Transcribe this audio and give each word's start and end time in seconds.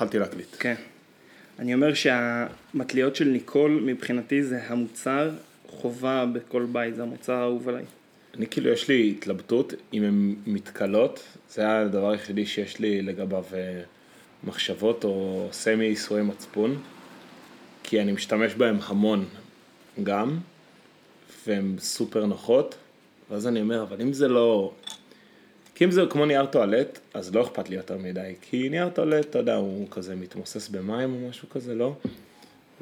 התחלתי 0.00 0.18
להקליט. 0.18 0.56
כן. 0.58 0.74
אני 1.58 1.74
אומר 1.74 1.94
שהמטליות 1.94 3.16
של 3.16 3.24
ניקול 3.24 3.82
מבחינתי 3.86 4.42
זה 4.42 4.60
המוצר 4.66 5.30
חובה 5.68 6.26
בכל 6.26 6.66
בית, 6.72 6.94
זה 6.94 7.02
המוצר 7.02 7.32
האהוב 7.32 7.68
עליי. 7.68 7.84
אני 8.36 8.46
כאילו, 8.46 8.70
יש 8.70 8.88
לי 8.88 9.14
התלבטות 9.16 9.74
אם 9.92 10.02
הן 10.02 10.34
מתכלות, 10.46 11.22
זה 11.50 11.78
הדבר 11.78 12.10
היחידי 12.10 12.46
שיש 12.46 12.78
לי 12.78 13.02
לגביו 13.02 13.44
אה, 13.54 13.82
מחשבות 14.44 15.04
או 15.04 15.48
סמי 15.52 15.84
ייסורי 15.84 16.22
מצפון, 16.22 16.82
כי 17.82 18.00
אני 18.00 18.12
משתמש 18.12 18.54
בהן 18.54 18.76
המון 18.86 19.24
גם, 20.02 20.38
והן 21.46 21.76
סופר 21.78 22.26
נוחות, 22.26 22.74
ואז 23.30 23.46
אני 23.46 23.60
אומר, 23.60 23.82
אבל 23.82 24.02
אם 24.02 24.12
זה 24.12 24.28
לא... 24.28 24.72
כי 25.80 25.84
אם 25.84 25.90
זה 25.90 26.02
כמו 26.10 26.26
נייר 26.26 26.46
טואלט, 26.46 26.98
אז 27.14 27.34
לא 27.34 27.42
אכפת 27.42 27.68
לי 27.68 27.76
יותר 27.76 27.98
מדי, 27.98 28.34
כי 28.40 28.68
נייר 28.68 28.88
טואלט, 28.88 29.30
אתה 29.30 29.38
יודע, 29.38 29.54
הוא 29.54 29.86
כזה 29.90 30.16
מתמוסס 30.16 30.68
במים 30.68 31.14
או 31.14 31.28
משהו 31.28 31.48
כזה, 31.48 31.74
לא? 31.74 31.96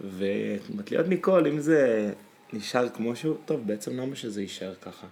ומטליות 0.05 1.09
ניקול, 1.09 1.47
אם 1.47 1.61
זה 1.61 2.11
נשאר 2.53 2.89
כמו 2.89 3.17
שהוא, 3.17 3.37
טוב, 3.45 3.67
בעצם 3.67 4.01
למה 4.01 4.17
שזה 4.17 4.43
יישאר 4.43 4.75
ככה? 4.83 5.07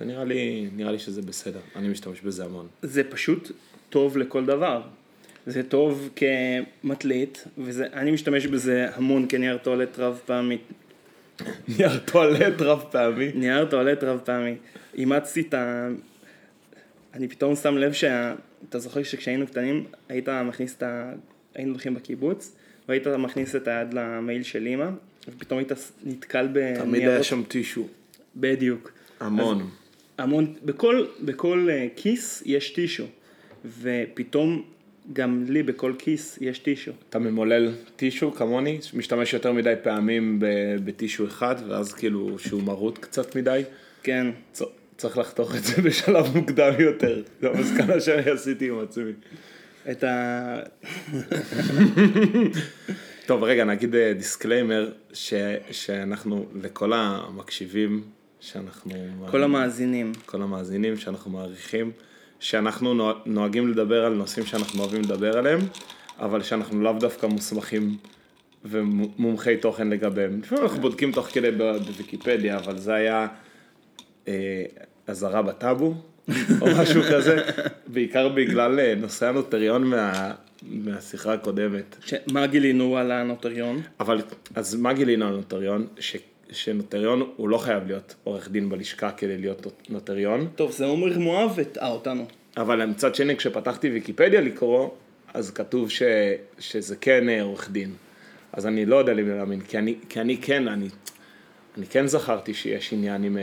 זה 0.00 0.04
נראה 0.04 0.24
לי, 0.24 0.68
נראה 0.76 0.92
לי 0.92 0.98
שזה 0.98 1.22
בסדר, 1.22 1.60
אני 1.76 1.88
משתמש 1.88 2.20
בזה 2.20 2.44
המון. 2.44 2.68
זה 2.82 3.04
פשוט 3.04 3.50
טוב 3.90 4.18
לכל 4.18 4.46
דבר. 4.46 4.82
זה 5.46 5.62
טוב 5.62 6.10
כמטלית, 6.16 7.44
ואני 7.58 8.10
משתמש 8.10 8.46
בזה 8.46 8.86
המון 8.94 9.26
כנייר 9.28 9.58
טואלט 9.58 9.98
רב 9.98 10.20
פעמי. 10.26 10.58
נייר 11.68 11.98
טואלט 11.98 12.60
רב 12.60 12.84
פעמי. 12.90 13.32
נייר 13.34 13.64
טואלט 13.64 14.04
רב 14.04 14.20
פעמי. 14.24 14.54
אימצתי 14.94 15.40
את 15.40 15.54
ה... 15.54 15.88
אני 17.16 17.28
פתאום 17.28 17.56
שם 17.56 17.76
לב 17.76 17.92
שה... 17.92 18.34
אתה 18.68 18.78
זוכר 18.78 19.02
שכשהיינו 19.02 19.46
קטנים, 19.46 19.84
היית 20.08 20.28
מכניס 20.28 20.74
את 20.76 20.82
ה... 20.82 21.12
היינו 21.54 21.70
הולכים 21.70 21.94
בקיבוץ, 21.94 22.56
והיית 22.88 23.06
מכניס 23.06 23.56
את 23.56 23.68
היד 23.68 23.94
למייל 23.94 24.42
של 24.42 24.66
אימא, 24.66 24.88
ופתאום 25.28 25.58
היית 25.58 25.72
נתקל 26.04 26.46
בניירות. 26.46 26.84
תמיד 26.84 27.02
היה 27.02 27.22
שם 27.22 27.42
טישו. 27.48 27.88
בדיוק. 28.36 28.92
המון. 29.20 29.60
אז 29.60 29.66
המון, 30.18 30.54
בכל, 30.64 31.06
בכל 31.20 31.68
uh, 31.68 32.00
כיס 32.00 32.42
יש 32.46 32.70
טישו, 32.70 33.04
ופתאום 33.82 34.62
גם 35.12 35.44
לי 35.48 35.62
בכל 35.62 35.92
כיס 35.98 36.38
יש 36.40 36.58
טישו. 36.58 36.92
אתה 37.10 37.18
ממולל 37.18 37.72
טישו 37.96 38.32
כמוני, 38.32 38.78
משתמש 38.94 39.32
יותר 39.32 39.52
מדי 39.52 39.74
פעמים 39.82 40.38
ב- 40.40 40.76
בטישו 40.84 41.26
אחד, 41.26 41.54
ואז 41.68 41.92
כאילו 41.92 42.38
שהוא 42.38 42.62
מרוט 42.62 42.98
קצת 42.98 43.36
מדי. 43.36 43.62
כן. 44.02 44.26
צ- 44.52 44.62
צריך 44.96 45.18
לחתוך 45.18 45.56
את 45.56 45.64
זה 45.64 45.82
בשלב 45.82 46.36
מוקדם 46.36 46.72
יותר, 46.78 47.22
זו 47.40 47.48
המסקנה 47.48 48.00
שאני 48.00 48.30
עשיתי 48.30 48.68
עם 48.68 48.78
עצמי. 48.80 49.12
את 49.90 50.04
ה... 50.04 50.60
טוב, 53.26 53.44
רגע, 53.44 53.64
נגיד 53.64 53.94
disclaimer, 53.96 54.92
ש- 55.12 55.34
שאנחנו, 55.70 56.46
לכל 56.62 56.92
המקשיבים, 56.92 58.02
שאנחנו... 58.40 58.92
כל 59.30 59.42
המאזינים. 59.42 60.12
כל 60.26 60.42
המאזינים 60.42 60.96
שאנחנו 60.96 61.30
מעריכים, 61.30 61.90
שאנחנו 62.40 62.94
נוה- 62.94 63.20
נוהגים 63.26 63.68
לדבר 63.68 64.04
על 64.04 64.12
נושאים 64.14 64.46
שאנחנו 64.46 64.80
אוהבים 64.80 65.02
לדבר 65.02 65.38
עליהם, 65.38 65.60
אבל 66.18 66.42
שאנחנו 66.42 66.82
לאו 66.82 66.92
דווקא 66.92 67.26
מוסמכים 67.26 67.96
ומומחי 68.64 69.56
תוכן 69.56 69.88
לגביהם. 69.88 70.40
לפעמים 70.40 70.64
אנחנו 70.64 70.80
בודקים 70.80 71.12
תוך 71.12 71.26
כדי 71.26 71.50
בוויקיפדיה, 71.50 72.56
אבל 72.58 72.78
זה 72.78 72.94
היה 72.94 73.26
אה, 74.28 74.64
אזהרה 75.06 75.42
בטאבו, 75.42 75.94
או 76.60 76.66
משהו 76.82 77.02
כזה, 77.12 77.36
בעיקר 77.86 78.28
בגלל 78.28 78.80
אה, 78.80 78.94
נושא 78.94 79.28
הנוטריון 79.28 79.84
מה, 79.84 80.32
מהשיחה 80.62 81.32
הקודמת. 81.32 81.96
ש... 82.06 82.14
מה 82.32 82.46
גילינו 82.46 82.96
על 82.96 83.10
הנוטריון? 83.10 83.82
אבל, 84.00 84.22
אז 84.54 84.74
מה 84.74 84.92
גילינו 84.92 85.26
על 85.26 85.34
נוטריון? 85.34 85.86
ש, 85.98 86.16
שנוטריון 86.50 87.30
הוא 87.36 87.48
לא 87.48 87.58
חייב 87.58 87.86
להיות 87.86 88.14
עורך 88.24 88.50
דין 88.50 88.68
בלשכה 88.68 89.10
כדי 89.10 89.38
להיות 89.38 89.66
נוטריון. 89.88 90.48
טוב, 90.54 90.72
זה 90.72 90.84
עומר 90.84 91.18
מואב 91.18 91.58
הטעה 91.60 91.88
אותנו. 91.88 92.26
אבל 92.56 92.84
מצד 92.84 93.14
שני, 93.14 93.36
כשפתחתי 93.36 93.90
ויקיפדיה 93.90 94.40
לקרוא, 94.40 94.90
אז 95.34 95.50
כתוב 95.50 95.90
ש, 95.90 96.02
שזה 96.58 96.96
כן 96.96 97.28
אה, 97.28 97.42
עורך 97.42 97.70
דין. 97.70 97.90
אז 98.52 98.66
אני 98.66 98.86
לא 98.86 98.96
יודע 98.96 99.12
למי 99.12 99.30
להאמין, 99.34 99.60
כי 99.60 99.78
אני, 99.78 99.94
כי 100.08 100.20
אני 100.20 100.36
כן, 100.42 100.68
אני, 100.68 100.88
אני 101.78 101.86
כן 101.86 102.06
זכרתי 102.06 102.54
שיש 102.54 102.92
עניין 102.92 103.24
עם... 103.24 103.38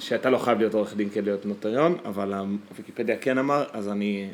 שאתה 0.00 0.30
לא 0.30 0.38
חייב 0.38 0.58
להיות 0.58 0.74
עורך 0.74 0.96
דין 0.96 1.10
כדי 1.10 1.22
להיות 1.22 1.46
נוטריון, 1.46 1.98
אבל 2.04 2.32
הוויקיפדיה 2.70 3.16
כן 3.16 3.38
אמר, 3.38 3.64
אז 3.72 3.88
אני... 3.88 4.28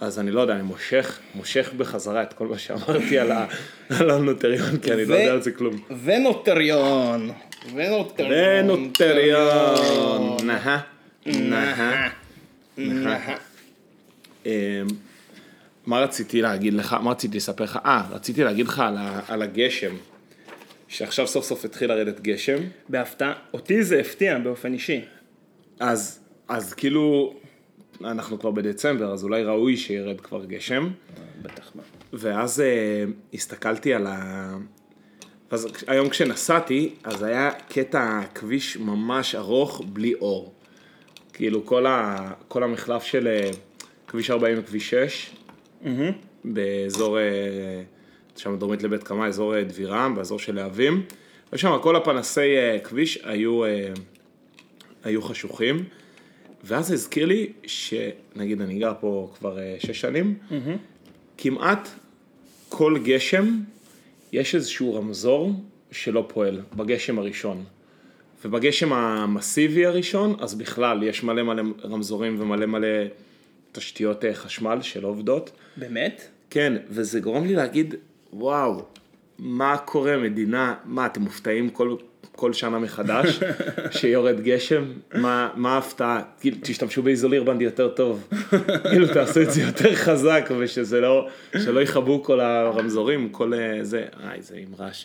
אז 0.00 0.18
אני 0.18 0.30
לא 0.30 0.40
יודע, 0.40 0.54
אני 0.54 0.62
מושך, 0.62 1.18
מושך 1.34 1.72
בחזרה 1.76 2.22
את 2.22 2.32
כל 2.32 2.46
מה 2.46 2.58
שאמרתי 2.58 3.18
על, 3.18 3.32
ה, 3.32 3.46
על 4.00 4.10
הנוטריון, 4.10 4.78
כי 4.78 4.92
אני 4.92 5.04
לא 5.04 5.14
ו- 5.14 5.18
יודע 5.18 5.32
על 5.32 5.42
זה 5.42 5.50
כלום. 5.50 5.76
ונוטריון. 6.04 7.30
ונוטריון. 7.74 8.70
ונוטריון, 8.70 10.36
נהה, 10.46 10.80
נהה. 11.26 12.08
נהה. 12.78 13.36
אמ, 14.46 14.50
מה 15.86 15.98
רציתי 16.00 16.42
להגיד 16.42 16.74
לך? 16.74 16.96
מה 17.02 17.10
רציתי 17.10 17.36
לספר 17.36 17.64
לך? 17.64 17.78
אה, 17.84 18.02
רציתי 18.10 18.44
להגיד 18.44 18.66
לך 18.66 18.82
על 19.28 19.42
הגשם. 19.42 19.94
שעכשיו 20.94 21.26
סוף 21.26 21.44
סוף 21.44 21.64
התחיל 21.64 21.88
לרדת 21.88 22.20
גשם. 22.20 22.58
בהפתעה, 22.88 23.32
אותי 23.54 23.84
זה 23.84 24.00
הפתיע 24.00 24.38
באופן 24.38 24.72
אישי. 24.72 25.00
אז, 25.80 26.20
אז 26.48 26.74
כאילו, 26.74 27.34
אנחנו 28.04 28.38
כבר 28.38 28.50
בדצמבר, 28.50 29.12
אז 29.12 29.24
אולי 29.24 29.44
ראוי 29.44 29.76
שירד 29.76 30.20
כבר 30.20 30.44
גשם. 30.44 30.90
בטח 31.42 31.72
מה. 31.74 31.82
ואז 32.12 32.60
אה, 32.60 33.04
הסתכלתי 33.34 33.94
על 33.94 34.06
ה... 34.06 34.56
אז 35.50 35.68
היום 35.86 36.08
כשנסעתי, 36.08 36.94
אז 37.04 37.22
היה 37.22 37.50
קטע 37.68 38.20
כביש 38.34 38.76
ממש 38.76 39.34
ארוך 39.34 39.82
בלי 39.86 40.14
אור. 40.14 40.52
כאילו 41.32 41.66
כל, 41.66 41.86
ה... 41.86 42.16
כל 42.48 42.62
המחלף 42.62 43.02
של 43.02 43.26
אה, 43.26 43.50
כביש 44.06 44.30
40 44.30 44.58
וכביש 44.60 44.94
6, 44.94 45.30
באזור, 46.44 47.18
אה, 47.18 47.82
שם 48.36 48.56
דרומית 48.58 48.82
לבית 48.82 49.02
קמה, 49.02 49.26
אזור 49.26 49.56
אה, 49.56 49.64
דבירם, 49.64 50.14
באזור 50.14 50.38
של 50.38 50.54
להבים, 50.54 51.02
ושם 51.52 51.78
כל 51.82 51.96
הפנסי 51.96 52.56
אה, 52.56 52.78
כביש 52.84 53.18
היו, 53.22 53.64
אה, 53.64 53.92
היו 55.04 55.22
חשוכים. 55.22 55.84
ואז 56.64 56.86
זה 56.86 56.94
הזכיר 56.94 57.26
לי 57.26 57.52
שנגיד 57.66 58.60
אני 58.60 58.78
גר 58.78 58.92
פה 59.00 59.32
כבר 59.38 59.58
שש 59.78 60.00
שנים, 60.00 60.34
כמעט 61.38 61.88
כל 62.68 62.98
גשם 63.04 63.60
יש 64.32 64.54
איזשהו 64.54 64.94
רמזור 64.94 65.52
שלא 65.90 66.26
פועל, 66.28 66.60
בגשם 66.76 67.18
הראשון. 67.18 67.64
ובגשם 68.44 68.92
המסיבי 68.92 69.86
הראשון, 69.86 70.36
אז 70.40 70.54
בכלל 70.54 71.02
יש 71.02 71.22
מלא 71.22 71.42
מלא 71.42 71.62
רמזורים 71.84 72.36
ומלא 72.40 72.66
מלא 72.66 72.88
תשתיות 73.72 74.24
חשמל 74.34 74.78
שלא 74.82 75.08
עובדות. 75.08 75.50
באמת? 75.76 76.28
כן, 76.50 76.72
וזה 76.88 77.20
גורם 77.20 77.44
לי 77.44 77.54
להגיד, 77.54 77.94
וואו, 78.38 78.82
מה 79.38 79.76
קורה 79.76 80.16
מדינה, 80.16 80.74
מה 80.84 81.06
אתם 81.06 81.20
מופתעים 81.20 81.70
כל, 81.70 81.96
כל 82.36 82.52
שנה 82.52 82.78
מחדש 82.78 83.40
שיורד 83.98 84.40
גשם? 84.40 84.84
מה, 85.14 85.50
מה 85.54 85.74
ההפתעה? 85.74 86.22
כאילו, 86.40 86.56
תשתמשו 86.62 87.02
באיזוליר 87.02 87.42
בנדי 87.42 87.64
יותר 87.64 87.88
טוב, 87.88 88.28
כאילו 88.90 89.06
תעשו 89.14 89.42
את 89.42 89.50
זה 89.50 89.62
יותר 89.62 89.94
חזק 89.94 90.50
ושזה 90.58 91.00
לא, 91.00 91.28
שלא 91.58 91.80
יכבו 91.80 92.22
כל 92.22 92.40
הרמזורים, 92.40 93.28
כל 93.28 93.54
אה, 93.54 93.78
זה, 93.82 94.04
איי 94.28 94.42
זה 94.42 94.56
עם 94.56 94.74
רעש. 94.78 95.04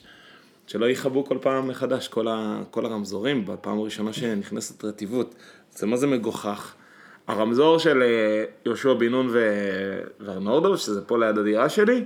שלא 0.68 0.90
יכבו 0.90 1.26
כל 1.26 1.38
פעם 1.42 1.68
מחדש 1.68 2.08
כל, 2.08 2.28
ה, 2.28 2.62
כל 2.72 2.86
הרמזורים 2.86 3.46
בפעם 3.46 3.80
הראשונה 3.80 4.14
שנכנסת 4.14 4.86
רטיבות. 4.86 5.36
זה 5.72 5.88
מה 5.88 5.98
זה 5.98 6.08
מגוחך. 6.08 6.74
הרמזור 7.28 7.80
של 7.80 8.02
אה, 8.02 8.44
יהושע 8.66 8.94
בן 8.94 9.10
נון 9.10 9.28
ו- 9.32 10.02
וארנורדו, 10.20 10.78
שזה 10.78 11.02
פה 11.02 11.18
ליד 11.18 11.38
הדירה 11.38 11.70
שלי, 11.70 12.04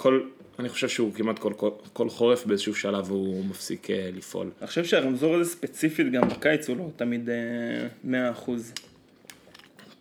כל, 0.00 0.20
אני 0.58 0.68
חושב 0.68 0.88
שהוא 0.88 1.14
כמעט 1.14 1.38
כל, 1.38 1.52
כל, 1.56 1.70
כל 1.92 2.08
חורף 2.08 2.46
באיזשהו 2.46 2.74
שלב 2.74 3.10
הוא 3.10 3.44
מפסיק 3.44 3.90
אה, 3.90 4.10
לפעול. 4.16 4.50
אני 4.60 4.66
חושב 4.66 4.84
שהרמזור 4.84 5.34
הזה 5.34 5.50
ספציפית 5.50 6.12
גם 6.12 6.28
בקיץ 6.28 6.68
הוא 6.68 6.76
לא 6.76 6.90
תמיד 6.96 7.30
אה, 7.30 8.32
100%. 8.46 8.50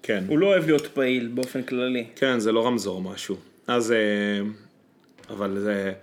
כן, 0.04 0.24
הוא 0.28 0.38
לא 0.38 0.48
אוהב 0.48 0.66
להיות 0.66 0.88
פעיל 0.88 1.28
באופן 1.28 1.64
כללי. 1.64 2.06
כן, 2.16 2.40
זה 2.40 2.52
לא 2.52 2.68
רמזור 2.68 3.02
משהו. 3.02 3.38
אז, 3.68 3.92
אה, 3.92 3.98
אבל 5.30 5.60
זה, 5.60 5.94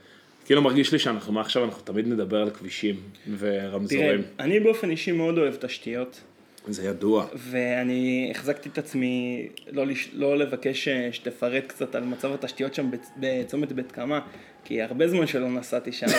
כאילו 0.45 0.63
מרגיש 0.63 0.93
לי 0.93 0.99
שאנחנו 0.99 1.33
מעכשיו 1.33 1.65
אנחנו 1.65 1.83
תמיד 1.83 2.09
נדבר 2.09 2.43
על 2.43 2.51
כבישים 2.51 2.95
תראה, 3.25 3.69
ורמזורים. 3.69 4.23
אני 4.41 4.61
באופן 4.61 4.91
אישי 4.91 5.13
מאוד 5.13 5.39
אוהב 5.39 5.55
תשתיות, 5.55 6.21
זה 6.67 6.89
ידוע. 6.89 7.27
ואני 7.35 8.29
החזקתי 8.35 8.69
את 8.69 8.79
עצמי 8.79 9.47
לא, 9.73 9.87
לש... 9.87 10.11
לא 10.13 10.39
לבקש 10.39 10.89
אה, 10.89 11.09
שתפרט 11.13 11.65
קצת 11.67 11.95
על 11.95 12.05
מצב 12.05 12.33
התשתיות 12.33 12.75
שם 12.75 12.91
בצ- 12.93 13.11
בצומת 13.21 13.73
בית 13.73 13.93
קמה, 13.93 14.21
כי 14.65 14.83
הרבה 14.83 15.09
זמן 15.09 15.27
שלא 15.27 15.49
נסעתי 15.49 15.93
שם. 15.93 16.07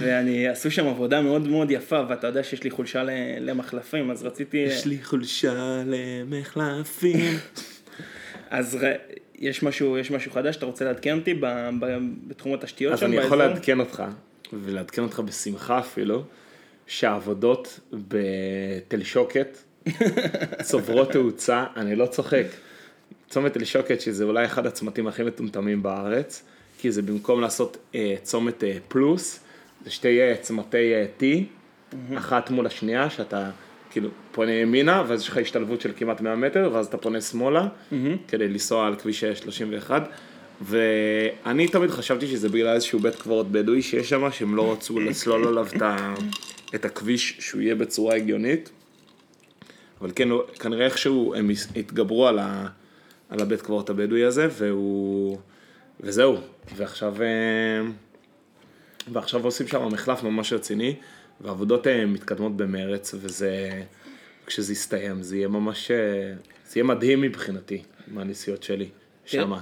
ואני, 0.00 0.48
עשו 0.48 0.70
שם 0.70 0.86
עבודה 0.86 1.20
מאוד 1.20 1.48
מאוד 1.48 1.70
יפה, 1.70 2.02
ואתה 2.08 2.26
יודע 2.26 2.42
שיש 2.42 2.64
לי 2.64 2.70
חולשה 2.70 3.02
למחלפים, 3.40 4.10
אז 4.10 4.22
רציתי... 4.22 4.56
יש 4.56 4.86
לי 4.86 4.98
חולשה 5.02 5.82
למחלפים. 5.86 7.38
אז 8.50 8.74
ר... 8.74 8.92
יש 9.38 9.62
משהו, 9.62 9.98
יש 9.98 10.10
משהו 10.10 10.32
חדש, 10.32 10.56
אתה 10.56 10.66
רוצה 10.66 10.84
לעדכן 10.84 11.18
אותי 11.18 11.34
ב... 11.34 11.46
ב... 11.80 11.98
בתחום 12.26 12.54
התשתיות 12.54 12.92
אז 12.92 12.98
שם 12.98 13.06
אני 13.06 13.16
יכול 13.16 13.38
באזור? 13.38 13.54
לעדכן 13.54 13.80
אותך, 13.80 14.02
ולעדכן 14.52 15.02
אותך 15.02 15.20
בשמחה 15.20 15.78
אפילו, 15.78 16.22
שהעבודות 16.88 17.80
בתל 17.92 19.02
שוקת 19.02 19.58
צוברות 20.62 21.12
תאוצה, 21.12 21.64
אני 21.76 21.96
לא 21.96 22.06
צוחק. 22.06 22.44
צומת 23.28 23.52
תל 23.54 23.64
שוקת, 23.64 24.00
שזה 24.00 24.24
אולי 24.24 24.44
אחד 24.44 24.66
הצמתים 24.66 25.06
הכי 25.06 25.22
מטומטמים 25.22 25.82
בארץ, 25.82 26.42
כי 26.78 26.92
זה 26.92 27.02
במקום 27.02 27.40
לעשות 27.40 27.76
אה, 27.94 28.14
צומת 28.22 28.64
אה, 28.64 28.76
פלוס, 28.88 29.40
זה 29.84 29.90
שתי 29.90 30.20
אה, 30.20 30.34
צמתי 30.40 30.94
אה, 30.94 31.06
T, 31.20 31.24
אחת 32.18 32.50
מול 32.50 32.66
השנייה, 32.66 33.10
שאתה 33.10 33.50
כאילו 33.90 34.08
פונה 34.32 34.52
ימינה, 34.52 35.04
ואז 35.08 35.20
יש 35.22 35.28
לך 35.28 35.36
השתלבות 35.36 35.80
של 35.80 35.92
כמעט 35.96 36.20
100 36.20 36.36
מטר, 36.36 36.70
ואז 36.72 36.86
אתה 36.86 36.96
פונה 36.96 37.20
שמאלה, 37.20 37.68
כדי 38.28 38.48
לנסוע 38.48 38.86
על 38.86 38.96
כביש 38.96 39.24
אה, 39.24 39.36
31. 39.36 40.08
ואני 40.60 41.68
תמיד 41.68 41.90
חשבתי 41.90 42.26
שזה 42.26 42.48
בגלל 42.48 42.74
איזשהו 42.74 42.98
בית 42.98 43.14
קברות 43.14 43.52
בדואי 43.52 43.82
שיש 43.82 44.08
שם, 44.08 44.30
שהם 44.30 44.56
לא 44.56 44.72
רצו 44.72 45.00
לסלול 45.00 45.48
עליו 45.48 45.66
את, 45.76 45.82
ה, 45.82 46.14
את 46.74 46.84
הכביש 46.84 47.36
שהוא 47.38 47.60
יהיה 47.60 47.74
בצורה 47.74 48.16
הגיונית. 48.16 48.70
אבל 50.00 50.10
כן, 50.14 50.28
כנראה 50.58 50.84
איכשהו 50.84 51.34
הם 51.34 51.50
התגברו 51.76 52.26
על, 52.26 52.38
ה, 52.38 52.68
על 53.28 53.40
הבית 53.40 53.62
קברות 53.62 53.90
הבדואי 53.90 54.24
הזה, 54.24 54.48
והוא... 54.58 55.38
וזהו. 56.00 56.36
ועכשיו, 56.76 57.22
אה, 57.22 57.90
ועכשיו 59.12 59.44
עושים 59.44 59.66
שם 59.66 59.88
מחלף 59.92 60.22
ממש 60.22 60.52
רציני, 60.52 60.94
והעבודות 61.40 61.86
אה, 61.86 62.06
מתקדמות 62.06 62.56
במרץ, 62.56 63.14
וזה... 63.14 63.82
כשזה 64.46 64.72
יסתיים, 64.72 65.22
זה 65.22 65.36
יהיה 65.36 65.48
ממש... 65.48 65.90
אה, 65.90 66.34
זה 66.68 66.78
יהיה 66.78 66.84
מדהים 66.84 67.20
מבחינתי, 67.20 67.82
מהנסיעות 68.06 68.62
שלי, 68.62 68.88
שמה. 69.24 69.60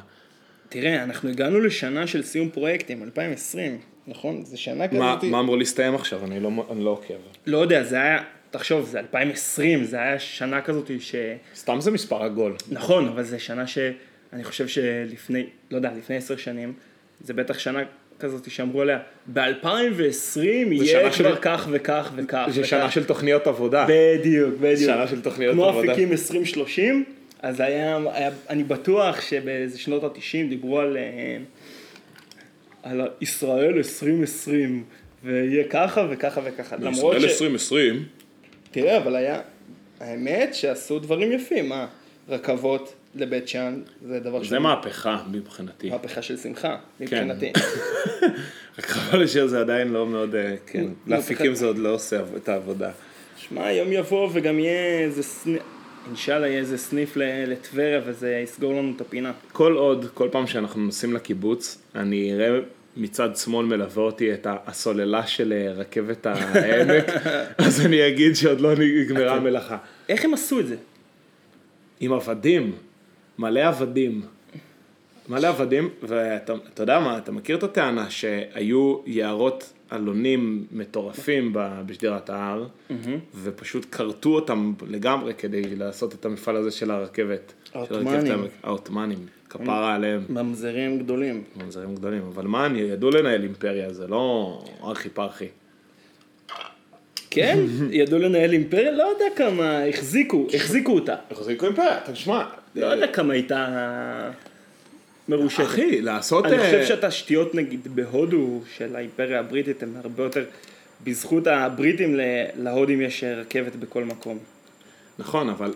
תראה, 0.69 1.05
אנחנו 1.05 1.29
הגענו 1.29 1.61
לשנה 1.61 2.07
של 2.07 2.23
סיום 2.23 2.51
פרויקטים, 2.51 3.03
2020, 3.03 3.79
נכון? 4.07 4.45
זה 4.45 4.57
שנה 4.57 4.89
כזאת. 4.89 5.01
מה, 5.01 5.19
מה 5.23 5.41
אמור 5.41 5.59
להסתיים 5.59 5.95
עכשיו? 5.95 6.25
אני 6.25 6.41
לא, 6.41 6.51
אני 6.71 6.85
לא 6.85 6.91
עוקב. 6.91 7.15
לא 7.47 7.59
יודע, 7.59 7.83
זה 7.83 7.97
היה, 8.03 8.19
תחשוב, 8.51 8.87
זה 8.87 8.99
2020, 8.99 9.85
זה 9.85 9.97
היה 9.97 10.19
שנה 10.19 10.61
כזאת 10.61 10.91
ש... 11.01 11.15
סתם 11.55 11.81
זה 11.81 11.91
מספר 11.91 12.23
עגול. 12.23 12.55
נכון, 12.71 13.09
אבל 13.09 13.23
זה 13.23 13.39
שנה 13.39 13.67
שאני 13.67 14.45
חושב 14.45 14.69
שלפני, 14.69 15.47
לא 15.71 15.77
יודע, 15.77 15.91
לפני 15.99 16.17
עשר 16.17 16.37
שנים, 16.37 16.73
זה 17.21 17.35
בטח 17.35 17.59
שנה 17.59 17.81
כזאת 18.21 18.51
שאמרו 18.51 18.83
עליה, 18.83 18.99
ב-2020 19.33 20.41
יהיה 20.41 21.01
כבר 21.01 21.11
של- 21.13 21.37
כך 21.43 21.69
וכך 21.71 22.13
וכך. 22.17 22.47
זה 22.51 22.61
וכך." 22.61 22.69
שנה 22.69 22.91
של 22.91 23.05
תוכניות 23.05 23.47
עבודה. 23.47 23.87
בדיוק, 23.89 24.55
בדיוק. 24.61 24.91
שנה 24.93 25.09
של 25.09 25.21
תוכניות 25.23 25.53
כמו 25.55 25.65
עבודה. 25.65 25.93
אפיקים 25.93 26.13
2030, 26.13 27.05
אז 27.43 27.61
היה, 27.61 27.99
היה, 28.13 28.31
אני 28.51 28.65
בטוח 28.65 29.21
שבאיזה 29.21 29.79
שנות 29.79 30.05
ה-90 30.05 30.49
דיברו 30.49 30.81
על, 30.81 30.97
אה, 30.97 31.37
על 32.91 33.01
ישראל 33.21 33.77
2020, 33.77 34.85
ויהיה 35.25 35.65
ככה 35.71 36.07
וככה 36.11 36.41
וככה. 36.45 36.77
למרות 36.77 37.21
ש... 37.21 37.25
2020. 37.25 38.05
תראה, 38.71 38.97
אבל 38.97 39.17
היה, 39.17 39.41
האמת 40.01 40.55
שעשו 40.55 40.99
דברים 40.99 41.33
יפים, 41.33 41.69
מה? 41.69 41.87
רכבות 42.29 42.95
לבית 43.15 43.49
שאן, 43.49 43.81
זה 44.03 44.21
דבר 44.21 44.45
זה 44.45 44.59
מהפכה 44.59 45.23
מבחינתי. 45.31 45.91
מהפכה 45.91 46.23
של 46.23 46.37
שמחה, 46.37 46.77
מבחינתי. 47.01 47.53
רק 48.79 48.87
חבל 48.87 49.27
שזה 49.27 49.61
עדיין 49.61 49.89
לא 49.89 50.07
מאוד, 50.07 50.35
אה, 50.35 50.55
כן, 50.67 50.85
להפיקים 51.07 51.55
זה 51.55 51.67
עוד 51.67 51.79
לא 51.79 51.95
עושה 51.95 52.21
את 52.37 52.49
העבודה. 52.49 52.91
שמע, 53.37 53.73
יום 53.73 53.93
יבוא 53.93 54.29
וגם 54.33 54.59
יהיה 54.59 54.99
איזה 54.99 55.23
סניף, 55.23 55.63
אינשאללה 56.07 56.47
יהיה 56.47 56.59
איזה 56.59 56.79
סניף 56.79 57.17
לטבריה 57.47 58.01
וזה 58.07 58.41
יסגור 58.45 58.73
לנו 58.73 58.93
את 58.97 59.01
הפינה. 59.01 59.33
כל 59.53 59.73
עוד, 59.73 60.07
כל 60.15 60.29
פעם 60.33 60.47
שאנחנו 60.47 60.81
נוסעים 60.81 61.15
לקיבוץ, 61.15 61.79
אני 61.95 62.33
אראה 62.35 62.59
מצד 62.97 63.37
שמאל 63.37 63.67
מלווה 63.67 64.03
אותי 64.03 64.35
את 64.35 64.47
הסוללה 64.67 65.27
של 65.27 65.53
אה, 65.53 65.73
רכבת 65.73 66.27
העמק, 66.27 67.05
אז 67.67 67.87
אני 67.87 68.09
אגיד 68.09 68.37
שעוד 68.37 68.61
לא 68.61 68.75
נגמרה 68.75 69.35
המלאכה. 69.35 69.77
איך 70.09 70.25
הם 70.25 70.35
עשו 70.35 70.61
את 70.61 70.67
זה? 70.67 70.77
עם 72.01 72.13
עבדים, 72.13 72.73
מלא 73.39 73.61
עבדים. 73.61 74.23
מלא 75.29 75.47
עבדים, 75.47 75.89
ואתה 76.03 76.55
אתה 76.75 76.83
יודע 76.83 77.01
מה, 77.01 77.19
אתה 77.19 77.33
מכיר 77.33 77.57
את 77.57 77.63
הטענה 77.63 78.11
שהיו 78.11 78.99
יערות 79.07 79.73
אלונים 79.93 80.67
מטורפים 80.73 81.53
בשדרת 81.87 82.31
ההר, 82.31 82.67
ופשוט 83.43 83.87
כרתו 83.93 84.29
אותם 84.29 84.73
לגמרי 84.89 85.35
כדי 85.35 85.77
לעשות 85.77 86.15
את 86.15 86.25
המפעל 86.25 86.57
הזה 86.57 86.71
של 86.71 86.91
הרכבת. 86.91 87.53
העות'מאנים. 87.75 88.45
העות'מאנים, 88.63 89.19
כפרה 89.63 89.95
עליהם, 89.95 90.25
ממזרים 90.29 90.99
גדולים. 90.99 91.45
ממזרים 91.57 91.95
גדולים, 91.95 92.23
אבל 92.35 92.47
מה, 92.47 92.67
אני 92.67 92.81
ידעו 92.81 93.11
לנהל 93.11 93.43
אימפריה, 93.43 93.93
זה 93.93 94.07
לא 94.07 94.59
ארכי 94.85 95.09
פרחי. 95.09 95.49
כן, 97.31 97.59
ידעו 97.91 98.19
לנהל 98.19 98.53
אימפריה, 98.53 98.91
לא 98.91 99.03
יודע 99.03 99.25
כמה, 99.37 99.85
החזיקו, 99.85 100.47
החזיקו 100.55 100.93
אותה. 100.93 101.15
החזיקו 101.31 101.67
אימפריה, 101.67 102.01
תשמע, 102.13 102.45
לא 102.75 102.87
יודע 102.87 103.07
כמה 103.07 103.33
הייתה 103.33 104.31
מרושתת. 105.29 105.65
אחי, 105.65 106.01
לעשות... 106.01 106.47
אני 106.47 106.59
אה, 106.59 106.65
חושב 106.65 106.85
שהתשתיות 106.85 107.55
נגיד 107.55 107.89
בהודו 107.95 108.61
של 108.77 108.97
האימפריה 108.97 109.41
הבריטית 109.41 109.83
הן 109.83 109.93
הרבה 110.05 110.23
יותר, 110.23 110.45
בזכות 111.05 111.47
הבריטים 111.47 112.17
להודים 112.57 113.01
יש 113.01 113.25
רכבת 113.25 113.77
בכל 113.77 114.05
מקום. 114.05 114.39
נכון, 115.19 115.49
אבל 115.49 115.73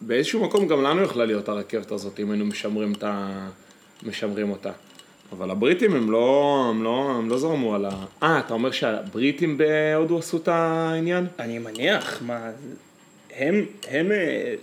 באיזשהו 0.00 0.44
מקום 0.44 0.66
גם 0.66 0.82
לנו 0.82 1.02
יכלה 1.02 1.24
להיות 1.24 1.48
הרכבת 1.48 1.90
הזאת, 1.90 2.20
אם 2.20 2.30
היינו 2.30 2.44
משמרים, 2.44 2.92
את 2.92 3.04
ה... 3.04 3.48
משמרים 4.02 4.50
אותה. 4.50 4.70
אבל 5.32 5.50
הבריטים 5.50 5.94
הם 5.94 6.10
לא, 6.10 6.66
הם 6.70 6.82
לא, 6.82 7.14
הם 7.18 7.28
לא 7.28 7.38
זרמו 7.38 7.74
על 7.74 7.84
ה... 7.84 7.90
אה, 8.22 8.38
אתה 8.38 8.54
אומר 8.54 8.70
שהבריטים 8.70 9.58
בהודו 9.58 10.18
עשו 10.18 10.36
את 10.36 10.48
העניין? 10.48 11.26
אני 11.38 11.58
מניח, 11.58 12.22
מה, 12.26 12.50
הם, 13.36 13.64
הם, 13.88 14.12
אה, 14.12 14.54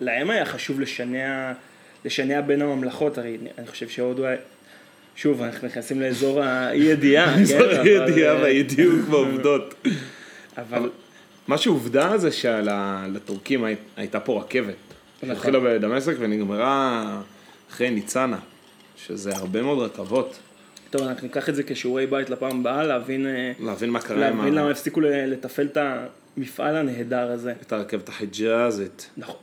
להם 0.00 0.30
היה 0.30 0.44
חשוב 0.44 0.80
לשנע, 0.80 1.52
לשנע 2.04 2.40
בין 2.40 2.62
הממלכות, 2.62 3.18
הרי 3.18 3.36
אני 3.58 3.66
חושב 3.66 3.88
שהודו 3.88 4.24
היה, 4.24 4.36
שוב, 5.16 5.42
אנחנו 5.42 5.68
נכנסים 5.68 6.00
לאזור 6.00 6.42
האי 6.42 6.78
ידיעה, 6.78 7.36
זאת 7.44 7.70
כן, 7.70 7.80
אבל, 7.80 7.86
ידיעה 7.86 8.36
אה, 8.36 8.42
והאי-דיוק 8.42 9.08
בעובדות. 9.10 9.74
אבל 10.56 10.90
מה 11.48 11.58
שעובדה 11.58 12.18
זה 12.18 12.28
שלטורקים 12.32 13.64
הי- 13.64 13.74
הייתה 13.96 14.20
פה 14.20 14.40
רכבת. 14.40 14.74
נכון. 15.22 15.30
התחילה 15.30 15.60
בדמשק 15.60 16.14
ונגמרה 16.18 17.20
אחרי 17.70 17.90
ניצנה, 17.90 18.38
שזה 18.96 19.36
הרבה 19.36 19.62
מאוד 19.62 19.78
רכבות. 19.78 20.38
טוב, 20.90 21.02
אנחנו 21.02 21.26
ניקח 21.26 21.48
את 21.48 21.54
זה 21.54 21.62
כשיעורי 21.62 22.06
בית 22.06 22.30
לפעם 22.30 22.60
הבאה, 22.60 22.84
להבין, 22.84 23.26
אה, 23.26 23.52
להבין 23.60 23.90
מה 23.90 24.00
קרה 24.00 24.16
להבין 24.16 24.54
למה 24.54 24.70
הפסיקו 24.70 25.00
לתפעל 25.00 25.66
את 25.66 25.78
המפעל 26.36 26.76
הנהדר 26.76 27.30
הזה. 27.30 27.52
את 27.62 27.72
הרכבת 27.72 28.08
החיג'אזית. 28.08 29.10
נכון, 29.16 29.36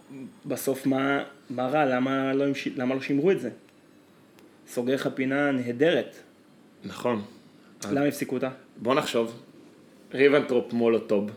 בסוף 0.45 0.85
מה, 0.85 1.23
מה 1.49 1.67
רע? 1.67 1.85
למה 1.85 2.33
לא, 2.33 2.45
למה 2.77 2.95
לא 2.95 3.01
שימרו 3.01 3.31
את 3.31 3.39
זה? 3.39 3.49
סוגר 4.67 4.95
לך 4.95 5.09
פינה 5.15 5.51
נהדרת. 5.51 6.15
נכון. 6.83 7.21
למה 7.91 8.05
הפסיקו 8.05 8.35
אותה? 8.35 8.49
בוא 8.77 8.95
נחשוב. 8.95 9.42
ריבנטרופ 10.13 10.73
מולוטוב. 10.73 11.29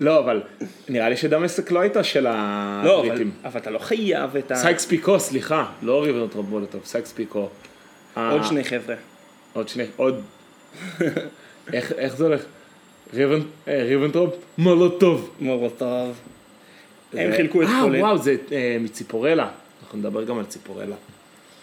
לא, 0.00 0.18
אבל 0.18 0.42
נראה 0.88 1.08
לי 1.08 1.16
שדמשק 1.16 1.70
לא 1.70 1.80
הייתה 1.80 2.04
של 2.04 2.20
לא, 2.24 2.30
אבל, 2.30 3.06
הבריטים. 3.06 3.30
אבל 3.44 3.60
אתה 3.60 3.70
לא 3.70 3.78
חייב 3.78 4.36
את 4.36 4.50
ה... 4.50 4.56
סייקס 4.56 4.86
פיקו, 4.86 5.20
סליחה, 5.20 5.66
לא 5.82 6.02
ריבנטרופ 6.02 6.46
מולוטוב, 6.48 6.80
סייקס 6.84 7.12
פיקו. 7.12 7.48
עוד 8.16 8.40
ה- 8.40 8.44
שני 8.44 8.64
חבר'ה. 8.64 8.94
עוד 9.52 9.68
שני, 9.68 9.84
עוד... 9.96 10.22
איך 11.72 12.16
זה 12.16 12.24
הולך? 12.24 12.44
ריבנ- 13.14 13.68
אה, 13.68 13.82
ריבנטרופ 13.84 14.34
מולוטוב. 14.58 15.30
מורותוב. 15.40 16.16
הם 17.12 17.32
חילקו 17.36 17.62
את 17.62 17.68
אה, 17.68 17.80
פולין. 17.82 18.00
וואו, 18.02 18.18
זה 18.18 18.36
אה, 18.52 18.76
מציפורלה. 18.80 19.48
אנחנו 19.82 19.98
נדבר 19.98 20.24
גם 20.24 20.38
על 20.38 20.44
ציפורלה. 20.44 20.96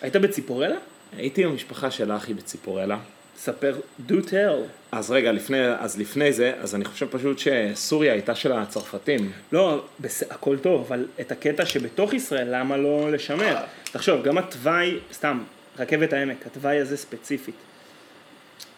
היית 0.02 0.16
בציפורלה? 0.16 0.76
הייתי 1.18 1.44
עם 1.44 1.50
המשפחה 1.52 1.92
של 1.92 2.12
אחי 2.12 2.34
בציפורלה. 2.34 2.98
ספר, 3.44 3.76
do 4.08 4.14
tell. 4.30 4.68
אז 4.92 5.12
רגע, 5.12 5.32
לפני, 5.32 5.66
אז 5.66 6.00
לפני 6.00 6.34
זה, 6.34 6.54
אז 6.62 6.76
אני 6.76 6.86
חושב 6.86 7.08
פשוט 7.12 7.40
שסוריה 7.40 8.14
הייתה 8.14 8.36
של 8.36 8.52
הצרפתים. 8.52 9.32
לא, 9.52 9.86
בס... 10.00 10.24
הכל 10.30 10.58
טוב, 10.58 10.86
אבל 10.88 11.06
את 11.22 11.32
הקטע 11.32 11.66
שבתוך 11.66 12.14
ישראל, 12.14 12.48
למה 12.56 12.78
לא 12.78 13.12
לשמר? 13.12 13.56
תחשוב, 13.84 14.24
גם 14.24 14.38
התוואי, 14.38 14.98
סתם, 15.14 15.40
רכבת 15.80 16.14
העמק, 16.14 16.46
התוואי 16.46 16.80
הזה 16.80 16.98
ספציפית. 16.98 17.56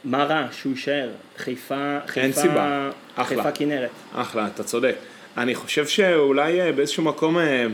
מה 0.03 0.24
רע 0.24 0.48
שהוא 0.51 0.72
יישאר? 0.74 1.10
חיפה, 1.38 1.98
חיפה, 2.07 2.41
סיבה. 2.41 2.89
אחלה. 3.15 3.43
חיפה 3.43 3.51
כנרת. 3.51 3.89
אחלה, 4.13 4.48
אתה 4.48 4.63
צודק. 4.63 4.95
אני 5.38 5.55
חושב 5.55 5.88
שאולי 5.88 6.62
אה, 6.62 6.72
באיזשהו 6.72 7.03
מקום 7.03 7.38
אה, 7.38 7.65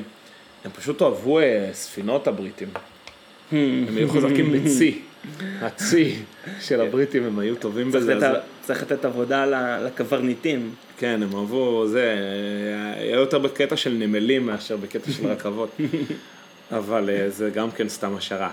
הם 0.65 0.71
פשוט 0.75 1.01
אוהבו 1.01 1.39
אה, 1.39 1.69
ספינות 1.73 2.27
הבריטים. 2.27 2.69
הם 3.51 3.97
היו 3.97 4.09
חזקים 4.09 4.51
בצי. 4.51 5.01
הצי 5.61 6.15
של 6.61 6.81
הבריטים, 6.81 7.23
הם 7.25 7.39
היו 7.39 7.55
טובים 7.55 7.91
צריך 7.91 8.03
בזה. 8.03 8.13
לתת- 8.15 8.23
אז- 8.23 8.35
צריך 8.61 8.81
לתת 8.81 9.05
עבודה 9.05 9.45
לקברניטים. 9.85 10.71
כן, 10.97 11.19
הם 11.23 11.35
אהבו 11.39 11.87
זה, 11.87 12.15
היה 12.97 13.15
יותר 13.15 13.39
בקטע 13.39 13.77
של 13.77 13.91
נמלים 13.91 14.45
מאשר 14.45 14.77
בקטע 14.77 15.11
של 15.11 15.27
רכבות. 15.27 15.69
אבל 16.77 17.09
אה, 17.09 17.29
זה 17.29 17.49
גם 17.49 17.71
כן 17.71 17.89
סתם 17.89 18.15
השערה. 18.17 18.49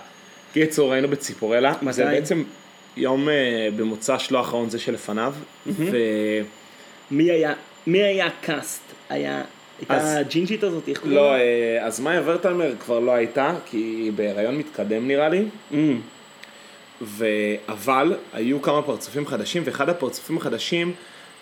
קיצור, 0.53 0.93
היינו 0.93 1.09
בציפורלה, 1.09 1.73
מתי? 1.83 1.93
זה 1.93 2.05
בעצם 2.05 2.43
יום 2.97 3.29
אה, 3.29 3.69
במוצ"ש 3.77 4.33
לא 4.33 4.39
האחרון 4.39 4.71
זה 4.71 4.79
שלפניו, 4.79 5.35
ו... 5.67 5.97
מי 7.11 7.31
היה, 7.31 7.55
מי 7.87 8.03
היה 8.03 8.27
הקאסט? 8.27 8.81
היה, 9.09 9.43
הייתה 9.79 9.95
אז- 9.97 10.17
הג'ינג'ית 10.17 10.63
הזאת, 10.65 10.89
איך 10.89 10.99
קוראים 10.99 11.17
לא, 11.17 11.31
לה? 11.37 11.41
אה, 11.41 11.87
אז 11.87 12.01
מאיה 12.01 12.23
ורטלמר 12.25 12.73
כבר 12.81 12.99
לא 13.01 13.11
הייתה, 13.13 13.55
כי 13.67 13.77
היא 13.77 14.13
בהיריון 14.13 14.57
מתקדם 14.59 15.09
נראה 15.09 15.29
לי, 15.29 15.45
Mm, 15.73 15.75
ו... 17.03 17.27
אבל 17.69 18.17
היו 18.33 18.63
כמה 18.63 18.83
פרצופים 18.83 19.27
חדשים, 19.27 19.63
ואחד 19.67 19.89
הפרצופים 19.89 20.37
החדשים 20.37 20.93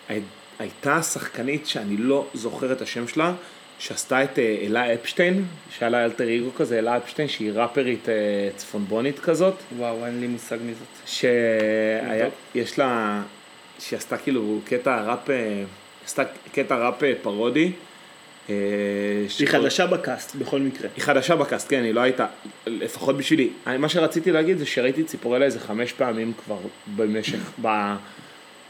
הי... 0.09 0.21
הייתה 0.59 1.01
שחקנית 1.01 1.67
שאני 1.67 1.97
לא 1.97 2.25
זוכר 2.33 2.71
את 2.71 2.81
השם 2.81 3.07
שלה, 3.07 3.33
שעשתה 3.79 4.23
את 4.23 4.39
אה, 4.39 4.57
אלה 4.61 4.93
אפשטיין, 4.93 5.45
שהיה 5.69 5.89
לה 5.89 6.05
אלטר 6.05 6.35
אגו 6.35 6.53
כזה, 6.55 6.79
אלה 6.79 6.97
אפשטיין, 6.97 7.27
שהיא 7.27 7.51
ראפרית 7.51 8.09
אה, 8.09 8.49
צפונבונית 8.55 9.19
כזאת, 9.19 9.55
וואו, 9.77 10.05
אין 10.05 10.19
לי 10.19 10.27
מושג 10.27 10.57
מי 10.61 10.73
זאת. 10.73 10.87
שהיה, 11.05 12.29
יש 12.55 12.79
לה, 12.79 13.21
שהיא 13.79 13.97
עשתה 13.97 14.17
כאילו 14.17 14.59
קטע 14.65 15.01
ראפ, 15.01 15.29
אה, 15.29 15.63
עשתה 16.05 16.23
קטע 16.51 16.87
ראפ 16.87 17.03
פרודי. 17.21 17.71
אה, 18.49 18.55
היא 19.39 19.47
חדשה 19.47 19.87
בקאסט, 19.87 20.35
בכל 20.35 20.59
מקרה. 20.59 20.89
היא 20.95 21.03
חדשה 21.03 21.35
בקאסט, 21.35 21.69
כן, 21.69 21.83
היא 21.83 21.93
לא 21.93 22.01
הייתה, 22.01 22.25
לפחות 22.67 23.17
בשבילי. 23.17 23.49
מה 23.79 23.89
שרציתי 23.89 24.31
להגיד 24.31 24.57
זה 24.57 24.65
שראיתי 24.65 25.03
ציפורלה 25.03 25.45
איזה 25.45 25.59
חמש 25.59 25.93
פעמים 25.93 26.33
כבר 26.45 26.57
במשך, 26.95 27.51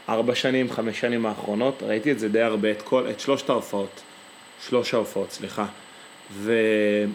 בארבע 0.08 0.34
שנים, 0.34 0.70
חמש 0.70 1.00
שנים 1.00 1.26
האחרונות, 1.26 1.82
ראיתי 1.82 2.12
את 2.12 2.18
זה 2.18 2.28
די 2.28 2.40
הרבה, 2.40 2.70
את 2.70 2.82
כל, 2.82 3.06
את 3.10 3.20
שלושת 3.20 3.50
ההופעות, 3.50 4.00
שלוש 4.68 4.94
ההופעות, 4.94 5.30
סליחה. 5.30 5.66
והם 6.42 7.12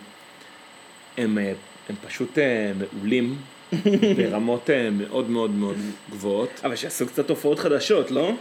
אה, 1.17 1.53
הם 1.89 1.95
פשוט 2.07 2.37
אה, 2.37 2.71
מעולים 2.79 3.35
ברמות 4.17 4.69
מאוד 4.91 5.29
מאוד 5.29 5.51
מאוד 5.51 5.77
גבוהות. 6.11 6.49
אבל 6.63 6.75
שעשו 6.75 7.07
קצת 7.07 7.29
הופעות 7.29 7.59
חדשות, 7.59 8.11
לא? 8.11 8.31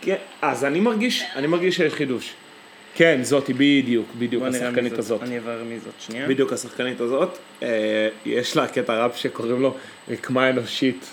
כן, 0.00 0.16
אז 0.42 0.64
אני 0.64 0.80
מרגיש, 0.80 1.24
אני 1.36 1.46
מרגיש 1.46 1.76
שיש 1.76 1.94
חידוש. 1.94 2.34
כן, 2.94 3.20
זאתי 3.22 3.52
בדיוק, 3.52 4.06
בדיוק 4.18 4.42
בוא 4.42 4.50
נראה 4.50 4.60
מי 4.60 4.66
השחקנית 4.66 4.90
זאת. 4.90 4.98
הזאת. 4.98 5.22
אני 5.22 5.38
אברר 5.38 5.64
מי 5.64 5.78
זאת, 5.78 5.92
שנייה. 5.98 6.28
בדיוק 6.28 6.52
השחקנית 6.52 7.00
הזאת, 7.00 7.38
אה, 7.62 8.08
יש 8.26 8.56
לה 8.56 8.68
קטע 8.68 9.04
ראפ 9.04 9.16
שקוראים 9.16 9.62
לו 9.62 9.74
רקמה 10.08 10.50
אנושית. 10.50 11.04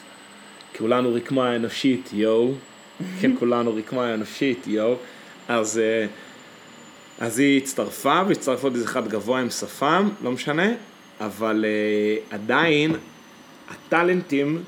כולנו 0.77 1.13
רקמה 1.13 1.55
אנושית, 1.55 2.09
יואו. 2.13 2.53
כן, 3.21 3.31
כולנו 3.39 3.75
רקמה 3.75 4.13
אנושית, 4.13 4.67
יואו. 4.67 4.95
אז, 5.47 5.77
אה, 5.77 6.05
אז 7.19 7.39
היא 7.39 7.61
הצטרפה, 7.61 8.21
והצטרפה 8.27 8.63
עוד 8.63 8.73
איזה 8.73 8.85
אחד 8.85 9.07
גבוה 9.07 9.39
עם 9.39 9.49
שפם, 9.49 10.09
לא 10.23 10.31
משנה, 10.31 10.67
אבל 11.21 11.65
אה, 11.67 12.35
עדיין 12.35 12.95
הטאלנטים 13.69 14.63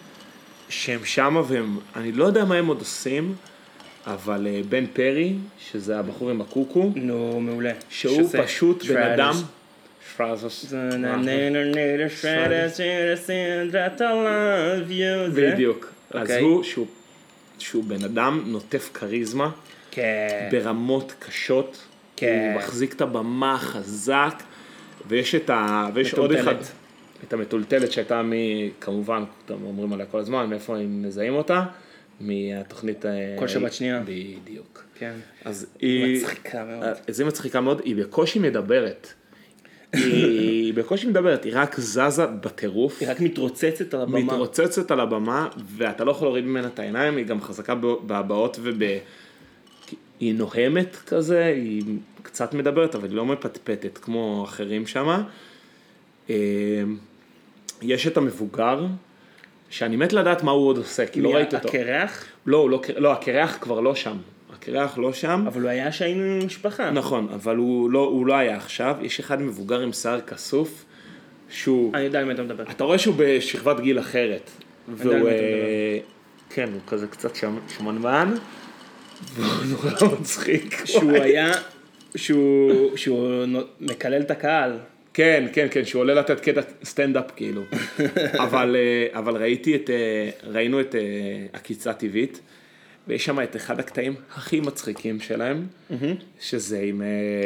שהם 0.70 1.06
שמה 1.06 1.42
והם, 1.48 1.78
אני 1.96 2.12
לא 2.12 2.26
יודע 2.26 2.46
מה 2.46 2.56
הם 2.56 2.68
עוד 2.68 2.80
עושים, 2.80 3.36
אבל 4.08 4.48
אה, 4.48 4.62
בן 4.70 4.86
פרי, 4.94 5.34
שזה 5.60 6.00
הבחור 6.00 6.30
עם 6.30 6.42
הקוקו, 6.42 6.92
נו, 6.96 7.40
מעולה. 7.42 7.72
שהוא 7.90 8.30
פשוט 8.44 8.86
בן. 8.86 9.02
אדם. 9.02 9.34
בדיוק. 15.54 15.94
אז 16.12 16.22
אוקיי. 16.22 16.42
הוא, 16.42 16.64
שהוא, 17.60 17.84
בן 17.84 18.04
אדם 18.04 18.44
נוטף 18.46 18.90
כריזמה 18.94 19.50
כן. 19.92 20.50
ברמות 20.52 21.14
קשות. 21.20 21.78
כן. 22.16 22.50
הוא 22.54 22.62
מחזיק 22.62 22.94
את 22.94 23.02
הבמה 23.02 23.58
חזק, 23.60 24.44
ויש 25.08 25.36
את 25.36 25.50
ה... 25.50 25.90
ויש 25.94 26.14
עוד 26.14 26.32
אחד. 26.32 26.56
את 27.28 27.34
המטולטלת 27.34 27.92
שהייתה 27.92 28.22
מ... 28.22 28.32
כמובן, 28.82 29.24
אתם 29.46 29.54
אומרים 29.64 29.94
עליה 29.94 30.06
כל 30.06 30.20
הזמן, 30.20 30.50
מאיפה 30.50 30.78
הם 30.78 31.04
מזהים 31.04 31.34
אותה? 31.34 31.66
מהתוכנית... 32.24 33.06
אה, 33.06 33.36
כל 33.40 33.48
שבת 33.48 33.74
שנייה. 33.74 34.04
בדיוק. 34.06 34.84
כן. 34.96 35.14
אז 35.46 35.66
היא... 35.80 36.24
מצחיקה 36.24 36.66
מאוד. 36.66 36.84
אז 37.08 37.20
היא 37.20 37.28
מצחיקה 37.28 37.62
מאוד, 37.62 37.82
היא 37.84 37.96
בקושי 37.96 38.40
מדברת. 38.40 39.14
היא 39.94 40.74
בקושי 40.78 41.08
מדברת, 41.08 41.44
היא 41.44 41.54
רק 41.56 41.80
זזה 41.80 42.26
בטירוף. 42.26 43.02
היא 43.02 43.10
רק 43.10 43.20
מתרוצצת 43.20 43.94
על 43.94 44.02
הבמה. 44.02 44.20
מתרוצצת 44.20 44.92
על 44.92 45.00
הבמה, 45.00 45.48
ואתה 45.78 46.04
לא 46.04 46.12
יכול 46.12 46.28
להוריד 46.28 46.44
ממנה 46.44 46.68
את 46.68 46.80
העיניים, 46.80 47.18
היא 47.18 47.26
גם 47.26 47.42
חזקה 47.42 47.76
בהבעות 48.06 48.60
וב... 48.62 48.84
היא 50.20 50.36
נוהמת 50.36 50.96
כזה, 50.96 51.46
היא 51.46 51.84
קצת 52.22 52.54
מדברת, 52.54 52.96
אבל 52.96 53.08
היא 53.08 53.16
לא 53.16 53.26
מפטפטת 53.26 53.98
כמו 53.98 54.46
אחרים 54.48 54.88
שמה. 54.88 55.24
אה, 56.30 56.36
יש 57.82 58.08
את 58.08 58.18
המבוגר, 58.18 58.86
שאני 59.74 59.96
מת 59.96 60.14
לדעת 60.14 60.44
מה 60.44 60.52
הוא 60.52 60.68
עוד 60.68 60.78
עושה, 60.78 61.06
כי 61.06 61.22
לא 61.22 61.30
מי, 61.30 61.36
ראיתי 61.36 61.56
אותו. 61.56 61.68
הקרח? 61.68 62.26
לא, 62.46 62.58
הוא 62.58 62.70
לא, 62.70 62.82
לא, 62.98 63.12
הקרח 63.14 63.58
כבר 63.62 63.80
לא 63.80 63.96
שם. 63.96 64.18
הקרח 64.54 64.98
לא 64.98 65.14
שם. 65.14 65.44
אבל 65.48 65.62
הוא 65.62 65.70
היה 65.70 65.92
שהיינו 65.92 66.24
עם 66.24 66.46
משפחה. 66.46 66.92
נכון, 66.92 67.28
אבל 67.34 67.56
הוא 67.56 67.92
לא, 67.92 68.00
הוא 68.00 68.26
לא 68.28 68.34
היה 68.34 68.58
עכשיו. 68.58 68.96
יש 69.02 69.20
אחד 69.20 69.42
מבוגר 69.42 69.80
עם 69.80 69.94
שיער 69.94 70.22
כסוף, 70.22 70.86
שהוא... 71.50 71.94
אני 71.96 72.04
יודע 72.04 72.20
על 72.20 72.26
מי 72.26 72.34
אתה 72.34 72.44
מדבר. 72.44 72.64
אתה 72.72 72.84
רואה 72.84 72.98
שהוא 72.98 73.16
בשכבת 73.18 73.80
גיל 73.80 74.00
אחרת. 74.00 74.50
יודע 75.00 75.16
על. 75.18 75.24
מי 75.24 75.30
אתה 75.30 75.40
אה, 75.40 75.98
כן, 76.50 76.70
הוא 76.74 76.82
כזה 76.88 77.08
קצת 77.08 77.36
שמ- 77.36 77.70
שמנמן. 77.78 78.34
והוא 79.36 79.56
נורא 80.02 80.16
מצחיק. 80.20 80.82
שהוא 80.86 81.12
היה, 81.24 81.52
שהוא 82.16 82.98
שהוא 82.98 83.46
מקלל 83.82 84.22
את 84.22 84.32
הקהל. 84.32 84.78
כן, 85.14 85.48
כן, 85.54 85.68
כן, 85.72 85.86
שהוא 85.86 86.00
עולה 86.00 86.14
לתת 86.14 86.40
קטע 86.40 86.62
סטנדאפ 86.84 87.32
כאילו. 87.36 87.62
אבל, 88.46 88.76
אה, 88.76 89.20
אבל 89.20 89.38
ראיתי 89.38 89.76
את, 89.76 89.90
אה, 89.90 90.30
ראינו 90.44 90.82
את 90.82 90.96
אה, 90.96 91.02
עקיצה 91.54 91.94
טבעית, 91.94 92.40
ויש 93.08 93.26
שם 93.26 93.42
את 93.42 93.56
אחד 93.56 93.80
הקטעים 93.80 94.16
הכי 94.36 94.60
מצחיקים 94.60 95.20
שלהם, 95.20 95.68
שזה 96.40 96.80
עם, 96.80 97.02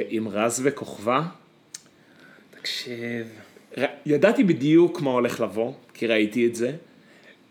עם 0.09 0.27
רז 0.27 0.62
וכוכבא. 0.63 1.21
תקשיב. 2.59 3.27
ר- 3.77 3.86
ידעתי 4.05 4.43
בדיוק 4.43 5.01
מה 5.01 5.12
הולך 5.12 5.41
לבוא, 5.41 5.74
כי 5.93 6.07
ראיתי 6.07 6.47
את 6.47 6.55
זה, 6.55 6.71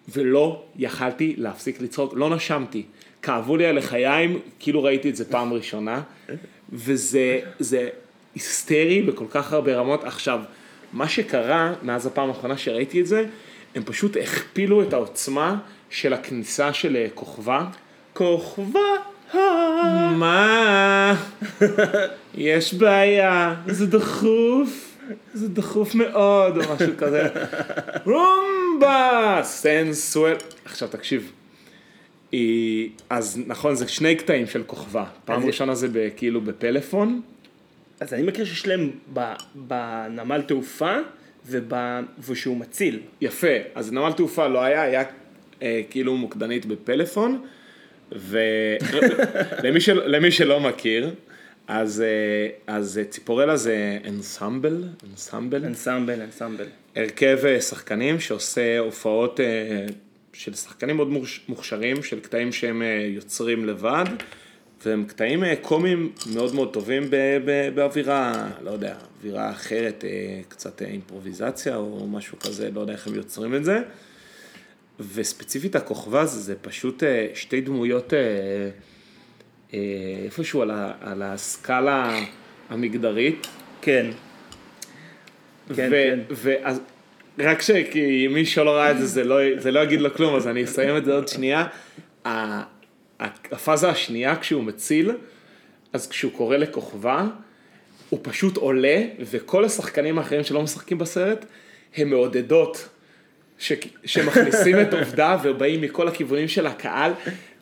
ולא 0.09 0.65
יכלתי 0.77 1.35
להפסיק 1.39 1.81
לצחוק, 1.81 2.13
לא 2.17 2.37
נשמתי. 2.37 2.83
כאבו 3.23 3.57
לי 3.57 3.67
על 3.67 3.79
לחיים, 3.79 4.41
כאילו 4.59 4.83
ראיתי 4.83 5.11
את 5.11 5.17
זה 5.17 5.31
פעם 5.31 5.53
ראשונה, 5.53 6.03
וזה 6.73 7.41
זה 7.59 7.89
היסטרי 8.37 9.03
בכל 9.03 9.25
כך 9.31 9.53
הרבה 9.53 9.77
רמות. 9.77 10.05
עכשיו, 10.05 10.41
מה 10.93 11.09
שקרה 11.09 11.73
מאז 11.83 12.07
הפעם 12.07 12.29
האחרונה 12.29 12.57
שראיתי 12.57 13.01
את 13.01 13.07
זה, 13.07 13.25
הם 13.75 13.83
פשוט 13.85 14.17
הכפילו 14.17 14.83
את 14.83 14.93
העוצמה 14.93 15.59
של 15.91 16.13
הכניסה 16.13 16.73
של 16.73 16.97
אה, 16.97 17.07
כוכבא. 17.15 17.65
כוכבא. 18.13 18.81
מה? 20.17 21.15
יש 22.35 22.75
בעיה, 22.75 23.55
זה 23.67 23.87
דחוף, 23.87 24.99
זה 25.35 25.49
דחוף 25.49 25.95
מאוד, 25.95 26.57
או 26.57 26.75
משהו 26.75 26.93
כזה. 26.99 27.29
רומבה, 28.13 29.41
סנסואל. 29.43 30.37
עכשיו 30.65 30.89
תקשיב, 30.89 31.33
אז 33.11 33.41
נכון, 33.47 33.75
זה 33.75 33.89
שני 33.89 34.17
קטעים 34.17 34.47
של 34.47 34.63
כוכבא. 34.67 35.05
פעם 35.25 35.47
ראשונה 35.47 35.75
זה 35.75 36.09
כאילו 36.17 36.41
בפלאפון, 36.41 37.21
אז 38.01 38.15
אני 38.15 38.23
מכיר 38.23 38.45
שיש 38.45 38.67
להם 38.67 38.91
בנמל 39.55 40.43
תעופה 40.43 40.97
וב- 41.47 41.73
ושהוא 42.29 42.57
מציל. 42.57 43.01
יפה, 43.21 43.47
אז 43.75 43.93
נמל 43.93 44.13
תעופה 44.13 44.49
לא 44.49 44.63
היה, 44.63 44.83
היה 44.83 45.03
אה, 45.63 45.81
כאילו 45.91 46.17
מוקדנית 46.17 46.67
בפלאפון, 46.67 47.45
ולמי 48.13 49.81
של, 49.87 50.31
שלא 50.31 50.61
מכיר, 50.61 51.15
אז, 51.69 52.01
אה, 52.01 52.07
אז 52.75 52.99
אה, 52.99 53.05
ציפורלה 53.05 53.57
זה 53.57 53.99
אנסמבל, 54.09 54.85
אנסמבל, 55.11 55.65
אנסמבל, 55.65 56.21
אנסמבל. 56.23 56.67
הרכב 56.97 57.39
אה, 57.47 57.61
שחקנים 57.61 58.21
שעושה 58.21 58.79
הופעות 58.79 59.41
אה, 59.41 59.87
של 60.33 60.55
שחקנים 60.55 60.97
מאוד 60.97 61.09
מוכש- 61.13 61.41
מוכשרים, 61.49 62.03
של 62.03 62.21
קטעים 62.21 62.53
שהם 62.53 62.83
אה, 62.83 63.07
יוצרים 63.15 63.65
לבד, 63.67 64.05
והם 64.87 65.05
קטעים 65.05 65.45
אה, 65.45 65.55
קומיים 65.57 66.13
מאוד 66.35 66.55
מאוד 66.55 66.73
טובים 66.73 67.11
באווירה, 67.75 68.49
לא 68.65 68.71
יודע, 68.71 68.95
אווירה 69.19 69.51
אחרת, 69.51 70.05
אה, 70.05 70.41
קצת 70.49 70.83
אה, 70.83 70.87
אימפרוביזציה 70.87 71.77
או 71.77 72.07
משהו 72.09 72.39
כזה, 72.39 72.71
לא 72.71 72.81
יודע 72.81 72.93
איך 72.93 73.07
הם 73.07 73.15
יוצרים 73.15 73.55
את 73.55 73.65
זה. 73.65 73.83
וספציפית 75.15 75.77
הכוכבא 75.77 76.25
זה, 76.25 76.41
זה 76.41 76.55
פשוט 76.61 77.03
שתי 77.35 77.61
דמויות 77.61 78.13
איפשהו 80.25 80.63
על, 80.63 80.71
ה, 80.71 80.93
על 81.01 81.23
הסקאלה 81.23 82.19
המגדרית. 82.69 83.47
כן. 83.83 84.07
כן, 85.75 85.89
ו- 85.91 85.91
כן. 85.91 86.19
ואז, 86.31 86.81
רק 87.39 87.63
ש... 87.63 87.71
כי 87.71 88.29
מי 88.29 88.47
שלא 88.47 88.71
ראה 88.71 88.91
את 88.91 88.99
זה, 88.99 89.07
זה 89.07 89.25
לא, 89.25 89.37
זה 89.59 89.71
לא 89.71 89.81
יגיד 89.81 90.01
לו 90.01 90.15
כלום, 90.15 90.37
אז 90.37 90.49
אני 90.49 90.65
אסיים 90.65 90.97
את 90.97 91.05
זה 91.05 91.15
עוד 91.15 91.29
שנייה. 91.29 91.67
הפאזה 93.21 93.89
השנייה, 93.89 94.37
כשהוא 94.37 94.65
מציל, 94.65 95.13
אז 95.93 96.09
כשהוא 96.09 96.33
קורא 96.33 96.57
לכוכבא, 96.57 97.27
הוא 98.11 98.21
פשוט 98.23 98.57
עולה, 98.57 99.03
וכל 99.31 99.65
השחקנים 99.65 100.19
האחרים 100.19 100.45
שלא 100.45 100.63
משחקים 100.63 100.99
בסרט, 100.99 101.45
הם 101.97 102.11
מעודדות. 102.11 102.89
ש... 103.59 103.73
שמכניסים 104.05 104.81
את 104.81 104.95
עובדה 104.95 105.37
ובאים 105.43 105.81
מכל 105.81 106.09
הכיוונים 106.09 106.49
של 106.49 106.67
הקהל, 106.67 107.13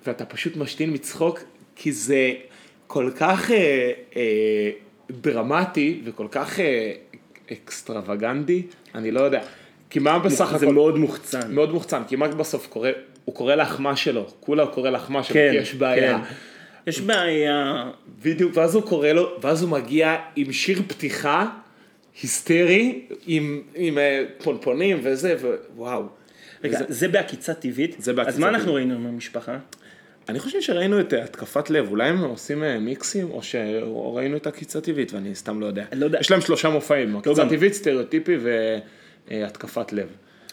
ואתה 0.06 0.24
פשוט 0.24 0.56
משתין 0.56 0.92
מצחוק, 0.92 1.40
כי 1.76 1.92
זה 1.92 2.32
כל 2.86 3.10
כך 3.16 3.50
אה, 3.50 3.92
אה, 4.16 4.70
דרמטי 5.10 6.00
וכל 6.04 6.26
כך 6.30 6.60
אה, 6.60 6.92
אקסטרווגנדי, 7.52 8.62
אני 8.94 9.10
לא 9.10 9.20
יודע. 9.20 9.42
כי 9.90 9.98
מה 9.98 10.18
בסך 10.18 10.48
הכל... 10.48 10.58
זה 10.58 10.66
מאוד 10.66 10.98
מוחצן. 10.98 11.54
מאוד 11.54 11.72
מוחצן, 11.72 12.02
כי 12.08 12.16
מה 12.16 12.28
בסוף 12.28 12.66
קורה? 12.66 12.90
הוא 13.24 13.34
קורא 13.34 13.54
לאחמה 13.54 13.96
שלו, 13.96 14.26
כולה 14.40 14.66
קורא 14.66 14.90
לאחמה 14.90 15.22
שלו, 15.22 15.34
כן, 15.34 15.48
כי 15.52 15.56
יש 15.56 15.74
בעיה. 15.74 16.18
כן. 16.18 16.24
יש 16.86 17.00
בעיה, 17.00 17.90
בדיוק, 18.22 18.56
ואז 18.56 18.74
הוא 18.74 18.82
קורא 18.82 19.08
לו, 19.08 19.30
ואז 19.42 19.62
הוא 19.62 19.70
מגיע 19.70 20.16
עם 20.36 20.52
שיר 20.52 20.82
פתיחה 20.88 21.46
היסטרי, 22.22 23.00
עם, 23.26 23.62
עם 23.74 23.98
אה, 23.98 24.24
פונפונים 24.42 25.00
וזה, 25.02 25.36
ווואו. 25.76 26.02
רגע, 26.64 26.76
וזה- 26.76 26.84
זה 26.88 27.08
בעקיצה 27.08 27.54
טבעית? 27.54 27.96
זה 27.98 28.12
בעקיצה 28.12 28.34
אז 28.34 28.40
מה 28.40 28.48
אנחנו 28.48 28.60
טבעית. 28.72 28.76
ראינו 28.76 28.94
עם 28.94 29.06
המשפחה? 29.06 29.58
אני 30.28 30.38
חושב 30.38 30.60
שראינו 30.60 31.00
את 31.00 31.14
אה, 31.14 31.24
התקפת 31.24 31.70
לב, 31.70 31.88
אולי 31.90 32.08
הם 32.08 32.18
עושים 32.18 32.64
אה, 32.64 32.78
מיקסים, 32.78 33.30
או 33.30 33.42
שראינו 33.42 34.36
את 34.36 34.46
עקיצה 34.46 34.80
טבעית, 34.80 35.12
ואני 35.12 35.34
סתם 35.34 35.60
לא 35.60 35.66
יודע. 35.66 35.84
לא 35.92 36.04
יודע. 36.04 36.18
יש 36.20 36.30
להם 36.30 36.40
שלושה 36.40 36.68
מופעים, 36.68 37.16
עקיצה 37.16 37.42
גם- 37.42 37.48
טבעית, 37.48 37.72
סטריאוטיפי 37.74 38.36
והתקפת 39.30 39.92
לב. 39.92 40.08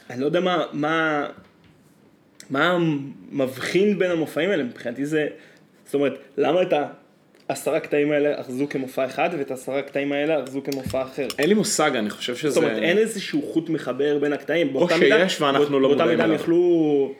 אני 0.09 0.21
לא 0.21 0.25
יודע 0.25 0.39
מה, 0.39 0.63
מה, 0.73 1.25
מה 2.51 2.77
מבחין 3.31 3.99
בין 3.99 4.11
המופעים 4.11 4.49
האלה, 4.49 4.63
מבחינתי 4.63 5.05
זה, 5.05 5.27
זאת 5.85 5.93
אומרת, 5.93 6.13
למה 6.37 6.61
את 6.61 6.73
העשרה 7.49 7.79
קטעים 7.79 8.11
האלה 8.11 8.37
ארזו 8.37 8.67
כמופע 8.69 9.05
אחד, 9.05 9.29
ואת 9.37 9.51
העשרה 9.51 9.81
קטעים 9.81 10.11
האלה 10.11 10.35
ארזו 10.35 10.61
כמופע 10.63 11.01
אחר? 11.01 11.27
אין 11.39 11.49
לי 11.49 11.55
מושג, 11.55 11.91
אני 11.95 12.09
חושב 12.09 12.35
שזה... 12.35 12.49
זאת 12.49 12.63
אומרת, 12.63 12.77
אין 12.77 12.97
איזשהו 12.97 13.41
חוט 13.41 13.69
מחבר 13.69 14.17
בין 14.19 14.33
הקטעים. 14.33 14.73
באותה 14.73 14.97
שיש 14.97 15.41
מידה- 15.41 15.45
ואנחנו 15.45 15.79
לא 15.79 15.87
באותה 15.87 16.03
מודעים 16.03 16.09
מידה 16.09 16.23
הם 16.23 16.29
אליו. 16.31 16.41
יכלו... 16.41 17.13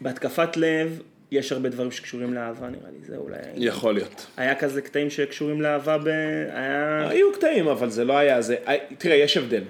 בהתקפת 0.00 0.56
לב, 0.56 1.00
יש 1.30 1.52
הרבה 1.52 1.68
דברים 1.68 1.90
שקשורים 1.90 2.34
לאהבה, 2.34 2.68
נראה 2.68 2.90
לי, 2.92 3.04
זה 3.06 3.16
אולי... 3.16 3.36
יכול 3.56 3.94
להיות. 3.94 4.26
היה 4.36 4.54
כזה 4.54 4.82
קטעים 4.82 5.10
שקשורים 5.10 5.60
לאהבה 5.62 5.98
ב... 5.98 6.06
היה... 6.52 7.08
היו 7.08 7.32
קטעים, 7.32 7.68
אבל 7.68 7.90
זה 7.90 8.04
לא 8.04 8.16
היה 8.18 8.42
זה. 8.42 8.56
אה, 8.68 8.74
תראה, 8.98 9.16
יש 9.16 9.36
הבדל. 9.36 9.62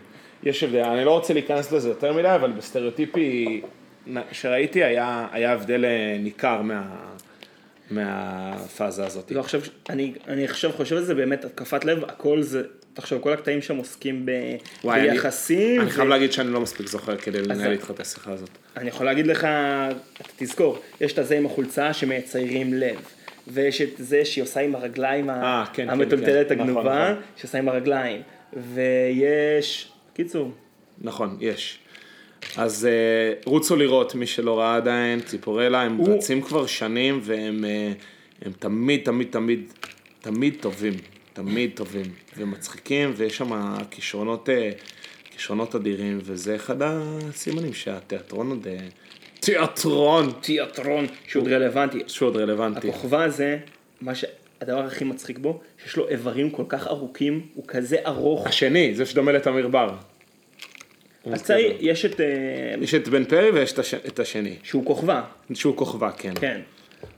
יש 0.42 0.62
הבדל. 0.64 0.80
אני 0.84 1.04
לא 1.04 1.10
רוצה 1.10 1.34
להיכנס 1.34 1.72
לזה 1.72 1.88
יותר 1.88 2.12
מדי, 2.12 2.34
אבל 2.34 2.52
בסטריאוטיפי 2.52 3.60
שראיתי 4.32 4.84
היה, 4.84 5.28
היה 5.32 5.52
הבדל 5.52 5.84
אה, 5.84 6.16
ניכר 6.20 6.62
מה, 6.62 6.82
מהפאזה 7.90 9.06
הזאת. 9.06 9.30
לא, 9.30 9.40
עכשיו, 9.40 9.60
אני, 9.90 10.12
אני 10.28 10.44
עכשיו 10.44 10.72
חושב 10.72 10.96
על 10.96 11.04
זה 11.04 11.14
באמת, 11.14 11.44
התקפת 11.44 11.84
לב, 11.84 12.04
הכל 12.04 12.42
זה, 12.42 12.62
תחשוב, 12.94 13.22
כל 13.22 13.32
הקטעים 13.32 13.62
שם 13.62 13.76
עוסקים 13.76 14.26
ב, 14.26 14.30
וואי, 14.84 15.00
אני- 15.00 15.10
ביחסים. 15.10 15.80
אני 15.80 15.88
ו- 15.88 15.92
חייב 15.92 16.08
להגיד 16.08 16.32
שאני 16.32 16.52
לא 16.52 16.60
מספיק 16.60 16.86
זוכר 16.86 17.16
כדי 17.16 17.42
לנהל 17.42 17.72
איתך 17.72 17.90
את 17.90 18.00
השיחה 18.00 18.32
הזאת. 18.32 18.48
אני 18.76 18.88
יכול 18.88 19.06
להגיד 19.06 19.26
לך, 19.26 19.44
אתה 19.44 19.94
תזכור, 20.36 20.78
יש 21.00 21.12
את 21.12 21.18
הזה 21.18 21.36
עם 21.36 21.46
החולצה 21.46 21.92
שמציירים 21.92 22.74
לב. 22.74 22.96
ויש 23.48 23.80
את 23.80 23.88
זה 23.98 24.24
שהיא 24.24 24.44
עושה 24.44 24.60
עם 24.60 24.74
הרגליים 24.74 25.30
ה- 25.30 25.42
אה, 25.42 25.64
כן, 25.72 25.82
כן, 25.84 25.90
המטולטלת 25.90 26.48
כן. 26.48 26.54
נכון, 26.54 26.68
הגנובה, 26.68 27.10
נכון. 27.12 27.22
שעושה 27.36 27.58
עם 27.58 27.68
הרגליים. 27.68 28.22
ויש, 28.74 29.92
קיצור, 30.14 30.52
נכון, 31.00 31.36
יש. 31.40 31.78
אז 32.56 32.88
uh, 32.88 33.42
רוצו 33.48 33.76
לראות, 33.76 34.14
מי 34.14 34.26
שלא 34.26 34.58
ראה 34.58 34.76
עדיין, 34.76 35.20
ציפורלה, 35.20 35.82
הם 35.82 35.96
הוא- 35.96 36.16
רצים 36.16 36.42
כבר 36.42 36.66
שנים 36.66 37.20
והם 37.22 37.64
uh, 37.64 38.46
הם 38.46 38.52
תמיד, 38.58 39.00
תמיד, 39.04 39.26
תמיד, 39.30 39.72
תמיד 40.20 40.56
טובים. 40.60 40.94
תמיד 41.32 41.70
טובים 41.74 42.06
ומצחיקים, 42.36 43.12
ויש 43.16 43.36
שם 43.36 43.74
כישרונות, 43.90 44.48
uh, 44.48 44.52
כישרונות 45.30 45.74
אדירים, 45.74 46.18
וזה 46.22 46.56
אחד 46.56 46.76
הסימנים 46.82 47.72
שהתיאטרון 47.72 48.50
עוד... 48.50 48.66
תיאטרון! 49.40 50.32
תיאטרון 50.40 51.06
שהוא 51.26 51.42
עוד 51.42 51.52
רלוונטי. 51.52 51.98
שהוא 52.06 52.28
עוד 52.28 52.36
רלוונטי. 52.36 52.88
הכוכבה 52.88 53.24
הזה, 53.24 53.58
מה 54.00 54.12
שהדבר 54.14 54.78
הכי 54.78 55.04
מצחיק 55.04 55.38
בו, 55.38 55.60
שיש 55.84 55.96
לו 55.96 56.08
איברים 56.08 56.50
כל 56.50 56.64
כך 56.68 56.86
ארוכים, 56.86 57.46
הוא 57.54 57.64
כזה 57.68 57.96
ארוך. 58.06 58.46
השני, 58.46 58.94
זה 58.94 59.06
שדומה 59.06 59.32
לתמיר 59.32 59.68
בר. 59.68 59.94
הוא 61.22 61.34
הצעיר. 61.34 61.76
יש 61.80 62.04
את... 62.04 62.20
אה, 62.20 62.26
יש 62.80 62.94
את 62.94 63.08
בן 63.08 63.24
פרי 63.24 63.50
ויש 63.50 63.72
את 63.72 63.78
הש- 63.78 63.94
את 63.94 64.18
השני, 64.18 64.56
שהוא 64.62 64.84
כוכבה, 64.86 65.22
שהוא 65.54 65.76
כוכבה, 65.76 66.10
כן. 66.12 66.32
כן. 66.40 66.60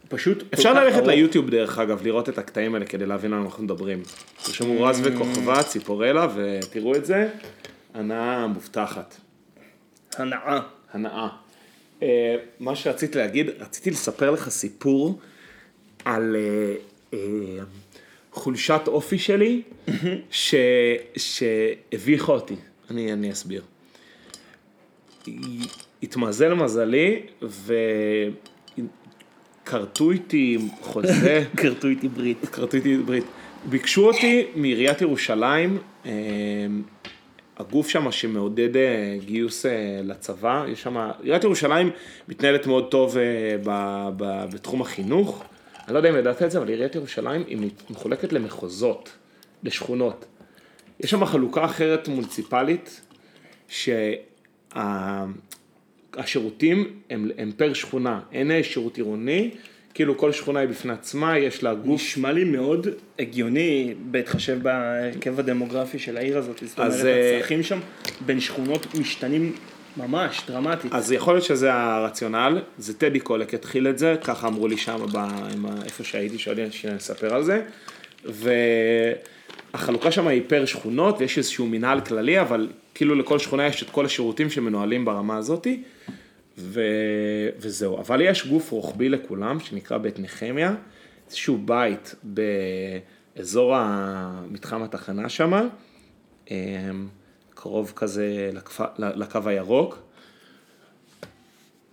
פשוט 0.09 0.43
אפשר 0.55 0.75
ללכת 0.85 0.97
ארוך. 0.97 1.09
ליוטיוב 1.09 1.51
דרך 1.51 1.79
אגב, 1.79 2.07
לראות 2.07 2.29
את 2.29 2.39
הקטעים 2.39 2.75
האלה 2.75 2.87
כדי 2.87 3.07
להבין 3.07 3.33
על 3.33 3.39
מה 3.39 3.45
אנחנו 3.45 3.65
מדברים. 3.65 4.03
תרשמו 4.45 4.83
רז 4.85 5.01
וכוכבה, 5.05 5.63
ציפורלה, 5.63 6.27
ותראו 6.37 6.95
את 6.97 7.05
זה, 7.05 7.29
הנאה 7.95 8.47
מובטחת. 8.47 9.17
הנאה. 10.17 10.61
הנאה. 10.93 11.29
אה, 12.03 12.37
מה 12.61 12.77
שרציתי 12.77 13.19
להגיד, 13.19 13.51
רציתי 13.61 13.91
לספר 13.91 14.31
לך 14.31 14.49
סיפור 14.49 15.19
על 16.05 16.37
אה, 17.13 17.19
חולשת 18.33 18.81
אופי 18.87 19.19
שלי, 19.19 19.63
שהביכה 21.17 22.33
אותי. 22.33 22.55
אני, 22.91 23.13
אני 23.13 23.33
אסביר. 23.33 23.63
התמזל 26.03 26.55
מזלי, 26.55 27.23
וכרתו 29.65 30.11
איתי 30.11 30.59
חוזה. 30.81 31.45
כרתו 31.57 31.89
איתי 31.89 32.09
ברית. 32.09 32.49
כרתו 32.53 32.77
איתי 32.77 32.97
ברית. 32.97 33.25
ביקשו 33.65 34.07
אותי 34.07 34.47
מעיריית 34.55 35.01
ירושלים, 35.01 35.79
אה, 36.07 36.11
הגוף 37.57 37.89
שם 37.89 38.13
שמעודד 38.13 38.77
אה, 38.77 39.17
גיוס 39.25 39.67
אה, 39.67 40.01
לצבא, 40.05 40.65
יש 40.69 40.83
שם, 40.83 41.11
עיריית 41.23 41.45
ירושלים 41.45 41.91
מתנהלת 42.29 42.67
מאוד 42.67 42.91
טוב 42.91 43.17
אה, 43.17 43.23
ב, 43.65 43.71
ב, 44.17 44.45
בתחום 44.55 44.83
החינוך. 44.83 45.45
אני 45.87 45.95
לא 45.95 45.99
יודע 45.99 46.11
אם 46.11 46.17
ידעת 46.17 46.43
את 46.43 46.51
זה, 46.51 46.59
אבל 46.59 46.69
עיריית 46.69 46.95
ירושלים 46.95 47.45
היא 47.47 47.71
מחולקת 47.91 48.33
למחוזות, 48.33 49.13
לשכונות. 49.63 50.25
יש 51.01 51.11
שם 51.11 51.25
חלוקה 51.25 51.65
אחרת 51.65 52.09
מוניציפלית, 52.09 53.01
שהשירותים 56.17 56.91
הם, 57.11 57.31
הם 57.39 57.53
פר 57.57 57.73
שכונה, 57.73 58.21
אין 58.33 58.51
שירות 58.63 58.97
עירוני, 58.97 59.51
כאילו 59.95 60.19
כל 60.19 60.33
שכונה 60.33 60.61
היא 60.61 60.69
בפני 60.69 60.93
עצמה, 60.93 61.39
יש 61.39 61.63
לה 61.63 61.75
גוף 61.75 62.01
נשמע 62.01 62.33
לי 62.33 62.45
מאוד 62.45 62.87
הגיוני, 63.19 63.95
בהתחשב 64.11 64.63
בהרכב 64.63 65.39
הדמוגרפי 65.39 65.99
של 65.99 66.17
העיר 66.17 66.39
הזאת. 66.39 66.63
זאת 66.67 66.79
אומרת, 66.79 66.93
אז, 66.93 67.07
אה, 67.07 67.37
הצרכים 67.37 67.63
שם 67.63 67.79
בין 68.27 68.41
שכונות 68.41 68.95
משתנים 68.95 69.53
ממש, 69.97 70.41
דרמטית. 70.47 70.93
אז 70.93 71.13
יכול 71.13 71.35
להיות 71.35 71.45
שזה 71.45 71.75
הרציונל, 71.75 72.63
זה 72.79 72.95
טדי 72.95 73.21
קולק 73.21 73.55
התחיל 73.55 73.89
את 73.89 73.99
זה, 73.99 74.17
ככה 74.25 74.47
אמרו 74.47 74.69
לי 74.69 74.77
שם, 74.77 75.07
ב, 75.13 75.19
איפה 75.85 76.05
שהייתי, 76.05 76.39
שעוד 76.39 76.59
שנספר 76.71 77.35
על 77.35 77.43
זה, 77.45 77.63
והחלוקה 79.75 80.11
שם 80.13 80.27
היא 80.27 80.43
פר 80.47 80.65
שכונות, 80.65 81.17
ויש 81.19 81.39
איזשהו 81.39 81.67
מנהל 81.67 82.01
כללי, 82.01 82.41
אבל 82.41 82.69
כאילו 82.95 83.15
לכל 83.15 83.39
שכונה 83.39 83.67
יש 83.67 83.83
את 83.83 83.91
כל 83.91 84.07
השירותים 84.07 84.51
שמנוהלים 84.51 85.05
ברמה 85.05 85.37
הזאתי, 85.37 85.83
ו... 86.59 86.81
וזהו, 87.59 87.99
אבל 87.99 88.21
יש 88.21 88.47
גוף 88.47 88.71
רוחבי 88.71 89.09
לכולם, 89.09 89.61
שנקרא 89.61 89.99
בית 89.99 90.19
נחמיה, 90.19 90.75
איזשהו 91.27 91.59
בית 91.59 92.15
באזור 92.23 93.75
מתחם 94.51 94.83
התחנה 94.83 95.29
שם, 95.29 95.69
קרוב 97.55 97.93
כזה 97.97 98.51
לקפ... 98.53 98.81
לקו 98.99 99.39
הירוק. 99.45 99.99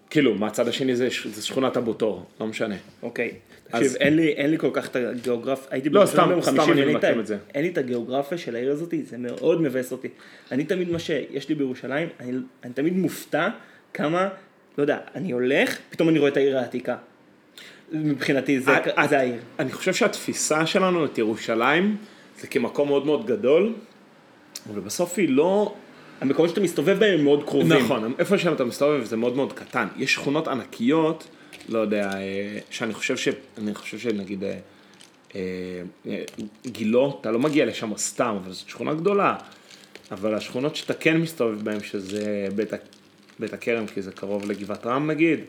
כאילו, 0.10 0.36
מהצד 0.36 0.68
השני 0.68 0.96
זה, 0.96 1.08
זה 1.26 1.46
שכונת 1.46 1.78
אבו 1.78 1.94
תור, 1.94 2.26
לא 2.40 2.48
משנה. 2.48 2.76
אוקיי. 3.04 3.28
אז- 3.28 3.49
תקשיב, 3.72 3.96
אין 4.00 4.16
לי, 4.16 4.28
אין 4.28 4.52
לי 4.52 4.58
כל 4.58 4.70
כך 4.74 4.88
את 4.88 4.96
הגיאוגרפיה, 4.96 5.68
הייתי 5.72 5.90
לא, 5.90 6.06
סתם- 6.06 6.42
סתם 6.42 6.72
אני 6.72 6.86
לי 6.86 6.96
את 6.96 7.04
את 7.20 7.28
זה. 7.28 7.38
אין 7.54 7.64
לי 7.64 7.70
את 7.70 7.78
הגיאוגרפיה 7.78 8.38
של 8.38 8.56
העיר 8.56 8.72
הזאת, 8.72 8.94
זה 9.04 9.18
מאוד 9.18 9.62
מבאס 9.62 9.92
אותי. 9.92 10.08
אני 10.52 10.64
תמיד, 10.64 10.90
מה 10.90 11.00
שיש 11.00 11.50
לי 11.50 11.56
בירושלים, 11.56 12.08
אני, 12.20 12.32
אני 12.64 12.74
תמיד 12.74 12.98
מופתע 12.98 13.50
כמה, 13.94 14.30
לא 14.78 14.84
יודע, 14.84 14.98
אני 15.16 15.32
הולך, 15.32 15.78
פתאום 15.90 16.10
אני 16.10 16.20
רואה 16.20 16.32
את 16.32 16.38
העיר 16.38 16.58
העתיקה. 16.58 16.96
מבחינתי 17.92 18.60
זה, 18.60 18.78
את- 18.78 18.88
את- 18.88 19.10
זה 19.10 19.20
העיר. 19.20 19.36
אני 19.60 19.72
חושב 19.72 19.94
שהתפיסה 19.94 20.66
שלנו 20.66 21.06
את 21.06 21.18
ירושלים 21.18 21.98
זה 22.42 22.48
כמקום 22.48 22.88
מאוד 22.88 23.06
מאוד 23.06 23.26
גדול, 23.26 23.74
אבל 24.72 24.80
בסוף 24.80 25.18
היא 25.18 25.30
לא... 25.30 25.74
המקומות 26.22 26.50
שאתה 26.50 26.62
מסתובב 26.62 27.00
בהם 27.00 27.20
הם 27.20 27.24
מאוד 27.24 27.44
קרובים. 27.44 27.84
נכון, 27.84 28.14
איפה 28.20 28.38
שאתה 28.38 28.64
מסתובב 28.66 29.04
זה 29.04 29.18
מאוד 29.18 29.36
מאוד 29.36 29.54
קטן. 29.54 29.88
יש 29.98 30.14
שכונות 30.14 30.48
ענקיות, 30.48 31.28
לא 31.70 31.80
יודע, 31.80 32.12
אה, 32.14 32.60
שאני 32.70 32.94
חושב 32.94 33.18
ש... 33.18 33.28
אני 33.58 33.76
חושב 33.76 34.00
שנגיד 34.00 34.44
אה, 34.44 34.60
אה, 35.36 35.82
גילו, 36.66 37.18
אתה 37.22 37.32
לא 37.32 37.40
מגיע 37.40 37.66
לשם 37.66 37.98
סתם, 37.98 38.38
אבל 38.44 38.52
זאת 38.52 38.70
שכונה 38.70 38.94
גדולה. 38.94 39.36
אבל 40.12 40.36
השכונות 40.36 40.76
שאתה 40.76 40.94
כן 40.94 41.18
מסתובב 41.18 41.64
בהן, 41.64 41.80
שזה 41.84 42.48
בית, 42.56 42.74
בית 43.40 43.54
הכרם, 43.54 43.88
כי 43.88 44.02
זה 44.02 44.12
קרוב 44.12 44.52
לגבעת 44.52 44.86
רם 44.86 45.12
נגיד. 45.12 45.40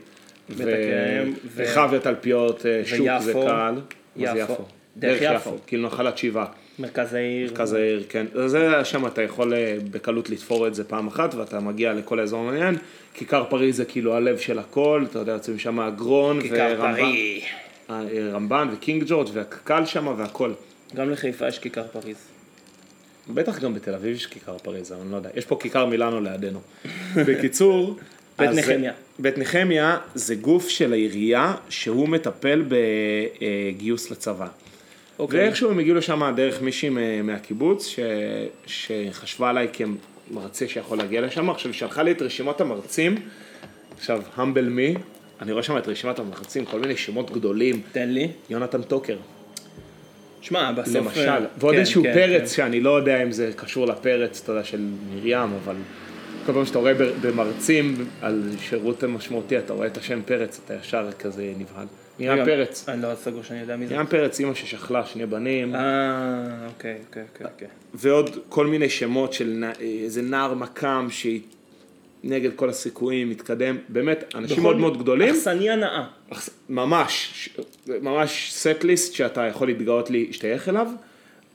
בית 0.48 0.58
הכרם, 0.60 1.30
ו- 1.30 1.48
ורחב 1.54 1.88
ותלפיות, 1.92 2.66
אה, 2.66 2.82
שוק 2.84 3.08
זה. 3.20 3.32
קל. 3.32 3.74
זה 4.16 4.24
יפו. 4.24 4.52
יפו? 4.52 4.64
דרך. 4.96 5.22
יפו, 5.22 5.56
כאילו 5.66 5.86
נחלת 5.88 6.18
שבעה. 6.18 6.46
מרכז 6.80 7.14
העיר. 7.14 7.50
מרכז 7.50 7.72
העיר, 7.72 8.04
כן. 8.08 8.26
זה 8.46 8.84
שם 8.84 9.06
אתה 9.06 9.22
יכול 9.22 9.54
אה, 9.54 9.76
בקלות 9.90 10.30
לתפור 10.30 10.66
את 10.66 10.74
זה 10.74 10.84
פעם 10.84 11.06
אחת, 11.06 11.34
ואתה 11.34 11.60
מגיע 11.60 11.92
לכל 11.92 12.20
האזור 12.20 12.40
המעניין. 12.40 12.76
כיכר 13.14 13.44
פריז 13.44 13.76
זה 13.76 13.84
כאילו 13.84 14.14
הלב 14.14 14.38
של 14.38 14.58
הכל, 14.58 15.04
אתה 15.10 15.18
יודע, 15.18 15.32
יוצאים 15.32 15.58
שם 15.58 15.80
אגרון, 15.80 16.38
ורמב"ן-. 16.50 17.12
אה, 17.90 18.02
רמב"ן 18.32 18.68
וקינג 18.72 19.04
ג'ורג' 19.06 19.28
והקק"ל 19.32 19.84
שם 19.86 20.14
והכל. 20.18 20.52
גם 20.94 21.10
לחיפה 21.10 21.48
יש 21.48 21.58
כיכר 21.58 21.84
פריז. 21.92 22.16
בטח 23.34 23.58
גם 23.58 23.74
בתל 23.74 23.94
אביב 23.94 24.16
יש 24.16 24.26
כיכר 24.26 24.58
פריז, 24.58 24.92
אני 24.92 25.12
לא 25.12 25.16
יודע. 25.16 25.30
יש 25.34 25.44
פה 25.44 25.56
כיכר 25.60 25.86
מילאנו 25.86 26.20
לידינו. 26.20 26.60
בקיצור... 27.16 27.96
בית 28.38 28.50
נחמיה. 28.50 28.92
בית 29.18 29.38
נחמיה 29.38 29.98
זה 30.14 30.34
גוף 30.34 30.68
של 30.68 30.92
העירייה 30.92 31.54
שהוא 31.68 32.08
מטפל 32.08 32.64
בגיוס 32.68 34.10
לצבא. 34.10 34.46
אוקיי. 35.20 35.40
ואיכשהו 35.40 35.70
הם 35.70 35.78
הגיעו 35.78 35.96
לשם 35.96 36.32
דרך 36.36 36.62
מישהי 36.62 36.88
מה- 36.88 37.22
מהקיבוץ 37.22 37.86
ש... 37.86 37.98
שחשבה 38.66 39.50
עליי 39.50 39.68
כמרצה 39.72 40.68
שיכול 40.68 40.98
להגיע 40.98 41.20
לשם. 41.20 41.50
עכשיו 41.50 41.72
היא 41.72 41.78
שלחה 41.78 42.02
לי 42.02 42.10
את 42.10 42.22
רשימת 42.22 42.60
המרצים, 42.60 43.14
עכשיו, 43.96 44.22
המבל 44.36 44.68
מי, 44.68 44.94
אני 45.42 45.52
רואה 45.52 45.62
שם 45.62 45.78
את 45.78 45.88
רשימת 45.88 46.18
המרצים, 46.18 46.64
כל 46.64 46.80
מיני 46.80 46.96
שמות 46.96 47.30
גדולים, 47.30 47.82
תן 47.92 48.08
לי. 48.08 48.28
יונתן 48.50 48.82
טוקר, 48.82 49.16
שמע, 50.40 50.72
בסוף... 50.72 50.96
למשל, 50.96 51.28
אה, 51.28 51.38
ועוד 51.58 51.74
כן, 51.74 51.80
איזשהו 51.80 52.02
כן, 52.02 52.14
פרץ 52.14 52.40
כן. 52.40 52.46
שאני 52.46 52.80
לא 52.80 52.96
יודע 52.96 53.22
אם 53.22 53.32
זה 53.32 53.50
קשור 53.56 53.86
לפרץ, 53.86 54.40
אתה 54.44 54.52
יודע, 54.52 54.64
של 54.64 54.88
מרים, 55.14 55.48
אבל 55.64 55.76
כל 56.46 56.52
פעם 56.52 56.66
שאתה 56.66 56.78
רואה 56.78 56.92
במרצים 57.20 58.06
על 58.22 58.50
שירות 58.60 59.04
משמעותי, 59.04 59.58
אתה 59.58 59.72
רואה 59.72 59.86
את 59.86 59.96
השם 59.96 60.20
פרץ, 60.24 60.60
אתה 60.64 60.74
ישר 60.74 61.12
כזה 61.18 61.52
נבהל. 61.58 61.86
מרים 62.20 62.44
פרץ, 62.44 62.88
אני 62.88 63.02
לא 63.02 63.14
סגור 63.14 63.42
שאני 63.42 63.60
יודע 63.60 63.76
מי 63.76 63.86
זה. 63.86 63.94
מרים 63.94 64.06
פרץ, 64.06 64.40
אימא 64.40 64.54
ששכלה 64.54 65.06
שני 65.06 65.26
בנים, 65.26 65.74
אה, 65.74 65.80
אוקיי, 66.66 66.96
אוקיי, 67.08 67.22
אוקיי, 67.32 67.46
אוקיי. 67.46 67.68
ועוד 67.94 68.38
כל 68.48 68.66
מיני 68.66 68.88
שמות 68.88 69.32
של 69.32 69.64
איזה 69.80 70.22
נער 70.22 70.54
מכ"ם 70.54 71.06
שהיא 71.10 71.40
נגד 72.24 72.50
כל 72.56 72.68
הסיכויים, 72.68 73.30
מתקדם, 73.30 73.76
באמת, 73.88 74.24
אנשים 74.34 74.62
מאוד 74.62 74.76
מאוד 74.76 74.98
גדולים. 75.02 75.34
אכסניה 75.34 75.76
נאה. 75.76 76.04
אכס- 76.32 76.50
ממש, 76.68 77.48
ממש 78.02 78.52
סט 78.54 78.84
ליסט 78.84 79.14
שאתה 79.14 79.40
יכול 79.46 79.66
להתגאות 79.68 80.10
להשתייך 80.10 80.68
אליו. 80.68 80.86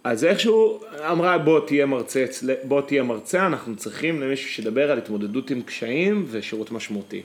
אז 0.03 0.25
איכשהו 0.25 0.79
אמרה 1.11 1.37
בוא 1.37 1.59
תהיה 1.67 1.85
מרצה, 1.85 2.25
בוא 2.63 2.81
תהיה 2.81 3.03
מרצה, 3.03 3.45
אנחנו 3.47 3.75
צריכים 3.75 4.21
למישהו 4.21 4.49
שידבר 4.49 4.91
על 4.91 4.97
התמודדות 4.97 5.51
עם 5.51 5.61
קשיים 5.61 6.25
ושירות 6.31 6.71
משמעותי. 6.71 7.21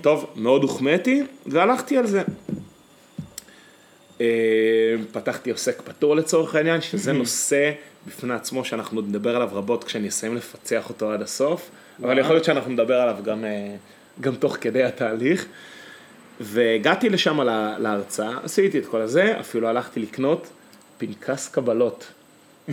טוב, 0.00 0.26
מאוד 0.36 0.62
הוחמאתי 0.62 1.22
והלכתי 1.46 1.96
על 1.96 2.06
זה. 2.06 2.22
אה, 4.20 4.26
פתחתי 5.12 5.50
עוסק 5.50 5.82
פטור 5.82 6.16
לצורך 6.16 6.54
העניין, 6.54 6.80
שזה 6.80 7.12
נושא 7.12 7.72
בפני 8.06 8.34
עצמו 8.34 8.64
שאנחנו 8.64 9.00
נדבר 9.00 9.36
עליו 9.36 9.48
רבות 9.52 9.84
כשאני 9.84 10.08
אסיים 10.08 10.36
לפצח 10.36 10.88
אותו 10.88 11.12
עד 11.12 11.22
הסוף, 11.22 11.70
אבל 12.02 12.18
יכול 12.18 12.32
להיות 12.34 12.44
שאנחנו 12.44 12.72
נדבר 12.72 12.94
עליו 13.00 13.16
גם, 13.24 13.44
אה, 13.44 13.74
גם 14.20 14.34
תוך 14.34 14.56
כדי 14.60 14.82
התהליך. 14.84 15.46
והגעתי 16.40 17.08
לשם 17.08 17.40
לה- 17.40 17.76
להרצאה, 17.78 18.38
עשיתי 18.42 18.78
את 18.78 18.86
כל 18.86 19.00
הזה, 19.00 19.40
אפילו 19.40 19.68
הלכתי 19.68 20.00
לקנות 20.00 20.46
פנקס 20.98 21.48
קבלות. 21.48 22.12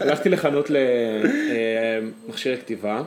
הלכתי 0.00 0.28
לחנות 0.28 0.70
למכשירי 2.28 2.56
כתיבה, 2.56 3.02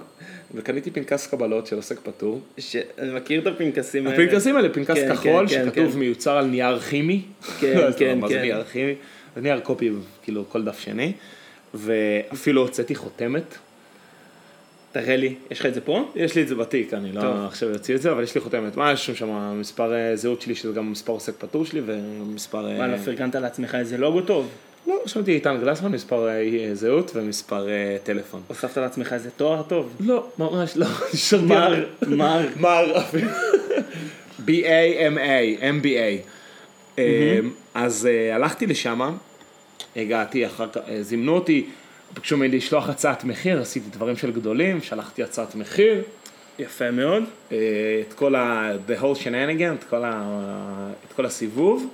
וקניתי 0.54 0.92
פנקס 0.92 1.28
קבלות 1.28 1.68
של 1.68 1.76
עוסק 1.76 2.00
פטור. 2.00 2.42
ש- 2.58 2.76
אני 2.98 3.14
מכיר 3.14 3.42
את 3.42 3.48
הפנקסים 3.48 4.08
האלה. 4.08 4.24
הפנקסים 4.24 4.56
האלה, 4.56 4.70
פנקס 4.70 4.96
כן, 4.96 5.16
כחול, 5.16 5.48
כן, 5.48 5.56
כן, 5.56 5.66
שכתוב 5.70 5.92
כן. 5.94 6.00
מיוצר 6.00 6.38
על 6.38 6.46
נייר 6.46 6.80
כימי. 6.80 7.22
כן, 7.60 7.78
כן, 7.98 8.06
אומר, 8.06 8.16
מה 8.16 8.28
זה 8.28 8.34
כן. 8.34 8.42
נייר 8.42 8.64
כימי? 8.64 8.96
זה 9.36 9.42
נייר 9.42 9.60
קופי, 9.60 9.90
כאילו 10.24 10.50
כל 10.50 10.64
דף 10.64 10.80
שני. 10.80 11.14
ואפילו 11.74 12.62
הוצאתי 12.62 12.96
חותמת. 12.96 13.56
תראה 14.92 15.16
לי, 15.16 15.36
יש 15.52 15.60
לך 15.60 15.66
את 15.66 15.74
זה 15.74 15.82
פה? 15.82 16.12
יש 16.16 16.36
לי 16.36 16.42
את 16.42 16.48
זה 16.48 16.56
בתיק, 16.56 16.94
אני 16.94 17.12
טוב. 17.14 17.24
לא 17.24 17.46
עכשיו 17.46 17.74
אוציא 17.74 17.96
את 17.96 18.02
זה, 18.02 18.12
אבל 18.12 18.24
יש 18.24 18.36
לי 18.36 18.42
חותמת. 18.42 18.78
מה, 18.78 18.92
יש 18.92 19.10
שם 19.10 19.60
מספר 19.60 19.94
אה, 19.94 20.16
זהות 20.16 20.42
שלי, 20.42 20.56
שזה 20.56 20.74
גם 20.74 20.92
מספר 20.92 21.14
עוסק 21.14 21.34
פטור 21.38 21.66
שלי, 21.66 21.82
ומספר... 21.86 22.68
אה, 22.68 22.88
לא 22.88 22.98
פרגנת 22.98 23.36
לעצמך 23.36 23.76
איזה 23.76 23.98
לוגו 23.98 24.22
טוב? 24.22 24.50
לא, 24.88 25.00
רשמתי 25.06 25.32
איתן 25.32 25.58
גלסמן, 25.62 25.92
מספר 25.92 26.28
אה, 26.28 26.70
זהות 26.74 27.12
ומספר 27.16 27.70
אה, 27.70 27.98
טלפון. 28.04 28.42
הוספת 28.48 28.78
לעצמך 28.78 29.14
איזה 29.14 29.30
תואר 29.32 29.62
טוב? 29.62 29.96
לא, 30.00 30.28
ממש 30.38 30.78
לא. 30.78 30.88
מר, 31.48 31.86
מר. 32.08 32.48
מר 32.60 32.98
אפילו. 32.98 33.30
B-A-M-A, 34.46 35.62
M-B-A. 35.62 36.28
אה, 37.00 37.40
אז 37.74 38.06
אה, 38.12 38.36
הלכתי 38.36 38.68
לשם, 38.68 39.16
הגעתי 39.96 40.46
אחר 40.46 40.68
כך, 40.68 40.82
אה, 40.90 41.04
זימנו 41.04 41.36
אותי, 41.36 41.66
ביקשו 42.14 42.38
ממני 42.38 42.58
לשלוח 42.58 42.90
הצעת 42.90 43.24
מחיר, 43.24 43.62
עשיתי 43.62 43.90
דברים 43.90 44.18
של 44.18 44.32
גדולים, 44.32 44.82
שלחתי 44.82 45.24
הצעת 45.24 45.56
מחיר. 45.56 46.04
יפה 46.60 46.92
מאוד. 46.92 47.24
אה, 47.52 47.58
את 48.08 48.14
כל 48.14 48.36
ה... 48.36 48.72
the 48.88 49.02
whole 49.02 49.24
shenanigan. 49.24 49.94
את 51.08 51.14
כל 51.16 51.26
הסיבוב, 51.26 51.88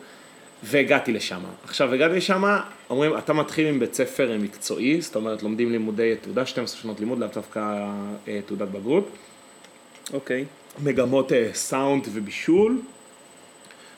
והגעתי 0.68 1.12
לשם. 1.12 1.40
עכשיו, 1.64 1.94
הגעתי 1.94 2.16
לשם, 2.16 2.44
אומרים, 2.90 3.18
אתה 3.18 3.34
מתחיל 3.34 3.68
עם 3.68 3.80
בית 3.80 3.94
ספר 3.94 4.38
מקצועי, 4.40 5.02
זאת 5.02 5.16
אומרת, 5.16 5.44
לומדים 5.44 5.72
לימודי 5.72 6.14
תעודה, 6.22 6.46
12 6.46 6.82
שנות 6.82 7.00
לימוד, 7.00 7.20
לאו 7.20 7.28
דווקא 7.34 7.60
אה, 8.28 8.40
תעודת 8.46 8.68
בגרות, 8.68 9.10
אוקיי. 10.14 10.46
מגמות 10.84 11.32
אה, 11.32 11.50
סאונד 11.54 12.08
ובישול. 12.14 12.82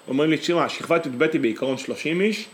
אומרים 0.08 0.30
לי, 0.30 0.38
תשמע, 0.38 0.70
שכבת 0.70 1.06
י"ב 1.06 1.24
היא 1.24 1.42
בעיקרון 1.42 1.78
30 1.78 2.22
איש, 2.22 2.46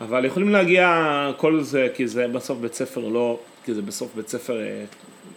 אבל 0.00 0.24
יכולים 0.24 0.48
להגיע 0.48 1.30
כל 1.36 1.62
זה, 1.62 1.88
כי 1.94 2.08
זה 2.08 2.28
בסוף 2.28 2.58
בית 2.58 2.74
ספר 2.74 3.08
לא, 3.08 3.38
כי 3.64 3.74
זה 3.74 3.82
בסוף 3.82 4.14
בית 4.14 4.28
ספר 4.28 4.60
אה, 4.60 4.84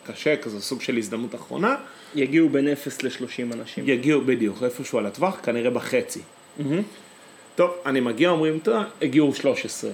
קשה, 0.07 0.37
כזה 0.37 0.61
סוג 0.61 0.81
של 0.81 0.97
הזדמנות 0.97 1.35
אחרונה. 1.35 1.75
יגיעו 2.15 2.49
בין 2.49 2.67
0 2.67 3.03
ל-30 3.03 3.53
אנשים. 3.53 3.89
יגיעו 3.89 4.21
בדיוק, 4.21 4.63
איפשהו 4.63 4.99
על 4.99 5.05
הטווח, 5.05 5.39
כנראה 5.43 5.69
בחצי. 5.69 6.21
מהמם. 6.57 6.81
טוב, 7.59 7.71
אני 7.85 7.99
מגיע, 7.99 8.29
אומרים, 8.29 8.59
טוב, 8.59 8.83
הגיעו 9.01 9.33
13. 9.33 9.91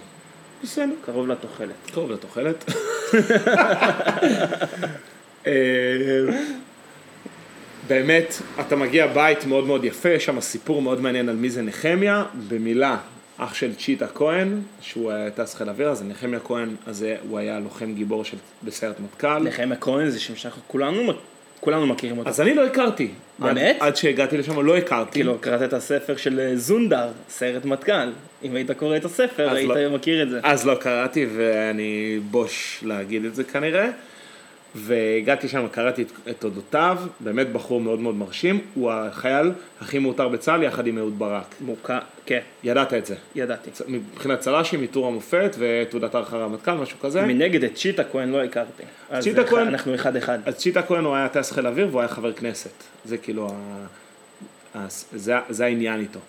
בסדר, 0.63 0.93
קרוב 1.05 1.27
לתוחלת. 1.27 1.75
קרוב 1.91 2.11
לתוחלת. 2.11 2.65
אה, 5.47 5.51
באמת, 7.87 8.41
אתה 8.59 8.75
מגיע 8.75 9.07
בית 9.07 9.45
מאוד 9.45 9.65
מאוד 9.65 9.83
יפה, 9.83 10.09
יש 10.09 10.25
שם 10.25 10.41
סיפור 10.41 10.81
מאוד 10.81 11.01
מעניין 11.01 11.29
על 11.29 11.35
מי 11.35 11.49
זה 11.49 11.61
נחמיה. 11.61 12.25
במילה, 12.47 12.97
אח 13.37 13.53
של 13.53 13.75
צ'יטה 13.75 14.07
כהן, 14.07 14.61
שהוא 14.81 15.11
טס 15.35 15.55
חיל 15.55 15.69
אוויר, 15.69 15.89
אז 15.89 16.03
נחמיה 16.03 16.39
כהן, 16.39 16.75
אז 16.85 17.05
הוא 17.29 17.37
היה 17.37 17.59
לוחם 17.59 17.93
גיבור 17.93 18.25
של 18.25 18.37
בסיירת 18.63 18.99
מטכ"ל. 18.99 19.39
נחמיה 19.39 19.77
כהן 19.77 20.09
זה 20.09 20.19
שם 20.19 20.35
שאנחנו 20.35 20.61
כולנו, 20.67 21.13
כולנו 21.59 21.87
מכירים 21.87 22.17
אותו. 22.17 22.29
אז 22.29 22.41
אני 22.41 22.53
לא 22.53 22.65
הכרתי. 22.65 23.07
באמת? 23.39 23.75
עד, 23.79 23.87
עד 23.87 23.95
שהגעתי 23.95 24.37
לשם 24.37 24.61
לא 24.61 24.77
הכרתי. 24.77 25.11
כאילו, 25.11 25.37
קראת 25.39 25.61
את 25.61 25.73
הספר 25.73 26.15
של 26.15 26.39
אה, 26.39 26.55
זונדר, 26.55 27.07
סיירת 27.29 27.65
מטכ"ל. 27.65 28.09
אם 28.43 28.55
היית 28.55 28.71
קורא 28.71 28.97
את 28.97 29.05
הספר, 29.05 29.53
היית 29.53 29.69
לא. 29.69 29.89
מכיר 29.89 30.23
את 30.23 30.29
זה. 30.29 30.39
אז 30.43 30.65
לא 30.65 30.75
קראתי 30.75 31.25
ואני 31.35 32.19
בוש 32.31 32.83
להגיד 32.85 33.25
את 33.25 33.35
זה 33.35 33.43
כנראה. 33.43 33.89
והגעתי 34.77 35.47
שם, 35.47 35.67
קראתי 35.71 36.01
את, 36.01 36.07
את 36.29 36.43
אודותיו, 36.43 36.97
באמת 37.19 37.51
בחור 37.51 37.81
מאוד 37.81 37.99
מאוד 37.99 38.15
מרשים, 38.15 38.59
הוא 38.73 38.91
החייל 38.91 39.51
הכי 39.81 39.99
מעוטר 39.99 40.27
בצה"ל 40.27 40.63
יחד 40.63 40.87
עם 40.87 40.97
אהוד 40.97 41.19
ברק. 41.19 41.55
מוכר, 41.61 41.97
כן, 42.25 42.39
ידעת 42.63 42.93
את 42.93 43.05
זה. 43.05 43.15
ידעתי. 43.35 43.71
צ- 43.71 43.81
מבחינת 43.87 44.39
צל"שים, 44.39 44.81
עיטור 44.81 45.07
המופת 45.07 45.55
ותעודת 45.59 46.15
הערכה 46.15 46.37
רמטכ"ל, 46.37 46.71
משהו 46.71 46.99
כזה. 46.99 47.21
מנגד 47.21 47.63
את 47.63 47.75
צ'יטה 47.75 48.03
כהן 48.11 48.29
לא 48.31 48.43
הכרתי. 48.43 48.83
אז 49.09 49.23
כהן- 49.49 49.67
אנחנו 49.67 49.95
אחד 49.95 50.15
אחד. 50.15 50.39
אז 50.45 50.55
צ'יטה 50.55 50.81
כהן 50.81 51.03
הוא 51.05 51.15
היה 51.15 51.27
טייס 51.29 51.51
חיל 51.51 51.67
אוויר 51.67 51.87
והוא 51.91 51.99
היה 52.01 52.07
חבר 52.07 52.33
כנסת. 52.33 52.71
זה 53.05 53.17
כאילו, 53.17 53.49
ה... 53.51 53.85
ה... 54.77 54.85
זה, 55.13 55.33
זה 55.49 55.65
העניין 55.65 55.99
איתו. 55.99 56.19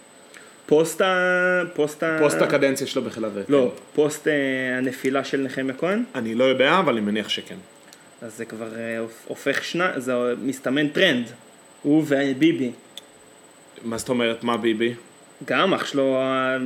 פוסט 0.67 1.01
ה... 1.01 1.63
פוסט 1.75 2.03
ה... 2.03 2.17
פוסט 2.21 2.43
הקדנציה 2.43 2.87
שלו 2.87 3.03
בחיל 3.03 3.25
האוויר. 3.25 3.45
לא, 3.49 3.73
פוסט 3.95 4.29
אה, 4.29 4.33
הנפילה 4.79 5.25
של 5.25 5.41
נחמיה 5.41 5.75
כהן, 5.75 6.03
כן. 6.13 6.19
אני 6.19 6.35
לא 6.35 6.45
יודע, 6.45 6.79
אבל 6.79 6.93
אני 6.93 7.01
מניח 7.07 7.29
שכן. 7.29 7.57
אז 8.23 8.37
זה 8.37 8.45
כבר 8.45 8.77
אה, 8.77 8.99
הופ- 8.99 9.25
הופך 9.29 9.65
שנה, 9.65 9.93
זה 10.01 10.15
מסתמן 10.43 10.89
טרנד. 10.89 11.27
הוא 11.83 12.05
וביבי. 12.07 12.71
מה 13.85 13.99
זאת 13.99 14.09
אומרת, 14.09 14.45
מה 14.45 14.57
ביבי? 14.57 14.95
גם 15.45 15.75
אח 15.75 15.87
שלו 15.87 16.19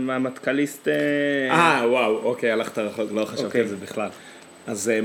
המטכ"ליסט... 0.09 0.89
אה, 0.89 1.51
אה, 1.51 1.89
וואו, 1.89 2.17
אוקיי, 2.17 2.51
הלכת 2.51 2.79
רחוק, 2.79 3.13
לא 3.13 3.25
חשבתי 3.25 3.45
אוקיי. 3.45 3.61
על 3.61 3.67
זה 3.67 3.77
בכלל. 3.77 4.09
אז, 4.67 4.89
אה, 4.91 5.01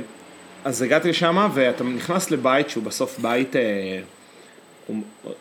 אז 0.66 0.82
הגעתי 0.82 1.10
לשם, 1.10 1.50
ואתה 1.54 1.84
נכנס 1.84 2.32
לבית 2.32 2.70
שהוא 2.70 2.84
בסוף 2.84 3.20
בית, 3.20 3.56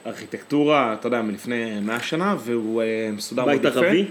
ארכיטקטורה, 0.06 0.94
אתה 1.00 1.06
יודע, 1.06 1.22
מלפני 1.22 1.80
100 1.80 2.00
שנה, 2.00 2.36
והוא 2.44 2.82
מסודר 3.12 3.44
מאוד 3.44 3.62
בית 3.62 3.70
יפה. 3.72 3.80
ערבי? 3.86 4.06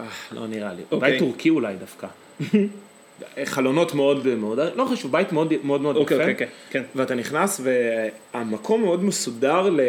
אה, 0.00 0.04
לא 0.32 0.46
נראה 0.46 0.72
לי. 0.72 0.82
אוקיי. 0.90 1.10
בית 1.10 1.18
טורקי 1.18 1.50
אולי 1.50 1.74
דווקא. 1.76 2.06
חלונות 3.44 3.94
מאוד 3.94 4.34
מאוד, 4.34 4.58
לא 4.74 4.84
חשוב, 4.84 5.12
בית 5.12 5.32
מאוד 5.32 5.52
מאוד 5.64 5.80
מאוד 5.80 5.96
אוקיי, 5.96 6.16
יפה. 6.16 6.30
אוקיי, 6.30 6.46
כן. 6.70 6.82
ואתה 6.94 7.14
נכנס 7.14 7.60
והמקום 8.34 8.82
מאוד 8.82 9.04
מסודר 9.04 9.68
ל... 9.70 9.80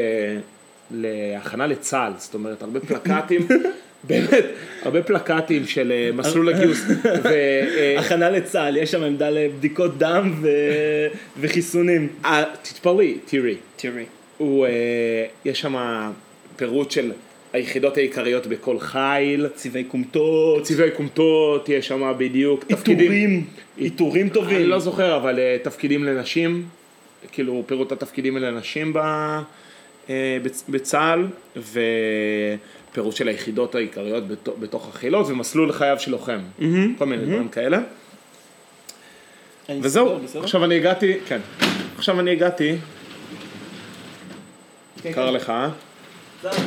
להכנה 0.91 1.67
לצה"ל, 1.67 2.13
זאת 2.17 2.33
אומרת 2.33 2.61
הרבה 2.61 2.79
פלקטים, 2.79 3.47
באמת, 4.07 4.45
הרבה 4.81 5.03
פלקטים 5.03 5.67
של 5.67 5.91
אה, 5.91 6.09
מסלול 6.13 6.49
הגיוס. 6.49 6.85
ו, 7.23 7.27
אה, 7.27 7.95
הכנה 7.99 8.29
לצה"ל, 8.29 8.77
יש 8.77 8.91
שם 8.91 9.03
עמדה 9.03 9.29
לבדיקות 9.29 9.97
דם 9.97 10.33
ו... 10.41 10.49
וחיסונים. 11.39 12.07
אה, 12.25 12.43
תתפלאי, 12.61 13.17
תראי, 13.25 13.55
תראי. 13.75 14.05
יש 15.45 15.61
שם 15.61 15.75
פירוט 16.55 16.91
של 16.91 17.11
היחידות 17.53 17.97
העיקריות 17.97 18.47
בכל 18.47 18.79
חיל, 18.79 19.47
צבעי 19.55 19.83
כומתות, 19.87 20.63
צבעי 20.63 20.89
כומתות, 20.97 21.69
יש 21.69 21.87
שם 21.87 22.13
בדיוק 22.17 22.63
עיטורים, 22.69 23.45
עיטורים 23.77 24.29
טובים. 24.29 24.57
אני 24.57 24.65
לא 24.67 24.79
זוכר, 24.79 25.15
אבל 25.17 25.39
אה, 25.39 25.57
תפקידים 25.63 26.03
לנשים, 26.03 26.65
כאילו 27.31 27.63
פירוט 27.65 27.91
התפקידים 27.91 28.37
לנשים 28.37 28.93
ב, 28.93 28.99
בצ- 30.43 30.63
בצה"ל, 30.69 31.27
ופירוט 31.57 33.15
של 33.15 33.27
היחידות 33.27 33.75
העיקריות 33.75 34.23
בתו- 34.27 34.55
בתוך 34.59 34.87
החילות, 34.95 35.27
ומסלול 35.29 35.71
חייו 35.71 35.99
של 35.99 36.11
לוחם, 36.11 36.39
כל 36.97 37.05
מיני 37.05 37.25
דברים 37.25 37.49
כאלה. 37.49 37.79
וזהו, 39.81 40.19
בסדר? 40.23 40.43
עכשיו 40.43 40.63
אני 40.65 40.75
הגעתי, 40.75 41.13
כן, 41.27 41.39
עכשיו 41.97 42.19
אני 42.19 42.31
הגעתי, 42.31 42.75
כן, 45.03 45.11
קר 45.13 45.27
כן. 45.27 45.33
לך, 45.33 45.49
אה? 45.49 45.69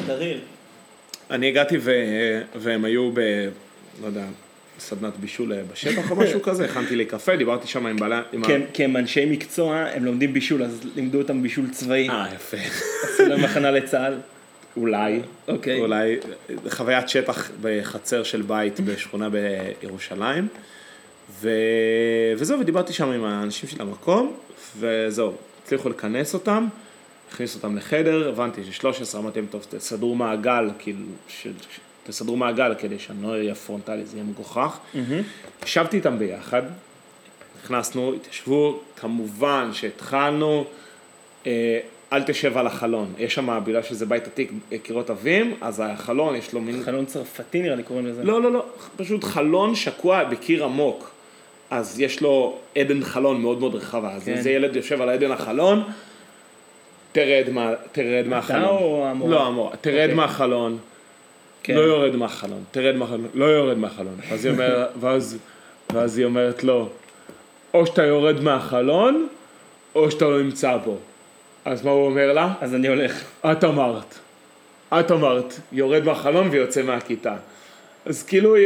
קריר. 0.06 0.40
אני 1.30 1.48
הגעתי 1.48 1.76
ו... 1.80 1.92
והם 2.54 2.84
היו 2.84 3.10
ב... 3.14 3.20
לא 4.02 4.06
יודע, 4.06 4.24
סדנת 4.78 5.16
בישול 5.16 5.52
אה, 5.52 5.62
בשטח 5.72 6.10
או 6.10 6.16
משהו 6.16 6.42
כזה, 6.42 6.64
הכנתי 6.64 6.96
לי 6.96 7.04
קפה, 7.04 7.36
דיברתי 7.36 7.66
שם 7.66 7.86
עם 7.86 7.96
בעלה... 7.96 8.22
כי 8.72 8.84
הם 8.84 8.96
אנשי 8.96 9.26
מקצוע, 9.26 9.76
הם 9.76 10.04
לומדים 10.04 10.32
בישול, 10.32 10.62
אז 10.62 10.80
לימדו 10.96 11.18
אותם 11.18 11.42
בישול 11.42 11.70
צבאי. 11.70 12.08
אה, 12.08 12.26
יפה. 12.34 12.56
עשו 13.02 13.26
להם 13.26 13.44
הכנה 13.44 13.70
לצה"ל. 13.70 14.14
אולי, 14.76 15.20
אוקיי. 15.48 15.80
אולי, 15.80 16.16
חוויית 16.68 17.08
שטח 17.08 17.50
בחצר 17.60 18.22
של 18.22 18.42
בית 18.42 18.80
בשכונה 18.80 19.28
בירושלים. 19.28 20.48
ו... 21.40 21.50
וזהו, 22.36 22.60
ודיברתי 22.60 22.92
שם 22.92 23.10
עם 23.10 23.24
האנשים 23.24 23.68
של 23.68 23.82
המקום, 23.82 24.36
וזהו, 24.78 25.32
הצליחו 25.64 25.88
לכנס 25.88 26.34
אותם, 26.34 26.66
הכניס 27.30 27.54
אותם 27.54 27.76
לחדר, 27.76 28.28
הבנתי 28.28 28.64
ש-13, 28.64 29.18
אמרתי 29.18 29.40
להם, 29.40 29.48
טוב, 29.50 29.66
תסדרו 29.70 30.14
מעגל, 30.14 30.70
כאילו, 30.78 31.06
ש... 31.28 31.46
תסדרו 32.06 32.36
מעגל 32.36 32.74
כדי 32.74 32.98
שאני 32.98 33.22
לא 33.22 33.28
אהיה 33.28 33.54
פרונטלי, 33.54 34.04
זה 34.06 34.16
יהיה 34.16 34.24
מגוחך. 34.24 34.78
ישבתי 35.64 35.96
איתם 35.96 36.18
ביחד, 36.18 36.62
נכנסנו, 37.64 38.14
התיישבו, 38.14 38.80
כמובן 38.96 39.70
שהתחלנו, 39.72 40.64
אה, 41.46 41.80
אל 42.12 42.22
תשב 42.22 42.58
על 42.58 42.66
החלון, 42.66 43.12
יש 43.18 43.34
שם, 43.34 43.60
בגלל 43.64 43.82
שזה 43.82 44.06
בית 44.06 44.26
עתיק, 44.26 44.52
קירות 44.82 45.10
עבים, 45.10 45.54
אז 45.60 45.82
החלון 45.86 46.36
יש 46.36 46.52
לו 46.52 46.60
מין... 46.60 46.82
חלון 46.84 47.06
צרפתי 47.06 47.62
נראה 47.62 47.76
לי 47.76 47.82
קוראים 47.82 48.06
לזה. 48.06 48.24
לא, 48.24 48.42
לא, 48.42 48.52
לא, 48.52 48.64
פשוט 48.96 49.24
חלון 49.24 49.74
שקוע 49.74 50.24
בקיר 50.24 50.64
עמוק. 50.64 51.10
אז 51.70 52.00
יש 52.00 52.20
לו 52.20 52.58
עדן 52.76 53.04
חלון 53.04 53.40
מאוד 53.40 53.60
מאוד 53.60 53.74
רחבה, 53.74 54.12
אז 54.12 54.24
כן. 54.24 54.32
איזה 54.32 54.50
ילד 54.50 54.76
יושב 54.76 55.02
על 55.02 55.08
עדן 55.08 55.32
החלון, 55.32 55.82
תרד, 57.16 57.50
מה, 57.50 57.72
תרד 57.92 58.24
מהחלון. 58.26 58.64
או 58.64 59.06
המורה? 59.06 59.30
לא, 59.30 59.46
המורה. 59.46 59.76
תרד 59.80 59.94
אוקיי. 59.94 60.14
מהחלון, 60.14 60.78
כן. 61.62 61.74
לא 61.74 61.80
יורד 61.80 62.16
מהחלון, 62.16 62.64
תרד 62.70 62.94
מהחלון, 62.96 63.28
לא 63.34 63.44
יורד 63.44 63.78
מהחלון. 63.78 64.16
אז 64.30 64.44
היא 64.44 64.52
אומרת, 64.52 64.88
ואז, 65.00 65.38
ואז 65.92 66.18
היא 66.18 66.26
אומרת 66.26 66.64
לו, 66.64 66.88
או 67.74 67.86
שאתה 67.86 68.04
יורד 68.04 68.40
מהחלון, 68.40 69.28
או 69.94 70.10
שאתה 70.10 70.24
לא 70.24 70.42
נמצא 70.42 70.78
פה. 70.84 70.96
אז 71.64 71.84
מה 71.84 71.90
הוא 71.90 72.06
אומר 72.06 72.32
לה? 72.32 72.54
אז 72.60 72.74
אני 72.74 72.88
הולך. 72.88 73.24
את 73.52 73.64
אמרת. 73.64 74.18
את 75.00 75.10
אמרת, 75.10 75.60
יורד 75.72 76.04
מהחלון 76.04 76.48
ויוצא 76.50 76.82
מהכיתה. 76.82 77.34
אז 78.06 78.22
כאילו 78.22 78.56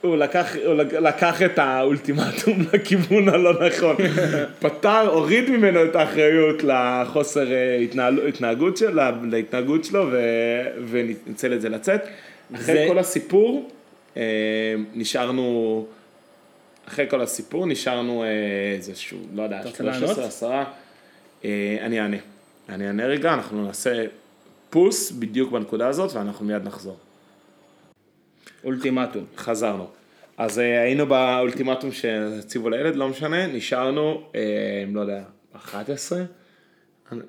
הוא 0.00 0.16
לקח, 0.16 0.56
הוא 0.64 0.74
לקח 1.00 1.42
את 1.42 1.58
האולטימטום 1.58 2.58
לכיוון 2.72 3.28
הלא 3.28 3.66
נכון. 3.66 3.96
פתר, 4.60 5.08
הוריד 5.08 5.50
ממנו 5.50 5.84
את 5.84 5.96
האחריות 5.96 6.62
לחוסר 6.64 7.52
אה, 7.52 7.76
התנהל, 7.76 8.28
התנהגות 8.28 8.76
שלו, 8.76 9.02
להתנהגות 9.30 9.84
שלו 9.84 10.06
ו, 10.12 10.18
וניצל 10.88 11.52
את 11.52 11.60
זה 11.60 11.68
לצאת. 11.68 12.00
אחרי 12.54 12.64
זה- 12.74 12.84
כל 12.88 12.98
הסיפור 12.98 13.70
אה, 14.16 14.22
נשארנו, 14.94 15.86
אחרי 16.88 17.06
כל 17.10 17.20
הסיפור 17.20 17.66
נשארנו 17.66 18.22
אה, 18.24 18.28
איזשהו, 18.76 19.18
לא 19.34 19.42
יודע, 19.42 19.60
רוצה 19.64 19.84
לענות? 19.84 19.98
13, 20.14 20.24
10, 20.26 20.62
אה, 21.44 21.76
אני 21.80 22.00
אענה. 22.00 22.16
אני 22.68 22.86
אענה 22.86 23.06
רגע, 23.06 23.34
אנחנו 23.34 23.66
נעשה 23.66 24.04
פוס 24.70 25.10
בדיוק 25.10 25.52
בנקודה 25.52 25.88
הזאת 25.88 26.12
ואנחנו 26.12 26.46
מיד 26.46 26.64
נחזור. 26.64 26.96
אולטימטום. 28.66 29.24
חזרנו. 29.36 29.86
אז 30.36 30.58
אה, 30.58 30.82
היינו 30.82 31.06
באולטימטום 31.06 31.92
שהציבו 31.92 32.70
לילד, 32.70 32.96
לא 32.96 33.08
משנה, 33.08 33.46
נשארנו, 33.46 34.22
אה, 34.34 34.84
לא 34.92 35.00
יודע, 35.00 35.22
11 35.52 36.22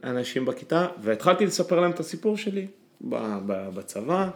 אנשים 0.04 0.46
בכיתה, 0.46 0.88
והתחלתי 1.02 1.46
לספר 1.46 1.80
להם 1.80 1.92
את 1.92 2.00
הסיפור 2.00 2.38
שלי 2.38 2.68
בצבא. 3.74 4.30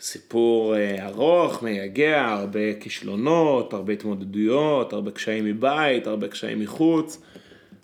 סיפור 0.00 0.76
אה, 0.76 1.06
ארוך, 1.06 1.62
מייגע, 1.62 2.24
הרבה 2.24 2.74
כישלונות, 2.80 3.72
הרבה 3.72 3.92
התמודדויות, 3.92 4.92
הרבה 4.92 5.10
קשיים 5.10 5.44
מבית, 5.44 6.06
הרבה 6.06 6.28
קשיים 6.28 6.60
מחוץ. 6.60 7.22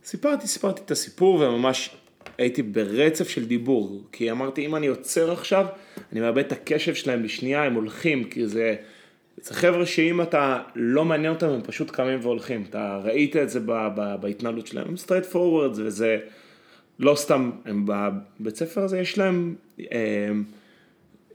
סיפרתי, 0.04 0.46
סיפרתי 0.46 0.82
את 0.84 0.90
הסיפור 0.90 1.34
וממש 1.34 1.90
הייתי 2.40 2.62
ברצף 2.62 3.28
של 3.28 3.46
דיבור, 3.46 4.02
כי 4.12 4.30
אמרתי 4.30 4.66
אם 4.66 4.76
אני 4.76 4.86
עוצר 4.86 5.32
עכשיו, 5.32 5.66
אני 6.12 6.20
מאבד 6.20 6.44
את 6.44 6.52
הקשב 6.52 6.94
שלהם 6.94 7.22
בשנייה, 7.22 7.64
הם 7.64 7.74
הולכים, 7.74 8.24
כי 8.24 8.46
זה, 8.46 8.76
זה 9.36 9.54
חבר'ה 9.54 9.86
שאם 9.86 10.22
אתה 10.22 10.62
לא 10.74 11.04
מעניין 11.04 11.32
אותם 11.32 11.48
הם 11.48 11.60
פשוט 11.62 11.90
קמים 11.90 12.18
והולכים, 12.22 12.64
אתה 12.70 13.00
ראית 13.04 13.36
את 13.36 13.50
זה 13.50 13.60
ב, 13.60 13.72
ב, 13.96 14.14
בהתנהלות 14.20 14.66
שלהם, 14.66 14.88
הם 14.88 14.94
straight 14.94 15.32
forward 15.32 15.76
וזה 15.76 16.18
לא 16.98 17.14
סתם, 17.14 17.50
הם 17.64 17.86
בבית 17.86 18.56
ספר 18.56 18.80
הזה 18.80 18.98
יש 18.98 19.18
להם 19.18 19.54
אה, 19.80 19.86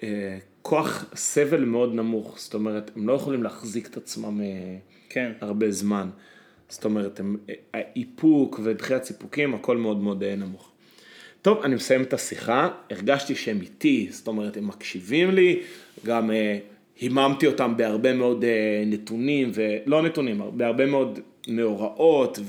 אה, 0.04 0.38
כוח 0.62 1.06
סבל 1.16 1.66
מאוד 1.66 1.96
נמוך, 1.96 2.40
זאת 2.40 2.54
אומרת 2.54 2.92
הם 2.96 3.08
לא 3.08 3.14
יכולים 3.14 3.44
להחזיק 3.44 3.88
את 3.88 3.98
עצמם 3.98 4.42
אה, 4.42 4.78
כן. 5.10 5.32
הרבה 5.42 5.72
זמן. 5.72 6.10
זאת 6.70 6.86
אומרת, 6.86 7.20
הם, 7.20 7.38
האיפוק 7.74 8.60
ודחיית 8.64 9.04
סיפוקים, 9.04 9.54
הכל 9.54 9.78
מאוד 9.78 9.98
מאוד 9.98 10.24
אה, 10.24 10.36
נמוך. 10.36 10.75
טוב, 11.46 11.62
אני 11.64 11.76
מסיים 11.76 12.02
את 12.02 12.14
השיחה, 12.14 12.70
הרגשתי 12.92 13.36
שהם 13.36 13.62
איתי, 13.62 14.08
זאת 14.12 14.28
אומרת, 14.28 14.58
הם 14.58 14.68
מקשיבים 14.68 15.32
לי, 15.32 15.60
גם 16.06 16.32
אה, 16.32 16.58
היממתי 17.00 17.48
אותם 17.48 17.78
בהרבה 17.78 18.14
מאוד 18.14 18.44
אה, 18.44 18.84
נתונים, 18.86 19.52
ולא 19.54 20.02
נתונים, 20.02 20.42
בהרבה 20.54 20.86
מאוד 20.86 21.20
מאורעות 21.48 22.40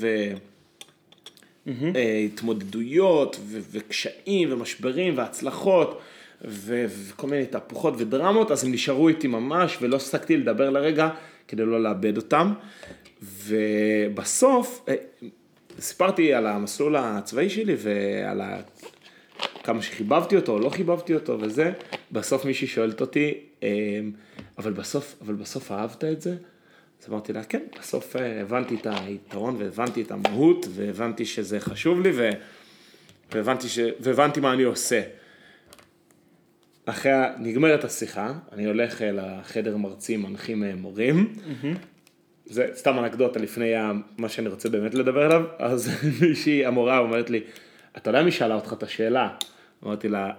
והתמודדויות 1.66 3.36
ו- 3.40 3.58
וקשיים 3.70 4.52
ומשברים 4.52 5.18
והצלחות. 5.18 6.00
ו- 6.44 6.84
וכל 6.88 7.26
מיני 7.26 7.46
תהפוכות 7.46 7.94
ודרמות, 7.98 8.50
אז 8.50 8.64
הם 8.64 8.72
נשארו 8.72 9.08
איתי 9.08 9.26
ממש, 9.26 9.78
ולא 9.80 9.96
הפסקתי 9.96 10.36
לדבר 10.36 10.70
לרגע 10.70 11.08
כדי 11.48 11.64
לא 11.64 11.82
לאבד 11.82 12.16
אותם. 12.16 12.52
ובסוף, 13.22 14.84
אה, 14.88 14.94
סיפרתי 15.80 16.34
על 16.34 16.46
המסלול 16.46 16.96
הצבאי 16.96 17.50
שלי 17.50 17.76
ועל 17.78 18.40
ה... 18.40 18.60
כמה 19.64 19.82
שחיבבתי 19.82 20.36
אותו 20.36 20.52
או 20.52 20.58
לא 20.58 20.68
חיבבתי 20.68 21.14
אותו 21.14 21.38
וזה, 21.40 21.72
בסוף 22.12 22.44
מישהי 22.44 22.66
שואלת 22.66 23.00
אותי, 23.00 23.34
אה, 23.62 23.68
אבל 24.58 24.72
בסוף, 24.72 25.14
אבל 25.24 25.34
בסוף 25.34 25.72
אהבת 25.72 26.04
את 26.04 26.22
זה? 26.22 26.36
אז 27.02 27.08
אמרתי 27.08 27.32
לה, 27.32 27.44
כן, 27.44 27.62
בסוף 27.80 28.16
אה, 28.16 28.40
הבנתי 28.40 28.74
את 28.74 28.86
היתרון 28.90 29.56
והבנתי 29.58 30.02
את 30.02 30.10
המהות 30.10 30.66
והבנתי 30.70 31.24
שזה 31.24 31.60
חשוב 31.60 32.00
לי 32.00 32.10
ו... 32.14 32.30
והבנתי, 33.32 33.68
ש... 33.68 33.78
והבנתי 34.00 34.40
מה 34.40 34.52
אני 34.52 34.62
עושה. 34.62 35.02
אחרי, 36.84 37.12
נגמרת 37.38 37.84
השיחה, 37.84 38.32
אני 38.52 38.64
הולך 38.64 39.02
לחדר 39.12 39.76
מרצים, 39.76 40.22
מנחים 40.22 40.64
אה, 40.64 40.74
מורים. 40.74 41.34
זה 42.46 42.66
סתם 42.74 42.98
אנקדוטה 42.98 43.40
לפני 43.40 43.72
מה 44.18 44.28
שאני 44.28 44.48
רוצה 44.48 44.68
באמת 44.68 44.94
לדבר 44.94 45.22
עליו, 45.22 45.42
אז 45.58 45.90
מישהי, 46.20 46.66
המורה 46.66 46.98
אומרת 46.98 47.30
לי, 47.30 47.40
אתה 47.96 48.10
יודע 48.10 48.22
מי 48.22 48.30
שאלה 48.30 48.54
אותך 48.54 48.72
את 48.72 48.82
השאלה? 48.82 49.28
אמרתי 49.84 50.08
לה, 50.08 50.30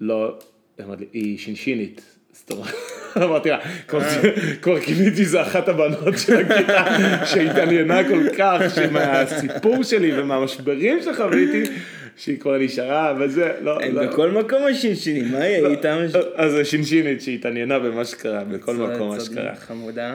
לא, 0.00 0.38
היא 0.78 0.86
אמרת 0.86 1.00
לי, 1.00 1.06
היא 1.12 1.38
שינשינית. 1.38 2.02
אמרתי 3.16 3.50
לה, 3.50 3.58
כבר- 4.62 4.80
קיוויתי 4.80 5.24
זה 5.24 5.42
אחת 5.42 5.68
הבנות 5.68 6.18
של 6.18 6.36
הכיתה 6.36 6.84
שהתעניינה 7.26 8.08
כל 8.08 8.22
כך, 8.38 8.60
שמהסיפור 8.74 9.82
שלי 9.82 10.20
ומהמשברים 10.20 10.98
שחוויתי, 11.02 11.62
שהיא 12.16 12.38
כבר 12.40 12.58
נשארה 12.58 13.14
וזה, 13.20 13.52
לא, 13.60 13.78
לא. 13.92 14.06
בכל 14.06 14.30
מקום 14.30 14.62
השינשינים, 14.70 15.32
מה 15.32 15.38
יהיה 15.38 15.68
איתם? 15.68 15.98
אז 16.34 16.52
זה 16.52 16.64
שינשינית 16.64 17.22
שהתעניינה 17.22 17.78
במה 17.78 18.04
שקרה, 18.04 18.44
בכל 18.44 18.74
מקום 18.76 19.08
מה 19.08 19.20
שקרה. 19.20 19.54
חמודה. 19.56 20.14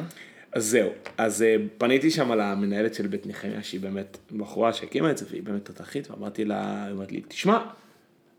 אז 0.53 0.65
זהו, 0.65 0.89
אז 1.17 1.43
אה, 1.43 1.55
פניתי 1.77 2.11
שם 2.11 2.31
למנהלת 2.31 2.93
של 2.93 3.07
בית 3.07 3.27
נחמיה, 3.27 3.63
שהיא 3.63 3.81
באמת 3.81 4.17
בחורה 4.31 4.73
שהקימה 4.73 5.11
את 5.11 5.17
זה, 5.17 5.25
והיא 5.29 5.43
באמת 5.43 5.65
תותחית, 5.65 6.11
ואמרתי 6.11 6.45
לה, 6.45 6.85
היא 6.85 6.93
אומרת 6.93 7.11
לי, 7.11 7.21
תשמע, 7.27 7.59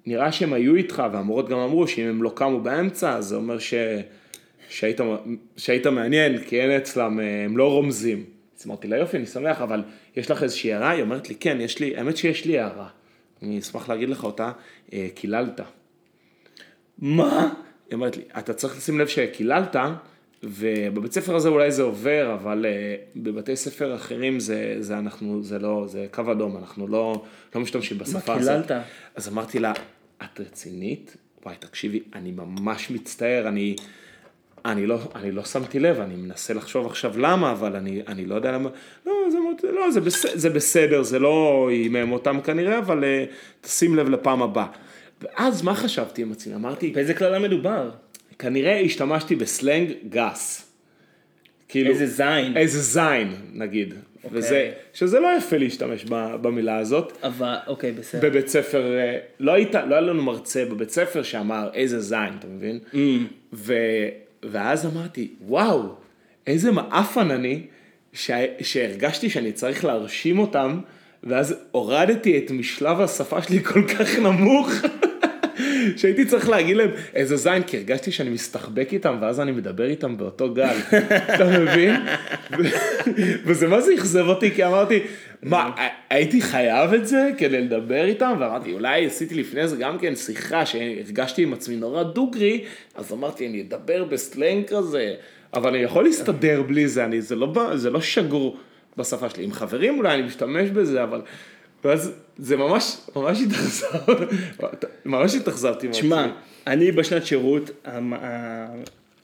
נראה 0.06 0.32
שהם 0.32 0.52
היו 0.52 0.74
איתך, 0.74 1.02
והמורות 1.12 1.48
גם 1.48 1.58
אמרו 1.58 1.88
שאם 1.88 2.08
הם 2.08 2.22
לא 2.22 2.32
קמו 2.34 2.60
באמצע, 2.60 3.20
זה 3.20 3.36
אומר 3.36 3.58
ש... 3.58 3.74
שהיית, 4.68 5.00
שהיית 5.56 5.86
מעניין, 5.86 6.38
כי 6.38 6.60
אין 6.60 6.70
אצלם, 6.70 7.20
אה, 7.20 7.44
הם 7.44 7.56
לא 7.56 7.70
רומזים. 7.70 8.24
אז 8.58 8.66
אמרתי 8.66 8.88
לה, 8.88 8.96
יופי, 8.96 9.16
אני 9.16 9.26
שמח, 9.26 9.60
אבל 9.60 9.82
יש 10.16 10.30
לך 10.30 10.42
איזושהי 10.42 10.72
הערה? 10.72 10.90
היא 10.90 11.02
אומרת 11.02 11.28
לי, 11.28 11.34
כן, 11.34 11.60
יש 11.60 11.78
לי, 11.78 11.96
האמת 11.96 12.16
שיש 12.16 12.44
לי 12.44 12.58
הערה. 12.58 12.88
אני 13.42 13.58
אשמח 13.58 13.88
להגיד 13.88 14.08
לך 14.08 14.24
אותה, 14.24 14.52
אה, 14.92 15.08
קיללת. 15.14 15.60
מה? 16.98 17.54
היא 17.88 17.94
אומרת 17.94 18.16
לי, 18.16 18.22
אתה 18.38 18.54
צריך 18.54 18.76
לשים 18.76 18.98
לב 18.98 19.06
שקיללת, 19.06 19.76
ובבית 20.44 21.12
ספר 21.12 21.36
הזה 21.36 21.48
אולי 21.48 21.72
זה 21.72 21.82
עובר, 21.82 22.34
אבל 22.34 22.66
uh, 22.66 23.18
בבתי 23.18 23.56
ספר 23.56 23.94
אחרים 23.94 24.40
זה, 24.40 24.76
זה 24.80 24.98
אנחנו, 24.98 25.42
זה 25.42 25.58
לא, 25.58 25.84
זה 25.88 26.06
קו 26.10 26.32
אדום, 26.32 26.56
אנחנו 26.56 26.88
לא, 26.88 27.22
לא 27.54 27.60
משתמשים 27.60 27.98
בשפה 27.98 28.32
מה 28.34 28.40
הזאת. 28.40 28.66
קיללת? 28.66 28.84
אז 29.14 29.28
אמרתי 29.28 29.58
לה, 29.58 29.72
את 30.22 30.40
רצינית? 30.40 31.16
וואי, 31.44 31.56
תקשיבי, 31.58 32.00
אני 32.14 32.32
ממש 32.32 32.90
מצטער, 32.90 33.48
אני, 33.48 33.76
אני, 34.64 34.86
לא, 34.86 34.98
אני 35.14 35.30
לא 35.30 35.44
שמתי 35.44 35.78
לב, 35.78 36.00
אני 36.00 36.16
מנסה 36.16 36.54
לחשוב 36.54 36.86
עכשיו 36.86 37.18
למה, 37.18 37.52
אבל 37.52 37.76
אני, 37.76 38.02
אני 38.08 38.26
לא 38.26 38.34
יודע 38.34 38.52
למה, 38.52 38.68
לא, 39.06 39.12
זה, 39.30 39.38
לא, 39.70 39.90
זה, 39.90 40.00
בס, 40.00 40.26
זה 40.34 40.50
בסדר, 40.50 41.02
זה 41.02 41.18
לא 41.18 41.68
ימם 41.72 42.12
אותם 42.12 42.40
כנראה, 42.40 42.78
אבל 42.78 43.04
uh, 43.04 43.32
תשים 43.60 43.96
לב 43.96 44.08
לפעם 44.08 44.42
הבאה. 44.42 44.66
ואז 45.22 45.62
מה 45.62 45.74
חשבתי 45.74 46.22
עם 46.22 46.32
עצמי? 46.32 46.54
אמרתי, 46.54 46.90
באיזה 46.90 47.14
קללה 47.14 47.38
מדובר? 47.38 47.90
כנראה 48.42 48.80
השתמשתי 48.80 49.36
בסלנג 49.36 49.92
גס. 50.08 50.72
כאילו, 51.68 51.90
איזה 51.90 52.06
זין. 52.06 52.56
איזה 52.56 52.80
זין, 52.80 53.34
נגיד. 53.52 53.94
אוקיי. 54.24 54.38
וזה, 54.38 54.70
שזה 54.94 55.20
לא 55.20 55.28
יפה 55.38 55.56
להשתמש 55.56 56.04
ב- 56.08 56.36
במילה 56.42 56.76
הזאת. 56.76 57.12
אבל, 57.22 57.54
אוקיי, 57.66 57.92
בסדר. 57.92 58.28
בבית 58.30 58.48
ספר, 58.48 58.98
אה, 58.98 59.18
לא, 59.40 59.52
היית, 59.52 59.74
לא 59.74 59.94
היה 59.94 60.00
לנו 60.00 60.22
מרצה 60.22 60.64
בבית 60.64 60.90
ספר 60.90 61.22
שאמר 61.22 61.70
איזה 61.74 62.00
זין, 62.00 62.34
אתה 62.38 62.46
מבין? 62.46 62.78
Mm. 62.92 62.96
ו, 63.52 63.74
ואז 64.42 64.86
אמרתי, 64.86 65.28
וואו, 65.46 65.94
איזה 66.46 66.70
מעפן 66.70 67.30
אני, 67.30 67.62
ש, 68.12 68.30
שהרגשתי 68.60 69.30
שאני 69.30 69.52
צריך 69.52 69.84
להרשים 69.84 70.38
אותם, 70.38 70.80
ואז 71.24 71.54
הורדתי 71.70 72.38
את 72.38 72.50
משלב 72.50 73.00
השפה 73.00 73.42
שלי 73.42 73.64
כל 73.64 73.88
כך 73.88 74.18
נמוך. 74.18 74.70
שהייתי 75.96 76.24
צריך 76.24 76.48
להגיד 76.48 76.76
להם 76.76 76.90
איזה 77.14 77.36
זין, 77.36 77.62
כי 77.62 77.76
הרגשתי 77.76 78.12
שאני 78.12 78.30
מסתחבק 78.30 78.88
איתם, 78.92 79.16
ואז 79.20 79.40
אני 79.40 79.52
מדבר 79.52 79.84
איתם 79.84 80.16
באותו 80.16 80.54
גל, 80.54 80.76
אתה 81.34 81.44
מבין? 81.60 81.94
וזה 83.44 83.68
מה 83.68 83.80
זה 83.80 83.94
אכזב 83.94 84.26
אותי, 84.26 84.50
כי 84.50 84.66
אמרתי, 84.66 85.00
מה, 85.42 85.70
הייתי 86.10 86.40
חייב 86.42 86.94
את 86.94 87.06
זה 87.06 87.30
כדי 87.38 87.60
לדבר 87.60 88.04
איתם? 88.04 88.36
ואמרתי, 88.40 88.72
אולי 88.72 89.06
עשיתי 89.06 89.34
לפני 89.34 89.68
זה 89.68 89.76
גם 89.76 89.98
כן 89.98 90.14
שיחה 90.14 90.66
שהרגשתי 90.66 91.42
עם 91.42 91.52
עצמי 91.52 91.76
נורא 91.76 92.02
דוגרי, 92.02 92.64
אז 92.94 93.12
אמרתי, 93.12 93.46
אני 93.46 93.62
אדבר 93.68 94.04
בסלנג 94.04 94.66
כזה, 94.66 95.14
אבל 95.54 95.74
אני 95.74 95.82
יכול 95.82 96.04
להסתדר 96.04 96.62
בלי 96.62 96.88
זה, 96.88 97.04
אני, 97.04 97.20
זה, 97.20 97.36
לא, 97.36 97.76
זה 97.76 97.90
לא 97.90 98.00
שגור 98.00 98.56
בשפה 98.96 99.28
שלי. 99.28 99.44
עם 99.44 99.52
חברים 99.52 99.98
אולי 99.98 100.14
אני 100.14 100.22
משתמש 100.22 100.70
בזה, 100.70 101.02
אבל... 101.02 101.20
ואז 101.84 102.12
זה 102.38 102.56
ממש, 102.56 102.96
ממש 103.16 103.38
התאכזב, 103.40 104.12
ממש 105.04 105.34
התאכזבתי 105.34 105.86
מעצמי. 105.86 106.00
תשמע, 106.02 106.26
אני 106.66 106.92
בשנת 106.92 107.26
שירות, 107.26 107.70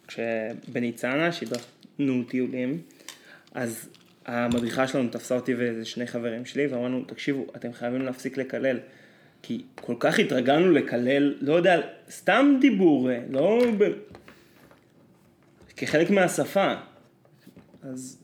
כשבניצנה 0.09 1.33
שידרנו 1.33 2.25
טיולים, 2.29 2.81
אז 3.55 3.89
המדריכה 4.27 4.89
שלנו 4.89 5.09
תפסה 5.09 5.35
אותי 5.35 5.55
ואיזה 5.55 5.85
שני 5.85 6.07
חברים 6.07 6.45
שלי, 6.45 6.67
ואמרנו, 6.67 7.05
תקשיבו, 7.07 7.47
אתם 7.57 7.73
חייבים 7.73 8.03
להפסיק 8.03 8.37
לקלל. 8.37 8.79
כי 9.43 9.63
כל 9.75 9.95
כך 10.01 10.19
התרגלנו 10.19 10.71
לקלל, 10.73 11.35
לא 11.41 11.55
יודע, 11.55 11.81
סתם 12.11 12.57
דיבור, 12.61 13.11
אה, 13.11 13.21
לא 13.31 13.65
ב... 13.79 13.85
כחלק 15.77 16.11
מהשפה. 16.11 16.75
אז... 17.83 18.19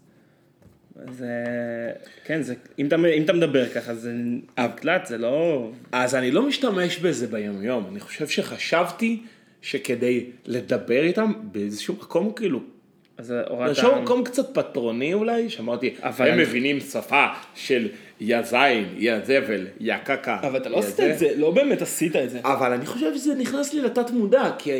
אז 1.08 1.22
אה, 1.22 1.92
כן, 2.24 2.42
זה, 2.42 2.54
אם, 2.78 2.86
אתה, 2.86 2.96
אם 3.16 3.22
אתה 3.22 3.32
מדבר 3.32 3.68
ככה, 3.68 3.94
זה 3.94 4.12
נקלט, 4.58 5.06
זה 5.06 5.18
לא... 5.18 5.70
אז 5.92 6.14
אני 6.14 6.30
לא 6.30 6.46
משתמש 6.46 6.98
בזה 6.98 7.26
ביומיום, 7.26 7.86
אני 7.90 8.00
חושב 8.00 8.28
שחשבתי 8.28 9.22
שכדי 9.62 10.24
לדבר 10.46 11.02
איתם 11.02 11.32
באיזשהו 11.42 11.94
מקום 11.94 12.32
כאילו, 12.36 12.60
אז 13.18 13.30
הורדת... 13.30 13.64
באיזשהו 13.64 14.02
מקום 14.02 14.24
קצת 14.24 14.54
פטרוני 14.54 15.14
אולי, 15.14 15.50
שאמרתי, 15.50 15.94
אבל 16.02 16.28
הם 16.28 16.38
מבינים 16.38 16.80
שפה 16.80 17.26
של 17.54 17.88
יא 18.20 18.42
זין, 18.42 18.84
יא 18.96 19.14
זבל, 19.24 19.66
יא 19.80 19.96
קקה. 20.04 20.38
אבל 20.42 20.56
אתה 20.56 20.68
לא 20.68 20.78
עשית 20.78 21.00
את 21.00 21.18
זה, 21.18 21.28
לא 21.36 21.50
באמת 21.50 21.82
עשית 21.82 22.16
את 22.16 22.30
זה. 22.30 22.40
אבל 22.42 22.72
אני 22.72 22.86
חושב 22.86 23.14
שזה 23.16 23.34
נכנס 23.34 23.74
לי 23.74 23.80
לתת 23.82 24.10
מודע, 24.10 24.50
כי, 24.58 24.70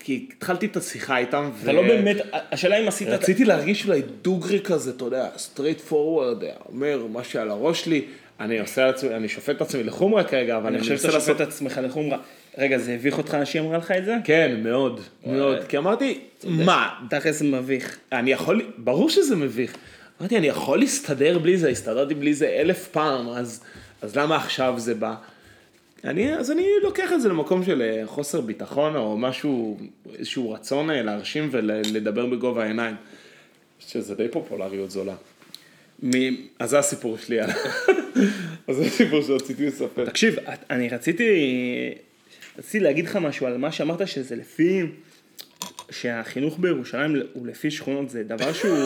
כי 0.00 0.26
התחלתי 0.36 0.66
את 0.66 0.76
השיחה 0.76 1.18
איתם, 1.18 1.50
אתה 1.62 1.72
לא 1.72 1.82
באמת, 1.82 2.16
השאלה 2.32 2.76
אם 2.78 2.88
עשית... 2.88 3.08
את- 3.08 3.12
רציתי 3.12 3.44
להרגיש 3.44 3.86
אולי 3.86 4.02
דוגרי 4.22 4.60
כזה, 4.60 4.90
אתה 4.90 5.04
יודע, 5.04 5.28
straight 5.36 5.90
forward, 5.90 6.44
אומר 6.72 7.06
מה 7.12 7.24
שעל 7.24 7.50
הראש 7.50 7.84
שלי, 7.84 8.04
אני 8.40 8.58
עושה 8.60 8.88
עצמי, 8.88 9.14
אני 9.14 9.28
שופט 9.28 9.56
את 9.56 9.60
עצמי 9.60 9.82
לחומרה 9.82 10.24
כרגע, 10.24 10.56
אבל 10.56 10.66
אני 10.66 10.78
חושב 10.80 10.98
שאתה. 10.98 11.20
שופט 11.20 11.30
את 11.40 11.48
עצמך 11.48 11.80
לחומרה. 11.84 12.18
רגע, 12.58 12.78
זה 12.78 12.94
הביך 12.94 13.18
אותך 13.18 13.36
שהיא 13.44 13.62
אמרה 13.62 13.78
לך 13.78 13.90
את 13.90 14.04
זה? 14.04 14.16
כן, 14.24 14.60
מאוד, 14.62 15.00
מאוד, 15.26 15.64
כי 15.68 15.78
אמרתי, 15.78 16.18
מה, 16.44 16.88
תכלס 17.10 17.42
מביך. 17.42 17.98
אני 18.12 18.32
יכול, 18.32 18.62
ברור 18.78 19.10
שזה 19.10 19.36
מביך. 19.36 19.76
אמרתי, 20.20 20.36
אני 20.38 20.46
יכול 20.46 20.78
להסתדר 20.78 21.38
בלי 21.38 21.58
זה, 21.58 21.68
הסתדרתי 21.68 22.14
בלי 22.14 22.34
זה 22.34 22.48
אלף 22.48 22.88
פעם, 22.88 23.28
אז, 23.28 23.60
אז 24.02 24.16
למה 24.16 24.36
עכשיו 24.36 24.74
זה 24.76 24.94
בא? 24.94 25.14
אני, 26.04 26.34
אז 26.34 26.50
אני 26.50 26.66
לוקח 26.82 27.12
את 27.12 27.20
זה 27.22 27.28
למקום 27.28 27.64
של 27.64 27.82
אה, 27.82 28.06
חוסר 28.06 28.40
ביטחון 28.40 28.96
או 28.96 29.18
משהו, 29.18 29.78
איזשהו 30.18 30.50
רצון 30.50 30.90
אה, 30.90 31.02
להרשים 31.02 31.48
ולדבר 31.52 32.26
בגובה 32.26 32.64
העיניים. 32.64 32.94
שזה 33.78 34.14
די 34.14 34.28
פופולריות 34.28 34.90
זולה. 34.90 35.14
מ- 36.02 36.34
אז 36.58 36.70
זה 36.70 36.78
הסיפור 36.78 37.18
שלי. 37.18 37.42
אז 37.42 38.76
זה 38.76 38.82
הסיפור 38.84 39.22
שרציתי 39.22 39.66
לספר. 39.66 40.04
תקשיב, 40.04 40.36
אני 40.70 40.88
רציתי, 40.88 41.24
רציתי 42.58 42.80
להגיד 42.80 43.04
לך 43.04 43.16
משהו 43.16 43.46
על 43.46 43.56
מה 43.56 43.72
שאמרת 43.72 44.08
שזה 44.08 44.36
לפי, 44.36 44.82
שהחינוך 45.90 46.58
בירושלים 46.58 47.16
הוא 47.32 47.46
לפי 47.46 47.70
שכונות, 47.70 48.10
זה 48.10 48.22
דבר 48.22 48.52
שהוא... 48.52 48.78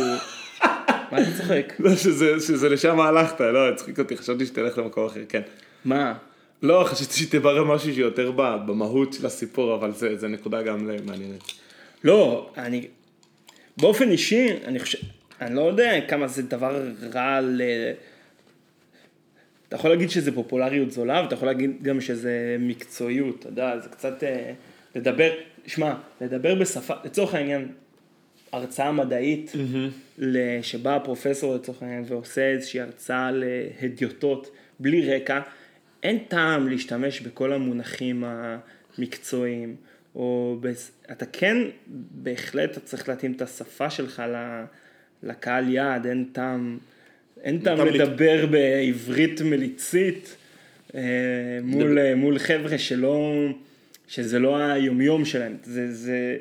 מה 1.13 1.19
אתה 1.23 1.31
צוחק? 1.37 1.73
לא, 1.85 1.97
שזה, 1.97 2.41
שזה 2.41 2.69
לשם 2.69 3.01
הלכת, 3.01 3.41
לא, 3.41 3.69
הצחיק 3.69 3.99
אותי, 3.99 4.17
חשבתי 4.17 4.47
שתלך 4.47 4.79
למקום 4.79 5.07
אחר, 5.07 5.21
כן. 5.29 5.43
מה? 5.85 6.15
לא, 6.63 6.85
חשבתי 6.87 7.15
שתברר 7.15 7.65
משהו 7.65 7.95
שיותר 7.95 8.31
במהות 8.67 9.13
של 9.13 9.27
הסיפור, 9.27 9.75
אבל 9.75 9.93
זה, 9.93 10.17
זה 10.17 10.29
נקודה 10.29 10.63
גם 10.63 10.87
מעניינת. 11.07 11.43
לא, 12.05 12.51
אני... 12.57 12.87
באופן 13.77 14.11
אישי, 14.11 14.49
אני 14.65 14.79
חושב... 14.79 14.99
אני 15.41 15.55
לא 15.55 15.61
יודע 15.61 16.01
כמה 16.09 16.29
זה 16.29 16.43
דבר 16.43 16.83
רע 17.15 17.41
ל... 17.41 17.63
אתה 19.69 19.77
יכול 19.77 19.91
להגיד 19.91 20.11
שזה 20.11 20.33
פופולריות 20.33 20.91
זולה, 20.91 21.23
ואתה 21.23 21.35
יכול 21.35 21.49
להגיד 21.49 21.83
גם 21.83 22.01
שזה 22.01 22.57
מקצועיות, 22.61 23.37
אתה 23.41 23.49
יודע, 23.49 23.79
זה 23.79 23.89
קצת 23.89 24.25
אה, 24.25 24.53
לדבר, 24.95 25.31
שמע, 25.67 25.95
לדבר 26.21 26.55
בשפה, 26.55 26.95
לצורך 27.05 27.35
העניין, 27.35 27.69
הרצאה 28.53 28.93
מדעית, 28.93 29.53
ל- 30.19 30.63
שבא 30.63 30.97
הפרופסור 30.97 31.55
לצורך 31.55 31.83
העניין 31.83 32.05
ועושה 32.07 32.51
איזושהי 32.51 32.81
הרצאה 32.81 33.31
להדיוטות 33.33 34.51
בלי 34.81 35.15
רקע, 35.17 35.41
אין 36.03 36.19
טעם 36.29 36.69
להשתמש 36.69 37.21
בכל 37.21 37.53
המונחים 37.53 38.25
המקצועיים, 38.27 39.77
או 40.15 40.57
בס... 40.61 40.93
אתה 41.13 41.27
כן, 41.27 41.57
בהחלט 42.11 42.71
אתה 42.71 42.81
צריך 42.81 43.09
להתאים 43.09 43.33
את 43.33 43.43
השפה 43.43 43.91
שלך 43.91 44.23
ל- 44.29 44.65
לקהל 45.23 45.69
יעד, 45.69 46.07
אין 46.07 46.25
טעם, 46.33 46.79
אין 47.43 47.59
טעם 47.59 47.79
לדבר 47.87 48.47
בעברית 48.47 49.41
מליצית 49.41 50.37
אה, 50.95 51.01
מול, 51.63 52.15
מול 52.15 52.39
חבר'ה 52.39 52.79
שלא, 52.79 53.35
שזה 54.09 54.39
לא 54.39 54.57
היומיום 54.57 55.25
שלהם, 55.25 55.57
זה, 55.63 55.93
זה, 55.93 56.37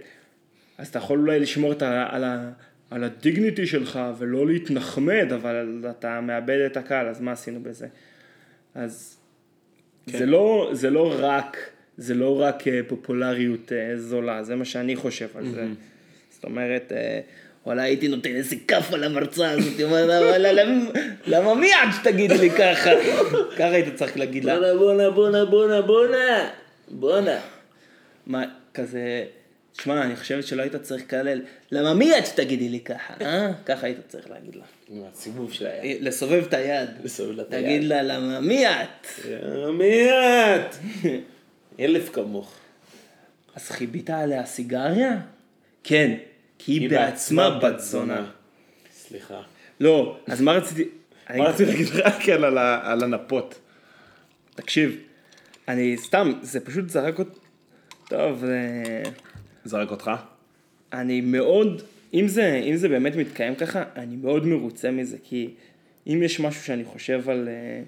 אז 0.82 0.88
אתה 0.88 0.98
יכול 1.00 1.20
אולי 1.20 1.40
לשמור 1.40 1.72
את 1.72 1.82
ה, 1.82 2.08
על, 2.12 2.24
ה, 2.24 2.50
על 2.92 3.04
הדיגניטי 3.04 3.68
שלך 3.68 4.00
ולא 4.18 4.48
להתנחמד, 4.48 5.28
אבל 5.36 5.86
אתה 5.90 6.22
מאבד 6.22 6.60
את 6.66 6.78
הקהל, 6.78 7.08
אז 7.08 7.22
מה 7.22 7.32
עשינו 7.32 7.60
בזה? 7.64 7.88
אז 8.76 9.18
כן. 10.12 10.18
זה, 10.18 10.26
לא, 10.26 10.70
זה 10.74 10.90
לא 10.90 11.14
רק, 11.20 11.58
זה 11.98 12.14
לא 12.14 12.42
רק 12.42 12.68
אה, 12.68 12.80
פופולריות 12.88 13.72
אה, 13.72 13.98
זולה, 13.98 14.44
זה 14.44 14.56
מה 14.56 14.66
שאני 14.66 14.96
חושב 14.96 15.28
על 15.36 15.46
זה. 15.50 15.66
זאת 16.30 16.44
אומרת, 16.44 16.92
אה, 16.96 17.20
וואלה 17.66 17.82
הייתי 17.84 18.08
נותן 18.08 18.36
איזה 18.36 18.56
כאפה 18.68 18.98
למרצה 18.98 19.52
הזאת, 19.52 19.78
היא 19.78 19.86
אומרת, 19.86 20.10
אבל 20.24 20.46
למה- 21.28 21.56
מי 21.56 21.74
עד 21.74 21.90
שתגידי 22.02 22.38
לי 22.38 22.50
ככה? 22.50 22.90
ככה 23.58 23.72
היית 23.72 23.96
צריך 23.96 24.18
להגיד 24.18 24.46
לה. 24.46 24.58
בואנה, 24.78 25.10
בואנה, 25.12 25.46
בואנה, 25.46 25.82
בואנה, 25.82 26.50
בואנה. 26.92 27.40
מה, 28.28 28.44
כזה, 28.74 29.24
שמע, 29.74 30.02
אני 30.02 30.16
חושבת 30.16 30.48
שלא 30.48 30.62
היית 30.62 30.76
צריך 30.76 31.04
לקלל, 31.04 31.42
למה 31.72 31.94
מי 31.94 32.18
את 32.18 32.26
שתגידי 32.26 32.70
לי 32.70 32.80
ככה, 32.80 33.14
אה? 33.22 33.52
ככה 33.66 33.88
היית 33.88 33.98
צריך 34.08 34.30
להגיד 34.30 34.56
לה. 34.56 34.64
הסיבוב 35.14 35.54
של 35.54 35.66
היד. 35.68 36.04
לסובב 36.04 36.44
את 36.48 36.54
היד. 36.54 36.90
לסובב 37.04 37.32
לה 37.32 37.44
את 37.44 37.54
היד. 37.54 37.66
תגיד 37.66 37.84
לה, 37.84 38.02
למה 38.02 38.40
מי 38.40 38.68
את? 38.68 39.08
מי 39.74 40.10
את? 40.12 40.76
אלף 41.80 42.10
כמוך. 42.14 42.56
אז 43.56 43.70
חיבית 43.70 44.10
עליה 44.10 44.46
סיגריה? 44.46 45.18
כן. 45.84 46.18
כי 46.60 46.72
היא 46.72 46.90
בעצמה 46.90 47.60
בת 47.60 47.80
זונה. 47.80 48.32
סליחה. 48.94 49.42
לא, 49.80 50.20
אז 50.28 50.42
מה 50.42 50.52
רציתי... 50.52 50.90
מה 51.36 51.44
רציתי 51.44 51.72
להגיד 51.72 51.88
לך 51.88 52.14
כן 52.26 52.44
על 52.84 53.04
הנפות? 53.04 53.60
תקשיב, 54.56 54.98
אני 55.68 55.98
סתם, 55.98 56.32
זה 56.42 56.60
פשוט 56.60 56.90
זרק 56.90 57.20
אותי... 57.20 57.40
טוב, 58.08 58.44
אה, 58.44 59.12
זרק 59.66 59.92
אותך? 59.92 60.12
אני 60.94 61.22
מאוד, 61.22 61.82
אם 62.14 62.28
זה, 62.28 62.56
אם 62.56 62.76
זה 62.76 62.90
באמת 62.90 63.16
מתקיים 63.16 63.56
ככה, 63.56 63.84
אני 63.96 64.16
מאוד 64.16 64.46
מרוצה 64.46 64.92
מזה, 64.92 65.18
כי 65.24 65.50
אם 66.08 66.22
יש 66.24 66.40
משהו 66.40 66.64
שאני 66.64 66.84
חושב 66.84 67.30
על, 67.30 67.48
אה, 67.48 67.84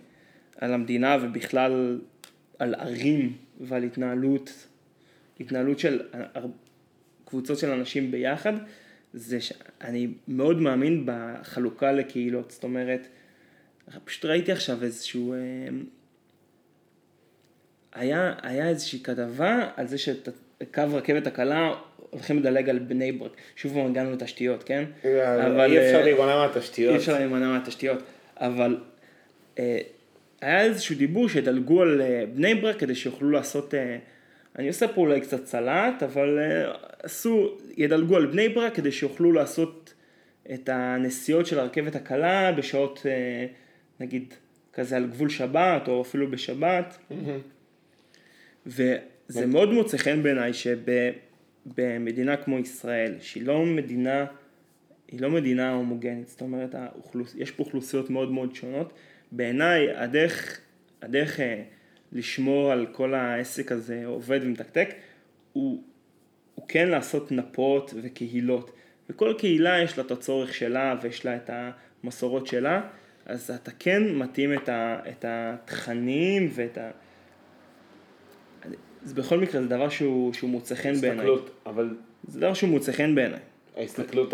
על 0.58 0.74
המדינה 0.74 1.18
ובכלל 1.22 2.00
על 2.60 2.76
ערים 2.76 3.34
ועל 3.62 3.84
התנהלות, 3.84 4.68
התנהלות 5.40 5.80
של 5.80 6.02
קבוצות 7.26 7.60
של 7.60 7.72
אנשים 7.72 8.12
ביחד, 8.12 8.54
זה 9.14 9.42
שאני 9.42 10.08
מאוד 10.28 10.62
מאמין 10.62 11.04
בחלוקה 11.06 11.92
לקהילות, 11.92 12.52
זאת 12.52 12.64
אומרת, 12.64 13.08
פשוט 14.06 14.26
ראיתי 14.26 14.52
עכשיו 14.52 14.84
איזשהו, 14.84 15.34
אה, 15.34 15.38
היה, 17.94 18.36
היה 18.42 18.70
איזושהי 18.70 19.00
כתבה 19.04 19.70
על 19.76 19.88
זה 19.88 19.98
שקו 20.64 20.82
רכבת 20.94 21.28
הקלה 21.28 21.74
הולכים 22.10 22.40
לדלג 22.40 22.70
על 22.70 22.80
בני 22.80 23.12
ברק. 23.12 23.32
שוב 23.56 23.74
פעם 23.74 23.86
הגענו 23.86 24.12
לתשתיות, 24.12 24.64
כן? 24.64 24.84
אי 25.04 25.88
אפשר 25.88 25.98
אה, 25.98 26.04
להימנע 26.04 26.32
אי 26.32 26.48
מהתשתיות. 26.48 26.96
אפשר 26.96 27.14
להימנע 27.14 27.48
מהתשתיות, 27.48 28.04
אבל 28.38 28.78
אה, 29.60 29.80
היה 30.42 30.62
איזשהו 30.62 30.96
דיבור 30.96 31.30
שידלגו 31.30 31.82
על 31.82 32.02
אה, 32.02 32.24
בני 32.34 32.56
ברק 32.56 32.80
כדי 32.80 32.96
שיוכלו 32.96 33.32
לעשות, 33.32 33.74
אה, 33.74 33.98
אני 34.60 34.68
עושה 34.68 34.88
פה 34.88 35.02
אולי 35.02 35.22
קצת 35.22 35.46
סלט, 35.46 36.04
אבל 36.04 36.40
אה, 36.40 36.72
עשו, 37.04 37.58
ידלגו 37.78 38.16
על 38.16 38.26
בני 38.26 38.50
ברק 38.50 38.76
כדי 38.76 38.92
שיוכלו 38.92 39.32
לעשות 39.32 39.94
את 40.54 40.70
הנסיעות 40.70 41.46
של 41.46 41.60
הרכבת 41.60 41.96
הקלה 41.96 42.52
בשעות, 42.52 43.02
אה, 43.06 43.46
נגיד, 44.00 44.34
כזה 44.74 44.96
על 44.96 45.08
גבול 45.08 45.30
שבת, 45.30 45.88
או 45.88 46.02
אפילו 46.02 46.32
בשבת. 46.32 46.98
וזה 49.30 49.46
מאוד 49.46 49.74
מוצא 49.74 49.98
חן 49.98 50.24
בעיניי 50.24 50.52
שבמדינה 50.54 52.38
כמו 52.38 52.60
ישראל, 52.60 53.16
שהיא 53.20 53.46
לא 53.46 53.66
מדינה, 53.66 54.26
היא 55.08 55.22
לא 55.22 55.30
מדינה 55.30 55.74
הומוגנית, 55.74 56.28
זאת 56.28 56.42
אומרת, 56.42 56.76
האוכלוס... 56.76 57.36
יש 57.38 57.52
פה 57.52 57.64
אוכלוסיות 57.64 58.10
מאוד 58.10 58.32
מאוד 58.32 58.56
שונות. 58.56 58.94
בעיניי 59.32 59.96
הדרך, 59.96 60.60
הדרך 61.02 61.40
אה, 61.40 61.64
לשמור 62.12 62.72
על 62.72 62.88
כל 62.92 63.14
העסק 63.14 63.72
הזה 63.72 64.06
עובד 64.06 64.40
ומתקתק, 64.44 64.90
הוא, 65.54 65.84
הוא 66.56 66.66
כן 66.68 66.90
לעשות 66.90 67.32
נפות 67.32 67.94
וקהילות. 68.02 68.72
וכל 69.10 69.34
קהילה 69.38 69.80
יש 69.80 69.98
לה 69.98 70.04
את 70.04 70.12
הצורך 70.12 70.54
שלה 70.54 70.96
ויש 71.02 71.26
לה 71.26 71.36
את 71.36 71.50
המסורות 72.04 72.48
שלה, 72.48 72.82
אז 73.26 73.52
אתה 73.52 73.72
כן 73.80 74.16
מתאים 74.16 74.54
את, 74.54 74.70
ה, 74.70 75.00
את 75.10 75.26
התכנים 75.28 76.50
ואת 76.54 76.78
ה... 76.78 76.92
זה 79.04 79.16
בכל 79.16 79.38
מקרה 79.40 79.62
זה 79.62 79.68
דבר 79.68 79.90
שהוא, 79.90 80.34
שהוא 80.34 80.50
מוצא 80.50 80.76
חן 80.76 80.94
בעיניי. 81.02 81.18
הסתכלות, 81.18 81.50
אבל 81.66 81.90
זה 82.28 82.40
דבר 82.40 82.54
שהוא 82.54 82.70
מוצא 82.70 82.92
חן 82.92 83.16
בעיניי. 83.16 83.40
ההסתכלות 83.78 84.34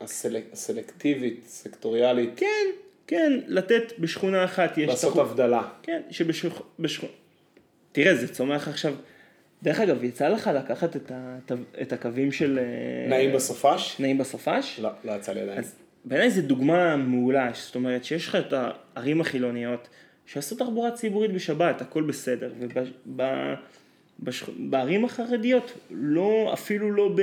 הסלק- 0.00 0.52
הסלקטיבית, 0.52 1.44
סקטוריאלית, 1.46 2.30
כן, 2.36 2.46
כן, 3.06 3.40
לתת 3.46 3.92
בשכונה 3.98 4.44
אחת 4.44 4.78
יש... 4.78 4.88
לעשות 4.88 5.10
תחום- 5.12 5.26
הבדלה. 5.26 5.62
כן, 5.82 6.02
שבשכונה... 6.10 6.54
בשכ... 6.78 7.04
תראה, 7.92 8.14
זה 8.14 8.28
צומח 8.34 8.68
עכשיו... 8.68 8.94
דרך 9.62 9.80
אגב, 9.80 10.04
יצא 10.04 10.28
לך 10.28 10.50
לקחת 10.54 10.96
את, 10.96 11.10
ה... 11.10 11.36
את 11.82 11.92
הקווים 11.92 12.32
של... 12.32 12.58
אה, 12.58 13.08
נעים 13.08 13.32
בסופש? 13.32 13.96
נעים 14.00 14.18
בסופש? 14.18 14.80
לא, 14.82 14.90
לא 15.04 15.12
יצא 15.12 15.32
לי 15.32 15.40
עדיין. 15.40 15.58
אז 15.58 15.74
בעיניי 16.04 16.30
זו 16.30 16.42
דוגמה 16.42 16.96
מעולה, 16.96 17.50
זאת 17.54 17.74
אומרת 17.74 18.04
שיש 18.04 18.28
לך 18.28 18.36
את 18.36 18.52
הערים 18.96 19.20
החילוניות 19.20 19.88
שעשו 20.26 20.56
תחבורה 20.56 20.90
ציבורית 20.90 21.32
בשבת, 21.32 21.80
הכל 21.80 22.02
בסדר, 22.02 22.52
ובערים 24.20 25.04
החרדיות, 25.04 25.72
לא, 25.90 26.50
אפילו 26.52 26.92
לא 26.92 27.14
ב, 27.16 27.22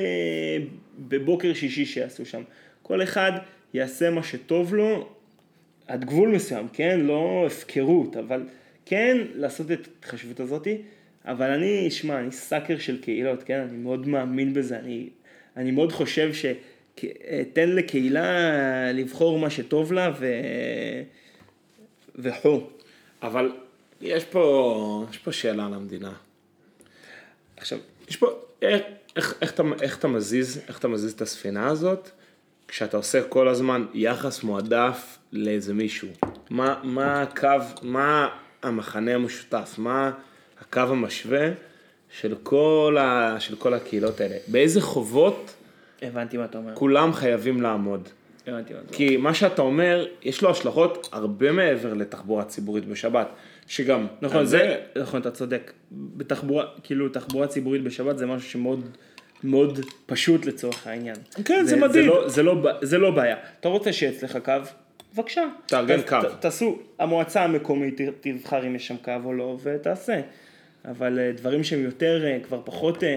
בבוקר 0.99 1.53
שישי 1.53 1.85
שיעשו 1.85 2.25
שם, 2.25 2.41
כל 2.81 3.03
אחד 3.03 3.31
יעשה 3.73 4.09
מה 4.09 4.23
שטוב 4.23 4.75
לו 4.75 5.09
עד 5.87 6.05
גבול 6.05 6.29
מסוים, 6.29 6.67
כן? 6.73 6.99
לא 6.99 7.43
הפקרות, 7.47 8.17
אבל 8.17 8.43
כן 8.85 9.17
לעשות 9.35 9.71
את 9.71 9.87
ההתחשבות 9.87 10.39
הזאתי, 10.39 10.77
אבל 11.25 11.51
אני, 11.51 11.91
שמע, 11.91 12.19
אני 12.19 12.31
סאקר 12.31 12.77
של 12.77 13.01
קהילות, 13.01 13.43
כן? 13.43 13.59
אני 13.69 13.77
מאוד 13.77 14.07
מאמין 14.07 14.53
בזה, 14.53 14.79
אני, 14.79 15.09
אני 15.57 15.71
מאוד 15.71 15.91
חושב 15.91 16.33
ש... 16.33 16.45
תן 17.53 17.69
לקהילה 17.69 18.91
לבחור 18.91 19.39
מה 19.39 19.49
שטוב 19.49 19.93
לה 19.93 20.11
ו... 20.19 20.41
וחו. 22.15 22.61
אבל 23.21 23.51
יש 24.01 24.25
פה, 24.25 25.05
יש 25.09 25.17
פה 25.17 25.31
שאלה 25.31 25.65
על 25.65 25.73
המדינה. 25.73 26.13
עכשיו, 27.59 27.79
יש 28.09 28.17
פה, 28.17 28.27
איך, 28.61 28.81
איך, 29.15 29.33
איך, 29.41 29.51
אתה, 29.51 29.63
איך 29.81 29.97
אתה 29.97 30.07
מזיז, 30.07 30.61
איך 30.67 30.79
אתה 30.79 30.87
מזיז 30.87 31.13
את 31.13 31.21
הספינה 31.21 31.67
הזאת, 31.67 32.09
כשאתה 32.67 32.97
עושה 32.97 33.23
כל 33.23 33.47
הזמן 33.47 33.85
יחס 33.93 34.43
מועדף 34.43 35.17
לאיזה 35.31 35.73
מישהו. 35.73 36.07
מה, 36.49 36.79
מה 36.83 37.21
הקו, 37.21 37.47
מה 37.81 38.29
המחנה 38.63 39.15
המשותף, 39.15 39.75
מה 39.77 40.11
הקו 40.61 40.79
המשווה 40.79 41.49
של 42.19 42.35
כל, 42.43 42.97
ה, 42.99 43.35
של 43.39 43.55
כל 43.55 43.73
הקהילות 43.73 44.21
האלה. 44.21 44.35
באיזה 44.47 44.81
חובות 44.81 45.55
הבנתי 46.01 46.37
מה 46.37 46.45
אתה 46.45 46.57
אומר. 46.57 46.75
כולם 46.75 47.13
חייבים 47.13 47.61
לעמוד. 47.61 48.09
הבנתי 48.49 48.73
מה. 48.73 48.79
כי 48.91 49.17
מה 49.17 49.33
שאתה 49.33 49.61
אומר, 49.61 50.07
יש 50.23 50.41
לו 50.41 50.49
השלכות 50.51 51.09
הרבה 51.11 51.51
מעבר 51.51 51.93
לתחבורה 51.93 52.43
ציבורית 52.43 52.85
בשבת. 52.85 53.27
שגם, 53.67 54.07
נכון, 54.21 54.37
על 54.37 54.45
זה, 54.45 54.77
נכון, 55.01 55.21
אתה 55.21 55.31
צודק. 55.31 55.71
בתחבורה, 55.91 56.65
כאילו, 56.83 57.09
תחבורה 57.09 57.47
ציבורית 57.47 57.83
בשבת 57.83 58.17
זה 58.17 58.25
משהו 58.25 58.49
שמאוד 58.49 58.89
מאוד 59.43 59.79
פשוט 60.05 60.45
לצורך 60.45 60.87
העניין. 60.87 61.15
כן, 61.45 61.65
זה 61.65 61.75
מדהים. 61.75 61.91
זה 61.91 62.09
לא, 62.09 62.29
זה, 62.29 62.43
לא, 62.43 62.55
זה 62.81 62.97
לא 62.97 63.11
בעיה. 63.11 63.35
אתה 63.59 63.69
רוצה 63.69 63.93
שיהיה 63.93 64.11
אצלך 64.11 64.37
קו? 64.45 64.51
בבקשה. 65.15 65.43
תארגן 65.65 66.01
קו. 66.01 66.15
ת- 66.21 66.41
תעשו, 66.41 66.79
המועצה 66.99 67.43
המקומית 67.43 68.01
תבחר 68.21 68.67
אם 68.67 68.75
יש 68.75 68.87
שם 68.87 68.95
קו 68.97 69.11
או 69.25 69.33
לא, 69.33 69.57
ותעשה. 69.63 70.21
אבל 70.85 71.19
אה, 71.19 71.31
דברים 71.31 71.63
שהם 71.63 71.83
יותר, 71.83 72.25
אה, 72.25 72.37
כבר 72.43 72.61
פחות 72.65 73.03
אה, 73.03 73.09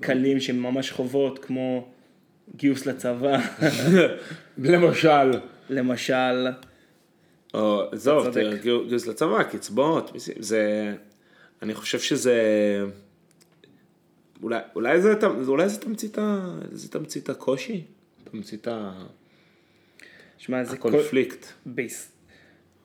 קלים, 0.00 0.40
שהם 0.40 0.62
ממש 0.62 0.90
חובות, 0.90 1.38
כמו 1.44 1.88
גיוס 2.56 2.86
לצבא, 2.86 3.36
למשל. 4.58 5.30
למשל. 5.70 6.46
או. 7.54 7.82
תראה, 8.32 8.56
גיוס 8.88 9.06
לצבא, 9.06 9.42
קצבאות, 9.42 10.12
זה, 10.38 10.94
אני 11.62 11.74
חושב 11.74 11.98
שזה, 11.98 12.34
אולי, 14.42 14.58
אולי 14.74 15.00
זה, 15.00 15.14
אולי 15.46 15.68
זה 15.68 15.78
תמצית, 15.80 16.18
ה- 16.18 16.58
זה 16.72 16.88
תמצית 16.88 17.28
הקושי, 17.30 17.84
תמצית 18.30 18.68
ה- 18.68 18.92
שמע, 20.38 20.64
זה 20.64 20.76
כל... 20.76 20.88
הקונפליקט. 20.88 21.46
ביס. 21.66 22.12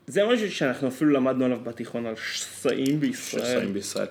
זה 0.08 0.22
משהו 0.34 0.52
שאנחנו 0.52 0.88
אפילו 0.88 1.12
למדנו 1.12 1.46
עליו 1.46 1.60
בתיכון, 1.64 2.06
על 2.06 2.16
שסעים 2.16 3.00
בישראל. 3.00 3.46
שסעים 3.46 3.74
בישראל. 3.74 4.08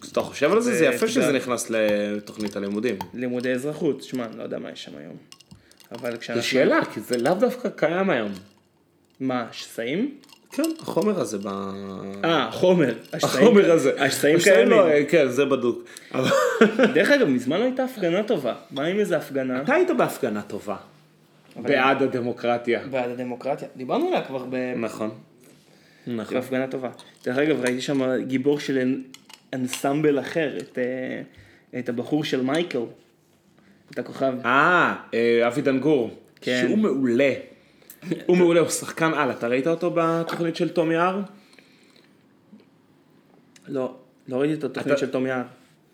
כשאתה 0.00 0.20
חושב 0.20 0.52
על 0.52 0.60
זה, 0.60 0.72
זה 0.72 0.78
זה- 0.78 0.84
יפה 0.84 1.08
שזה. 1.08 1.32
נכנס 1.32 1.70
לתוכנית 1.70 2.56
הלימודים. 2.56 2.96
לימודי 3.14 3.52
אזרחות, 3.52 4.02
שמע, 4.02 4.24
אני 4.24 4.38
לא 4.38 4.42
יודע 4.42 4.58
מה 4.58 4.70
יש 4.70 4.84
שם 4.84 4.92
היום. 4.98 5.16
אבל 5.92 6.16
כשאנחנו... 6.16 6.42
זו 6.42 6.48
שאלה, 6.48 6.84
כי 6.94 7.00
זה 7.00 7.16
לאו 7.18 7.34
דווקא 7.34 7.68
קיים 7.68 8.10
היום. 8.10 8.32
מה, 9.20 9.46
שסעים? 9.52 10.14
כן, 10.52 10.62
החומר 10.80 11.20
הזה 11.20 11.38
ב... 11.38 11.46
אה, 12.24 12.48
חומר. 12.52 12.94
החומר 13.22 13.72
הזה. 13.72 14.02
השסעים 14.04 14.36
לא, 14.36 14.42
קיימים. 14.42 15.06
כן, 15.08 15.28
זה 15.28 15.44
בדוק. 15.44 15.84
דרך 16.94 17.10
אגב, 17.10 17.28
מזמן 17.28 17.58
לא 17.58 17.64
הייתה 17.64 17.84
הפגנה 17.84 18.22
טובה. 18.22 18.54
מה 18.70 18.84
עם 18.84 18.98
איזה 18.98 19.16
הפגנה? 19.16 19.62
אתה 19.62 19.74
היית 19.74 19.90
בהפגנה 19.98 20.42
טובה. 20.42 20.76
בעד 21.56 22.02
הדמוקרטיה. 22.02 22.80
בעד 22.90 23.10
הדמוקרטיה. 23.10 23.68
דיברנו 23.76 24.06
עליה 24.08 24.22
כבר 24.24 24.46
נכון. 24.76 25.10
נכון. 26.06 26.34
בהפגנה 26.36 26.66
טובה. 26.66 26.90
דרך 27.24 27.38
אגב, 27.38 27.60
ראיתי 27.60 27.80
שם 27.80 28.16
גיבור 28.22 28.60
של 28.60 29.00
אנסמבל 29.54 30.20
אחר, 30.20 30.56
את, 30.58 30.78
אה, 30.78 31.22
את 31.78 31.88
הבחור 31.88 32.24
של 32.24 32.42
מייקל. 32.42 32.78
את 33.90 33.98
הכוכב. 33.98 34.34
אה, 34.44 34.96
אה, 35.14 35.46
אבי 35.46 35.60
דנגור. 35.62 36.10
כן. 36.40 36.64
שהוא 36.66 36.78
מעולה. 36.78 37.32
הוא 38.26 38.36
מעולה, 38.36 38.60
הוא 38.60 38.68
שחקן 38.68 39.14
על. 39.14 39.30
אתה 39.30 39.48
ראית 39.48 39.66
אותו 39.66 39.90
בתוכנית 39.94 40.56
של 40.56 40.68
תום 40.68 40.90
יער? 40.92 41.20
לא, 43.68 43.94
לא 44.28 44.36
ראיתי 44.36 44.54
את 44.54 44.64
התוכנית 44.64 44.86
אתה- 44.92 44.96
של 45.00 45.10
תום 45.10 45.26
יער. 45.26 45.42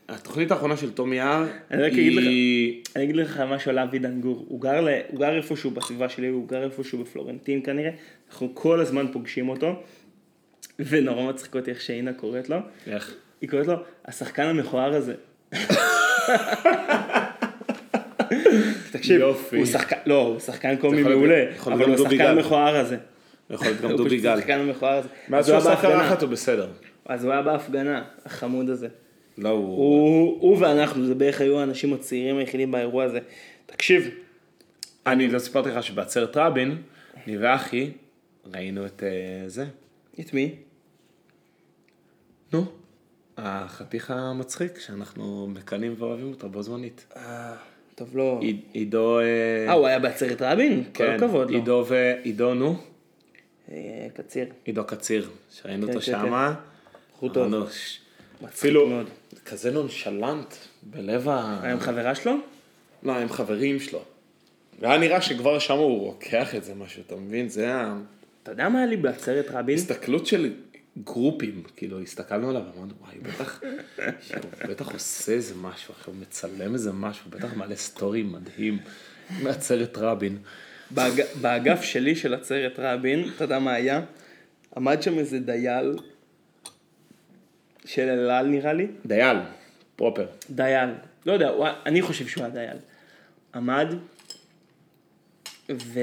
התוכנית 0.09 0.51
האחרונה 0.51 0.77
של 0.77 0.91
תום 0.93 1.13
יער 1.13 1.45
אני 1.71 1.83
רק 1.83 1.93
אגיד 1.93 2.13
לך- 2.15 2.25
היא... 2.25 2.83
אני 2.97 3.05
אגיד 3.05 3.17
לך 3.17 3.41
משהו 3.41 3.71
על 3.71 3.79
אבי 3.79 3.99
דנגור, 3.99 4.45
הוא 4.49 4.61
גר, 4.61 4.81
ל... 4.81 4.89
הוא 5.09 5.21
גר 5.21 5.37
איפשהו 5.37 5.71
בסביבה 5.71 6.09
שלי, 6.09 6.27
הוא 6.29 6.49
גר 6.49 6.63
איפשהו 6.65 6.99
בפלורנטין 6.99 7.63
כנראה, 7.65 7.91
אנחנו 8.31 8.55
כל 8.55 8.81
הזמן 8.81 9.07
פוגשים 9.13 9.49
אותו, 9.49 9.83
ונורא 10.79 11.23
מצחיק 11.33 11.55
אותי 11.55 11.71
איך 11.71 11.81
שאינה 11.81 12.13
קוראת 12.13 12.49
לו, 12.49 12.57
איך? 12.87 13.15
היא 13.41 13.51
קוראת 13.51 13.67
לו 13.67 13.75
השחקן 14.05 14.43
המכוער 14.43 14.95
הזה. 14.95 15.15
תקשיב, 18.93 19.21
יופי. 19.21 19.57
הוא 19.57 19.67
שחקן, 19.67 19.97
לא, 20.07 20.23
הוא 20.23 20.39
שחקן 20.39 20.77
קומי 20.77 21.03
מעולה, 21.03 21.45
אבל 21.67 21.73
הוא 21.73 21.81
גם 21.81 21.95
דובי 21.95 22.17
השחקן. 22.17 22.39
המכוער 22.39 22.77
הזה. 22.77 22.97
יכול 23.51 23.67
להיות 23.67 23.81
גם 23.81 23.91
הוא 23.91 23.97
דובי 23.97 24.11
פשוט 24.11 24.23
גל. 24.23 24.29
השחקן 24.31 24.59
המכוער 24.59 24.99
הזה. 24.99 25.09
מאז 25.29 25.45
אז 25.45 25.47
שהוא 25.47 25.59
הוא 25.59 25.73
עשה 25.73 25.83
בהפגנה. 25.83 26.09
קרחת 26.09 26.23
הוא 26.23 26.31
בסדר. 26.31 26.69
אז 27.05 27.25
הוא 27.25 27.33
היה 27.33 27.43
בהפגנה, 27.43 28.05
החמוד 28.25 28.71
הזה. 28.71 28.89
לא, 29.39 29.49
הוא... 29.49 29.67
הוא 29.67 30.39
הוא 30.41 30.59
ואנחנו, 30.61 31.07
זה 31.07 31.15
בערך 31.15 31.41
היו 31.41 31.61
האנשים 31.61 31.93
הצעירים 31.93 32.37
היחידים 32.39 32.71
באירוע 32.71 33.05
הזה. 33.05 33.19
תקשיב, 33.67 34.11
אני 35.07 35.29
לא 35.29 35.39
סיפרתי 35.39 35.69
לך 35.69 35.83
שבעצרת 35.83 36.37
רבין, 36.37 36.83
אני 37.27 37.39
ואחי, 37.39 37.91
ראינו 38.55 38.87
את 38.87 39.03
אה, 39.03 39.49
זה. 39.49 39.67
את 40.21 40.35
מי? 40.35 40.55
נו, 42.53 42.65
החתיך 43.43 44.11
המצחיק 44.11 44.79
שאנחנו 44.79 45.47
מקנאים 45.55 45.95
ואוהבים 45.99 46.31
אותו 46.31 46.49
בו 46.49 46.63
זמנית. 46.63 47.05
אה, 47.17 47.55
טוב, 47.95 48.17
לא... 48.17 48.39
עיד- 48.43 48.61
עידו... 48.73 49.21
אה, 49.21 49.73
הוא 49.73 49.87
היה 49.87 49.99
בעצרת 49.99 50.43
רבין? 50.43 50.85
כל 50.85 50.91
כן, 50.93 51.15
הכבוד 51.17 51.51
לו. 51.51 51.57
עידו 51.59 51.85
ו... 51.89 52.13
עידו, 52.23 52.55
נו, 52.55 52.77
אה, 53.73 54.07
קציר. 54.15 54.47
עידו 54.65 54.85
קציר, 54.85 55.31
שראינו 55.53 55.87
כן, 55.87 55.93
אותו 55.93 56.07
כן, 56.07 56.13
שמה. 56.13 56.55
בחור 57.17 57.33
טוב. 57.33 57.47
אמרנו, 57.47 57.71
ש- 57.71 58.01
מצחיק 58.43 58.49
אפילו 58.59 58.87
מאוד. 58.89 59.07
כזה 59.45 59.71
נונשלנט 59.71 60.55
בלב 60.83 61.29
ה... 61.29 61.59
היה 61.63 61.73
עם 61.73 61.81
חברה 61.81 62.15
שלו? 62.15 62.33
לא, 63.03 63.17
עם 63.17 63.29
חברים 63.29 63.81
שלו. 63.81 64.03
והיה 64.81 64.99
נראה 64.99 65.21
שכבר 65.21 65.59
שם 65.59 65.75
הוא 65.75 66.01
רוקח 66.01 66.55
את 66.55 66.65
זה 66.65 66.75
משהו, 66.75 67.03
אתה 67.07 67.17
מבין? 67.17 67.49
זה 67.49 67.73
אתה 68.43 68.53
יודע 68.53 68.69
מה 68.69 68.79
היה 68.79 68.87
לי 68.87 68.97
בעצרת 68.97 69.47
רבין? 69.51 69.75
ההסתכלות 69.79 70.27
של 70.27 70.53
גרופים, 71.05 71.63
כאילו 71.77 72.01
הסתכלנו 72.01 72.51
עליו 72.51 72.63
ואמרנו, 72.63 72.95
וואי, 73.01 73.19
בטח, 73.19 73.61
הוא 73.63 74.71
בטח 74.71 74.93
עושה 74.93 75.33
איזה 75.33 75.55
משהו, 75.55 75.95
עכשיו 75.99 76.15
מצלם 76.15 76.75
איזה 76.75 76.93
משהו, 76.93 77.31
בטח 77.31 77.55
מעלה 77.55 77.77
סטורי 77.77 78.23
מדהים 78.23 78.79
מעצרת 79.43 79.99
רבין. 79.99 80.39
באג... 80.91 81.23
באגף 81.41 81.83
שלי 81.83 82.17
של 82.17 82.35
עצרת 82.35 82.79
רבין, 82.79 83.29
אתה 83.37 83.45
יודע 83.45 83.59
מה 83.59 83.73
היה? 83.73 84.01
עמד 84.77 85.03
שם 85.03 85.19
איזה 85.19 85.39
דייל 85.39 85.97
של 87.85 88.09
אל 88.09 88.31
על 88.31 88.47
נראה 88.47 88.73
לי, 88.73 88.87
דייל, 89.07 89.37
proper. 89.97 90.27
דייל, 90.51 90.91
לא 91.27 91.33
יודע, 91.33 91.49
הוא... 91.49 91.67
אני 91.87 92.03
חושב 92.03 92.27
שהוא 92.27 92.45
היה 92.45 92.53
דייל. 92.53 92.77
עמד 93.55 93.95
ו... 95.71 96.01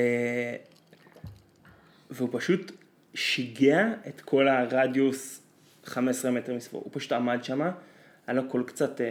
והוא 2.11 2.29
פשוט 2.31 2.71
שיגע 3.18 3.86
את 4.07 4.22
כל 4.22 4.47
הרדיוס 4.47 5.41
15 5.86 6.32
מטר 6.32 6.53
מסביבו, 6.53 6.84
הוא 6.84 6.91
פשוט 6.93 7.11
עמד 7.11 7.43
שם, 7.43 7.61
היה 7.61 8.36
לו 8.36 8.49
קול 8.49 8.63
קצת, 8.63 9.01
אה, 9.01 9.07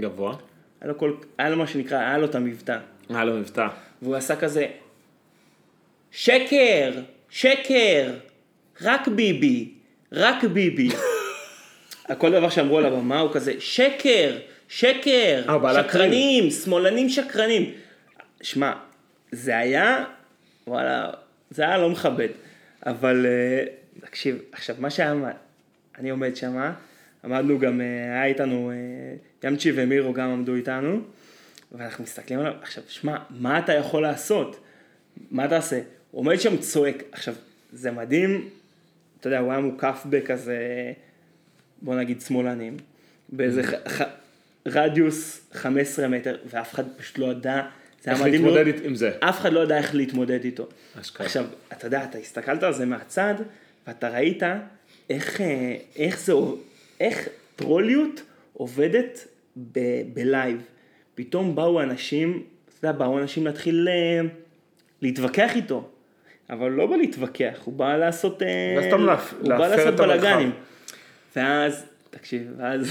גבוה. 0.00 0.36
היה 0.80 0.88
לו 0.88 0.94
קול, 0.94 1.16
היה 1.38 1.50
לו 1.50 1.56
מה 1.56 1.66
שנקרא, 1.66 1.98
היה 1.98 2.18
לו 2.18 2.26
את 2.26 2.34
המבטא. 2.34 2.78
היה 3.08 3.24
לו 3.24 3.36
מבטא. 3.36 3.68
והוא 4.02 4.16
עשה 4.16 4.36
כזה, 4.36 4.66
שקר, 6.10 6.92
שקר, 7.30 8.14
רק 8.80 9.08
ביבי, 9.08 9.72
רק 10.12 10.44
ביבי. 10.44 10.88
כל 12.18 12.32
דבר 12.32 12.48
שאמרו 12.48 12.78
על 12.78 12.86
הבמה 12.86 13.20
הוא 13.20 13.32
כזה, 13.32 13.54
שקר, 13.58 14.38
שקר, 14.68 15.42
אה, 15.48 15.84
שקרנים, 15.84 16.50
שמאלנים 16.50 17.08
שקרנים. 17.08 17.70
שמע, 18.42 18.72
זה 19.32 19.58
היה, 19.58 20.04
וואלה, 20.66 21.10
זה 21.50 21.62
היה 21.62 21.78
לא 21.78 21.90
מכבד. 21.90 22.28
אבל 22.86 23.26
אה, 23.26 23.64
תקשיב, 24.00 24.38
עכשיו 24.52 24.76
מה 24.78 24.90
שהיה, 24.90 25.14
אני 25.98 26.10
עומד 26.10 26.36
שם, 26.36 26.72
עמדנו 27.24 27.58
גם, 27.58 27.80
אה, 27.80 27.86
היה 27.86 28.24
איתנו, 28.24 28.70
אה, 28.70 29.48
ימצ'י 29.48 29.72
ומירו 29.74 30.12
גם 30.12 30.30
עמדו 30.30 30.54
איתנו, 30.54 31.00
ואנחנו 31.72 32.04
מסתכלים 32.04 32.40
עליו, 32.40 32.54
עכשיו, 32.62 32.82
שמע, 32.88 33.16
מה 33.30 33.58
אתה 33.58 33.72
יכול 33.72 34.02
לעשות? 34.02 34.60
מה 35.30 35.48
תעשה? 35.48 35.80
הוא 36.10 36.20
עומד 36.20 36.40
שם 36.40 36.56
צועק, 36.56 37.02
עכשיו, 37.12 37.34
זה 37.72 37.90
מדהים, 37.90 38.48
אתה 39.20 39.28
יודע, 39.28 39.38
הוא 39.38 39.50
היה 39.52 39.60
מוקף 39.60 40.02
בכזה, 40.10 40.58
בוא 41.82 41.94
נגיד 41.94 42.20
שמאלנים, 42.20 42.76
באיזה 43.28 43.62
ח- 43.62 43.88
ח- 43.88 44.10
רדיוס 44.66 45.40
15 45.52 46.08
מטר, 46.08 46.36
ואף 46.50 46.74
אחד 46.74 46.84
פשוט 46.96 47.18
לא 47.18 47.26
ידע, 47.26 47.62
זה 48.06 48.10
היה 48.12 48.18
איך 48.18 48.26
מדהים, 48.26 48.44
להתמודד 48.44 48.66
לראות- 48.66 48.84
עם 48.84 48.94
זה. 48.94 49.10
אף 49.20 49.40
אחד 49.40 49.52
לא 49.52 49.60
ידע 49.60 49.78
איך 49.78 49.94
להתמודד 49.94 50.44
איתו. 50.44 50.68
אשכרה. 51.00 51.26
עכשיו, 51.26 51.44
אתה 51.72 51.86
יודע, 51.86 52.04
אתה 52.04 52.18
הסתכלת 52.18 52.62
על 52.62 52.72
זה 52.72 52.86
מהצד, 52.86 53.34
ואתה 53.86 54.08
ראית 54.08 54.42
איך, 55.10 55.40
אה, 55.40 55.76
איך 55.96 56.20
זה, 56.20 56.32
איך 57.00 57.28
טרוליות 57.56 58.22
עובדת 58.52 59.26
ב- 59.72 59.78
בלייב. 60.14 60.62
פתאום 61.14 61.54
באו 61.54 61.82
אנשים, 61.82 62.42
אתה 62.78 62.86
יודע, 62.88 62.98
באו 62.98 63.18
אנשים 63.18 63.46
להתחיל 63.46 63.88
אה, 63.90 64.20
להתווכח 65.02 65.56
איתו. 65.56 65.88
אבל 66.50 66.70
לא 66.70 66.86
בא 66.86 66.96
להתווכח, 66.96 67.58
הוא 67.64 67.74
בא 67.74 67.96
לעשות, 67.96 68.42
אה, 68.42 68.74
הוא 69.40 69.48
בא 69.48 69.68
לעשות. 69.68 69.94
בלאגנים. 69.94 70.50
ואז, 71.36 71.84
תקשיב, 72.10 72.42
ואז 72.58 72.90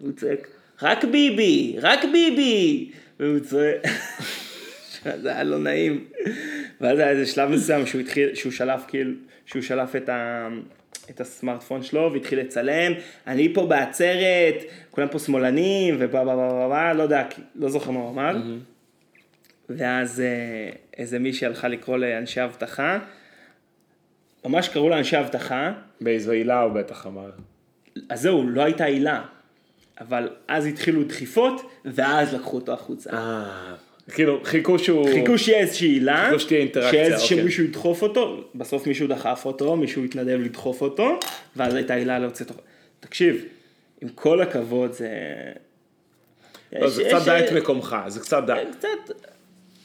הוא 0.00 0.12
צועק, 0.12 0.48
רק 0.82 1.04
ביבי, 1.04 1.76
רק 1.80 2.00
ביבי! 2.12 2.90
והוא 3.20 3.38
צועק, 3.38 3.76
זה 5.22 5.32
היה 5.32 5.44
לא 5.44 5.58
נעים. 5.58 6.04
ואז 6.80 6.98
היה 6.98 7.10
איזה 7.10 7.26
שלב 7.26 7.50
מסוים 7.50 7.86
שהוא 7.86 8.00
התחיל, 8.00 8.34
שהוא 8.34 8.52
שלף 8.52 8.84
כאילו, 8.88 9.12
שהוא 9.46 9.62
שלף 9.62 9.96
את, 9.96 10.08
ה, 10.08 10.48
את 11.10 11.20
הסמארטפון 11.20 11.82
שלו 11.82 12.10
והתחיל 12.12 12.40
לצלם, 12.40 12.92
אני 13.26 13.54
פה 13.54 13.66
בעצרת, 13.66 14.54
כולם 14.90 15.08
פה 15.08 15.18
שמאלנים, 15.18 15.96
ובא 15.98 16.24
בא 16.24 16.36
בא 16.36 16.48
בא 16.48 16.68
בא, 16.68 16.92
לא 16.92 17.02
יודע, 17.02 17.26
לא 17.54 17.68
זוכר 17.68 17.90
מה 17.90 18.00
הוא 18.00 18.10
אמר. 18.10 18.36
ואז 19.68 20.20
אה, 20.20 20.70
איזה 20.96 21.18
מישהי 21.18 21.46
הלכה 21.46 21.68
לקרוא 21.68 21.96
לאנשי 21.96 22.44
אבטחה, 22.44 22.98
ממש 24.44 24.68
קראו 24.68 24.88
לאנשי 24.88 25.18
אבטחה, 25.20 25.72
באיזו 26.00 26.32
עילה 26.32 26.60
הוא 26.60 26.72
בטח 26.72 27.06
אמר. 27.06 27.30
אז 28.08 28.20
זהו, 28.20 28.48
לא 28.48 28.62
הייתה 28.62 28.84
עילה. 28.84 29.22
אבל 30.00 30.28
אז 30.48 30.66
התחילו 30.66 31.04
דחיפות, 31.04 31.70
ואז 31.84 32.34
לקחו 32.34 32.56
אותו 32.56 32.72
החוצה. 32.72 33.10
כאילו, 34.12 34.40
חיכו 34.44 34.78
שהוא... 34.78 35.08
חיכו 35.12 35.38
שיהיה 35.38 35.58
איזושהי 35.58 35.88
עילה, 35.88 36.26
חיכו 36.26 36.40
שתהיה 36.40 36.60
אינטראקציה, 36.60 37.04
שאיזה 37.04 37.22
אוקיי. 37.22 37.38
שמישהו 37.38 37.64
ידחוף 37.64 38.02
אותו, 38.02 38.44
בסוף 38.54 38.86
מישהו 38.86 39.06
דחף 39.06 39.42
אותו, 39.44 39.76
מישהו 39.76 40.04
התנדב 40.04 40.38
לדחוף 40.40 40.80
אותו, 40.80 41.18
ואז 41.56 41.74
הייתה 41.74 41.94
עילה 41.94 42.18
להוציא 42.18 42.46
אותו. 42.48 42.60
תקשיב, 43.00 43.44
עם 44.00 44.08
כל 44.08 44.40
הכבוד 44.40 44.92
זה... 44.92 45.08
לא, 46.72 46.88
זה 46.90 47.04
קצת 47.04 47.16
יש- 47.16 47.24
די 47.24 47.40
את 47.46 47.52
מקומך, 47.52 47.96
זה 48.08 48.20
קצת 48.20 48.42
די. 48.46 48.52
קצת, 48.78 49.14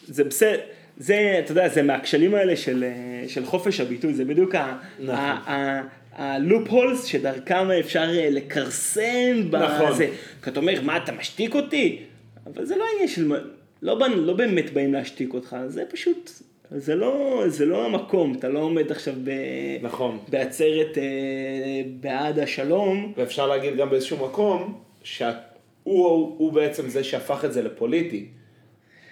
זה 0.08 0.24
בסדר, 0.24 0.60
זה, 0.98 1.42
אתה 1.44 1.52
יודע, 1.52 1.70
זה 1.70 1.82
מהכשלים 1.82 2.36
האלה 2.36 2.56
של, 2.56 2.84
אה, 2.84 3.30
של 3.30 3.46
חופש 3.46 3.80
הביטוי, 3.80 4.14
זה 4.14 4.26
בדיוק 4.26 4.56
נכון. 5.00 5.16
הלופ 6.14 6.70
הולס 6.70 7.04
שדרכם 7.06 7.72
אפשר 7.72 8.10
אה, 8.18 8.28
לכרסם 8.32 9.44
נכון. 9.52 9.92
בזה. 9.92 10.08
כי 10.44 10.50
אתה 10.50 10.60
אומר, 10.60 10.82
מה, 10.82 10.98
אתה 10.98 11.12
משתיק 11.12 11.56
אותי? 11.56 12.02
אבל 12.48 12.66
זה 12.66 12.76
לא 12.76 12.86
עניין 12.94 13.08
של, 13.08 13.32
לא, 13.82 14.00
לא 14.16 14.34
באמת 14.34 14.74
באים 14.74 14.94
להשתיק 14.94 15.34
אותך, 15.34 15.58
זה 15.68 15.84
פשוט, 15.90 16.32
זה 16.72 16.96
לא, 16.96 17.44
זה 17.48 17.66
לא 17.66 17.86
המקום, 17.86 18.34
אתה 18.34 18.50
לא 18.50 18.60
עומד 18.60 18.92
עכשיו 18.92 19.14
ב, 19.24 19.32
נכון. 19.82 20.20
בעצרת 20.30 20.98
אה, 20.98 21.04
בעד 22.00 22.40
השלום. 22.40 23.14
ואפשר 23.18 23.48
להגיד 23.48 23.78
גם 23.78 23.90
באיזשהו 23.90 24.28
מקום, 24.28 24.80
שהוא 25.04 25.36
הוא 25.84 26.54
בעצם 26.54 26.90
זה 26.90 27.04
שהפך 27.04 27.46
את 27.46 27.54
זה 27.54 27.62
לפוליטי. 27.62 28.26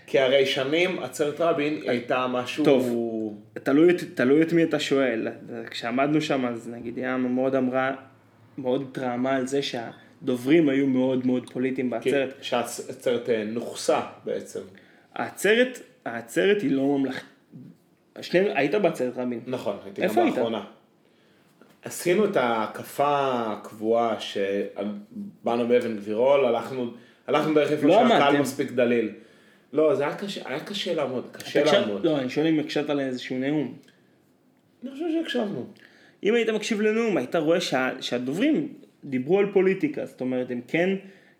כי 0.07 0.19
הרי 0.19 0.45
שנים 0.45 0.99
עצרת 0.99 1.41
רבין 1.41 1.81
הייתה 1.87 2.27
משהו... 2.27 2.65
טוב. 2.65 2.93
תלוי, 3.63 3.93
תלוי 4.13 4.41
את 4.41 4.53
מי 4.53 4.63
אתה 4.63 4.79
שואל. 4.79 5.27
כשעמדנו 5.69 6.21
שם, 6.21 6.45
אז 6.45 6.69
נגיד 6.69 6.97
ים 6.97 7.35
מאוד 7.35 7.55
אמרה, 7.55 7.91
מאוד 8.57 8.87
התרעמה 8.91 9.35
על 9.35 9.47
זה 9.47 9.61
שהדוברים 10.21 10.69
היו 10.69 10.87
מאוד 10.87 11.25
מאוד 11.27 11.49
פוליטיים 11.49 11.87
כי- 12.01 12.11
בעצרת. 12.11 12.33
שהעצרת 12.41 13.29
אה, 13.29 13.43
נוכסה 13.43 14.01
בעצם. 14.25 14.59
העצרת, 15.13 15.79
העצרת 16.05 16.61
היא 16.61 16.71
לא 16.71 16.83
ממלכתית. 16.97 17.23
שנינו, 18.21 18.47
היית 18.55 18.75
בעצרת 18.75 19.17
רבין. 19.17 19.39
נכון, 19.47 19.77
הייתי 19.83 20.01
גם 20.01 20.17
היית? 20.19 20.33
באחרונה. 20.35 20.63
עשינו 21.83 22.25
את 22.25 22.35
ההקפה 22.37 23.43
הקבועה 23.53 24.19
שבאנו 24.19 25.67
באבן 25.67 25.95
גבירול, 25.95 26.45
הלכנו, 26.45 26.91
הלכנו 27.27 27.53
דרך 27.53 27.71
איפה 27.71 27.87
לא 27.87 28.03
שהקהל. 28.09 28.39
מספיק 28.41 28.71
דליל. 28.71 29.09
לא, 29.73 29.95
זה 29.95 30.03
היה 30.07 30.15
קשה, 30.15 30.41
היה 30.45 30.59
קשה 30.59 30.93
לעמוד, 30.93 31.27
קשה 31.31 31.63
לעמוד. 31.63 32.05
לא, 32.05 32.19
אני 32.19 32.29
שואל 32.29 32.47
אם 32.47 32.59
הקשבת 32.59 32.89
לאיזשהו 32.89 33.37
נאום. 33.37 33.75
אני 34.83 34.91
חושב 34.91 35.05
שהקשבנו. 35.13 35.65
אם 36.23 36.33
היית 36.33 36.49
מקשיב 36.49 36.81
לנאום, 36.81 37.17
היית 37.17 37.35
רואה 37.35 37.61
שה, 37.61 37.89
שהדוברים 38.01 38.73
דיברו 39.03 39.39
על 39.39 39.51
פוליטיקה, 39.53 40.05
זאת 40.05 40.21
אומרת, 40.21 40.51
הם 40.51 40.61
כן, 40.67 40.89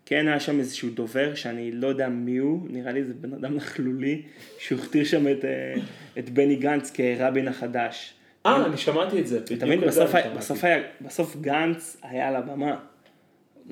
כן 0.06 0.28
היה 0.28 0.40
שם 0.40 0.58
איזשהו 0.58 0.90
דובר 0.90 1.34
שאני 1.34 1.72
לא 1.72 1.86
יודע 1.88 2.08
מי 2.08 2.36
הוא, 2.36 2.66
נראה 2.70 2.92
לי 2.92 3.04
זה 3.04 3.14
בן 3.14 3.32
אדם 3.32 3.54
נכלולי, 3.54 4.22
שהוא 4.58 4.78
הכתיר 4.80 5.04
שם 5.04 5.28
את, 5.28 5.44
אה, 5.44 5.74
את 6.18 6.30
בני 6.30 6.56
גנץ 6.56 6.90
כרבין 6.94 7.48
החדש. 7.48 8.14
אה, 8.46 8.66
אני 8.66 8.76
שמעתי 8.76 9.20
את 9.20 9.26
זה. 9.26 9.38
אתה 9.38 9.66
מבין, 9.66 9.68
בדיוק 9.78 9.84
את 9.88 9.92
זה 9.92 10.04
בסוף. 10.04 10.16
בסוף, 10.36 10.64
היה- 10.64 10.82
בסוף 11.00 11.36
גנץ 11.40 11.96
היה 12.02 12.28
על 12.28 12.36
הבמה. 12.36 12.76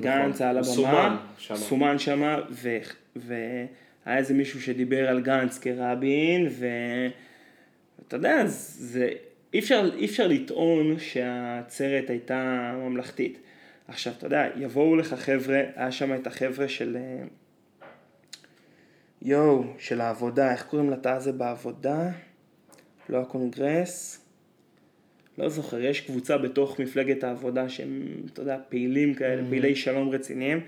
גנץ 0.01 0.41
היה 0.41 0.51
על 0.51 0.59
הבמה, 0.59 1.19
נכון. 1.45 1.57
סומן 1.57 1.99
שמה. 1.99 2.39
ו- 3.17 3.65
היה 4.07 4.19
איזה 4.19 4.35
מישהו 4.35 4.63
שדיבר 4.63 5.09
על 5.09 5.21
גנץ 5.21 5.59
כרבין, 5.59 6.49
ואתה 7.99 8.17
יודע, 8.17 8.43
זה, 8.47 9.09
אי 9.55 9.59
אפשר, 9.59 9.91
אי 9.99 10.05
אפשר 10.05 10.27
לטעון 10.29 10.97
שהעצרת 10.99 12.11
הייתה 12.11 12.73
ממלכתית. 12.83 13.39
עכשיו, 13.89 14.13
אתה 14.19 14.27
יודע, 14.27 14.49
יבואו 14.57 14.97
לך 14.97 15.15
חבר'ה, 15.15 15.63
היה 15.77 15.93
שם 15.93 16.15
את 16.15 16.27
החבר'ה 16.27 16.69
של... 16.69 16.97
אה, 16.97 17.25
יואו, 19.23 19.65
של 19.79 20.01
העבודה, 20.01 20.53
איך 20.53 20.67
קוראים 20.67 20.91
לתא 20.91 21.09
הזה 21.09 21.33
בעבודה? 21.33 22.11
לא 23.09 23.21
הקונגרס? 23.21 24.27
לא 25.39 25.49
זוכר, 25.49 25.81
יש 25.81 26.01
קבוצה 26.01 26.39
בתוך 26.39 26.81
מפלגת 26.81 27.25
העבודה 27.25 27.69
שהם, 27.69 28.23
אתה 28.33 28.43
יודע, 28.43 28.59
פעילים 28.69 29.15
כאלה, 29.15 29.43
mm-hmm. 29.43 29.51
פעילי 29.51 29.77
שלום 29.77 30.09
רציניים. 30.09 30.61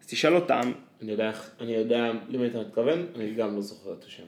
אז 0.00 0.06
תשאל 0.06 0.34
אותם. 0.34 0.72
אני 1.02 1.12
יודע, 1.12 1.32
אני 1.60 1.74
יודע 1.74 2.12
למי 2.28 2.46
אתה 2.46 2.60
מתכוון, 2.60 3.06
אני 3.16 3.34
גם 3.34 3.54
לא 3.54 3.60
זוכר 3.60 3.92
את 3.92 4.04
השם. 4.04 4.22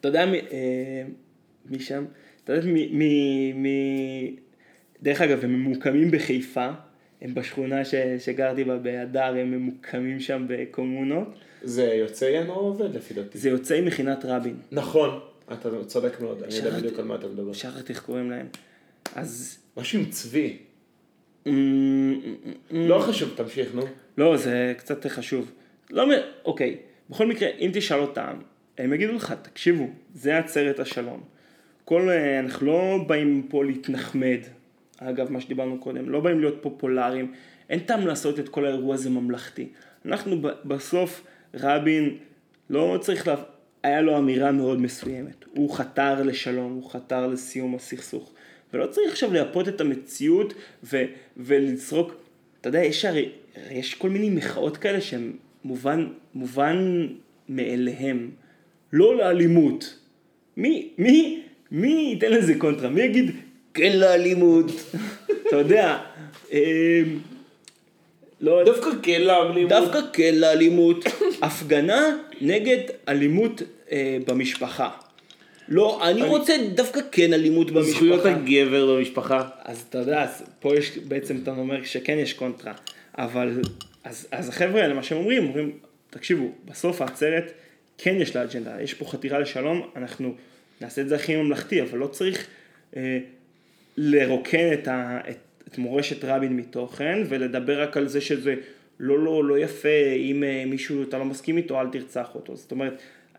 אתה 0.00 0.08
יודע 0.08 0.26
מי, 0.26 0.38
אה, 0.38 1.04
מי 1.66 1.80
שם? 1.80 2.04
אתה 2.44 2.52
יודע 2.52 2.66
מי, 2.66 2.88
מי, 2.92 3.52
מי... 3.52 4.36
דרך 5.02 5.20
אגב, 5.20 5.44
הם 5.44 5.52
ממוקמים 5.52 6.10
בחיפה, 6.10 6.70
הם 7.22 7.34
בשכונה 7.34 7.84
ש, 7.84 7.94
שגרתי 8.18 8.64
בה 8.64 8.76
בהדר, 8.76 9.34
הם 9.36 9.50
ממוקמים 9.50 10.20
שם 10.20 10.44
בקומונות. 10.48 11.28
זה 11.62 11.84
יוצאי 11.84 12.28
ינואר 12.28 12.58
עובד 12.58 12.94
לפי 12.94 13.14
דעתי. 13.14 13.38
זה 13.38 13.48
יוצאי 13.48 13.80
מכינת 13.80 14.24
רבין. 14.24 14.56
נכון, 14.72 15.20
אתה 15.52 15.68
צודק 15.86 16.20
מאוד, 16.20 16.42
אני 16.42 16.54
יודע 16.54 16.70
בדיוק 16.70 16.98
על 16.98 17.04
מה 17.04 17.14
אתה 17.14 17.26
מדבר. 17.26 17.52
שכחתי 17.52 17.92
איך 17.92 18.02
קוראים 18.02 18.30
להם. 18.30 18.46
אז... 19.14 19.58
משהו 19.76 19.98
עם 19.98 20.04
צבי. 20.10 20.56
לא 22.70 22.98
חשוב, 22.98 23.32
תמשיך, 23.36 23.74
נו. 23.74 23.82
לא, 24.18 24.36
זה 24.36 24.74
קצת 24.76 25.06
חשוב. 25.06 25.52
לא, 25.90 26.04
אוקיי, 26.44 26.76
בכל 27.10 27.26
מקרה, 27.26 27.48
אם 27.58 27.70
תשאל 27.74 27.98
אותם, 27.98 28.34
הם 28.78 28.92
יגידו 28.92 29.12
לך, 29.12 29.34
תקשיבו, 29.42 29.88
זה 30.14 30.38
עצרת 30.38 30.80
השלום. 30.80 31.22
כל, 31.84 32.10
אה, 32.10 32.38
אנחנו 32.40 32.66
לא 32.66 33.04
באים 33.06 33.46
פה 33.50 33.64
להתנחמד, 33.64 34.38
אגב, 35.00 35.32
מה 35.32 35.40
שדיברנו 35.40 35.78
קודם, 35.78 36.08
לא 36.08 36.20
באים 36.20 36.40
להיות 36.40 36.58
פופולריים, 36.60 37.32
אין 37.70 37.80
טעם 37.80 38.06
לעשות 38.06 38.38
את 38.38 38.48
כל 38.48 38.66
האירוע 38.66 38.94
הזה 38.94 39.10
ממלכתי. 39.10 39.68
אנחנו 40.04 40.36
בסוף, 40.64 41.24
רבין 41.54 42.16
לא 42.70 42.98
צריך, 43.00 43.28
לה... 43.28 43.34
היה 43.82 44.00
לו 44.00 44.18
אמירה 44.18 44.52
מאוד 44.52 44.80
מסוימת. 44.80 45.44
הוא 45.54 45.74
חתר 45.74 46.22
לשלום, 46.22 46.72
הוא 46.72 46.90
חתר 46.90 47.26
לסיום 47.26 47.74
הסכסוך. 47.74 48.32
ולא 48.72 48.86
צריך 48.86 49.12
עכשיו 49.12 49.32
לייפות 49.32 49.68
את 49.68 49.80
המציאות 49.80 50.54
ו- 50.84 51.04
ולסרוק, 51.36 52.14
אתה 52.60 52.68
יודע, 52.68 52.84
יש 52.84 53.04
הרי, 53.04 53.28
יש 53.70 53.94
כל 53.94 54.10
מיני 54.10 54.30
מחאות 54.30 54.76
כאלה 54.76 55.00
שהן 55.00 55.32
מובן, 55.64 56.06
מובן 56.34 57.06
מאליהם, 57.48 58.30
לא 58.92 59.16
לאלימות. 59.16 59.98
מי, 60.56 60.88
מי, 60.98 61.42
מי 61.70 62.10
ייתן 62.12 62.32
לזה 62.32 62.54
קונטרה? 62.58 62.90
מי 62.90 63.00
יגיד 63.00 63.30
כן 63.74 63.96
לאלימות? 63.96 64.66
אתה 65.48 65.56
יודע, 65.56 65.98
אמ, 66.52 66.58
לא, 68.40 68.64
דווקא 68.64 68.90
כן 69.02 69.22
לאלימות. 69.22 69.68
דווקא 69.68 69.98
כן 70.12 70.34
לאלימות. 70.34 71.04
הפגנה 71.42 72.16
נגד 72.40 72.78
אלימות 73.08 73.62
אה, 73.92 74.18
במשפחה. 74.26 74.90
לא, 75.68 76.08
אני 76.08 76.22
רוצה 76.22 76.52
דווקא 76.74 77.00
כן 77.12 77.32
אלימות 77.32 77.70
במשפחה. 77.70 77.92
זכויות 77.92 78.26
הגבר 78.26 78.96
במשפחה. 78.96 79.48
אז 79.64 79.84
אתה 79.88 79.98
יודע, 79.98 80.26
פה 80.60 80.76
יש 80.76 80.98
בעצם, 80.98 81.38
אתה 81.42 81.50
אומר 81.50 81.84
שכן 81.84 82.18
יש 82.18 82.32
קונטרה. 82.32 82.72
אבל, 83.18 83.60
אז, 84.04 84.26
אז 84.30 84.48
החבר'ה 84.48 84.82
האלה, 84.82 84.94
מה 84.94 85.02
שהם 85.02 85.18
אומרים, 85.18 85.46
אומרים, 85.46 85.72
תקשיבו, 86.10 86.50
בסוף 86.64 87.02
העצרת 87.02 87.52
כן 87.98 88.16
יש 88.20 88.36
לה 88.36 88.42
אג'נדה, 88.42 88.82
יש 88.82 88.94
פה 88.94 89.04
חתירה 89.04 89.38
לשלום, 89.38 89.90
אנחנו 89.96 90.34
נעשה 90.80 91.02
את 91.02 91.08
זה 91.08 91.14
הכי 91.14 91.36
ממלכתי, 91.36 91.82
אבל 91.82 91.98
לא 91.98 92.06
צריך 92.06 92.46
אה, 92.96 93.18
לרוקן 93.96 94.72
את, 94.72 94.88
ה, 94.88 95.20
את, 95.30 95.38
את 95.68 95.78
מורשת 95.78 96.24
רבין 96.24 96.56
מתוכן 96.56 97.22
ולדבר 97.28 97.82
רק 97.82 97.96
על 97.96 98.08
זה 98.08 98.20
שזה 98.20 98.54
לא, 99.00 99.18
לא, 99.18 99.44
לא 99.44 99.58
יפה, 99.58 100.12
אם 100.16 100.44
אה, 100.44 100.64
מישהו, 100.66 101.02
אתה 101.02 101.18
לא 101.18 101.24
מסכים 101.24 101.56
איתו, 101.56 101.80
אל 101.80 101.86
תרצח 101.86 102.34
אותו. 102.34 102.56
זאת 102.56 102.70
אומרת, 102.70 102.98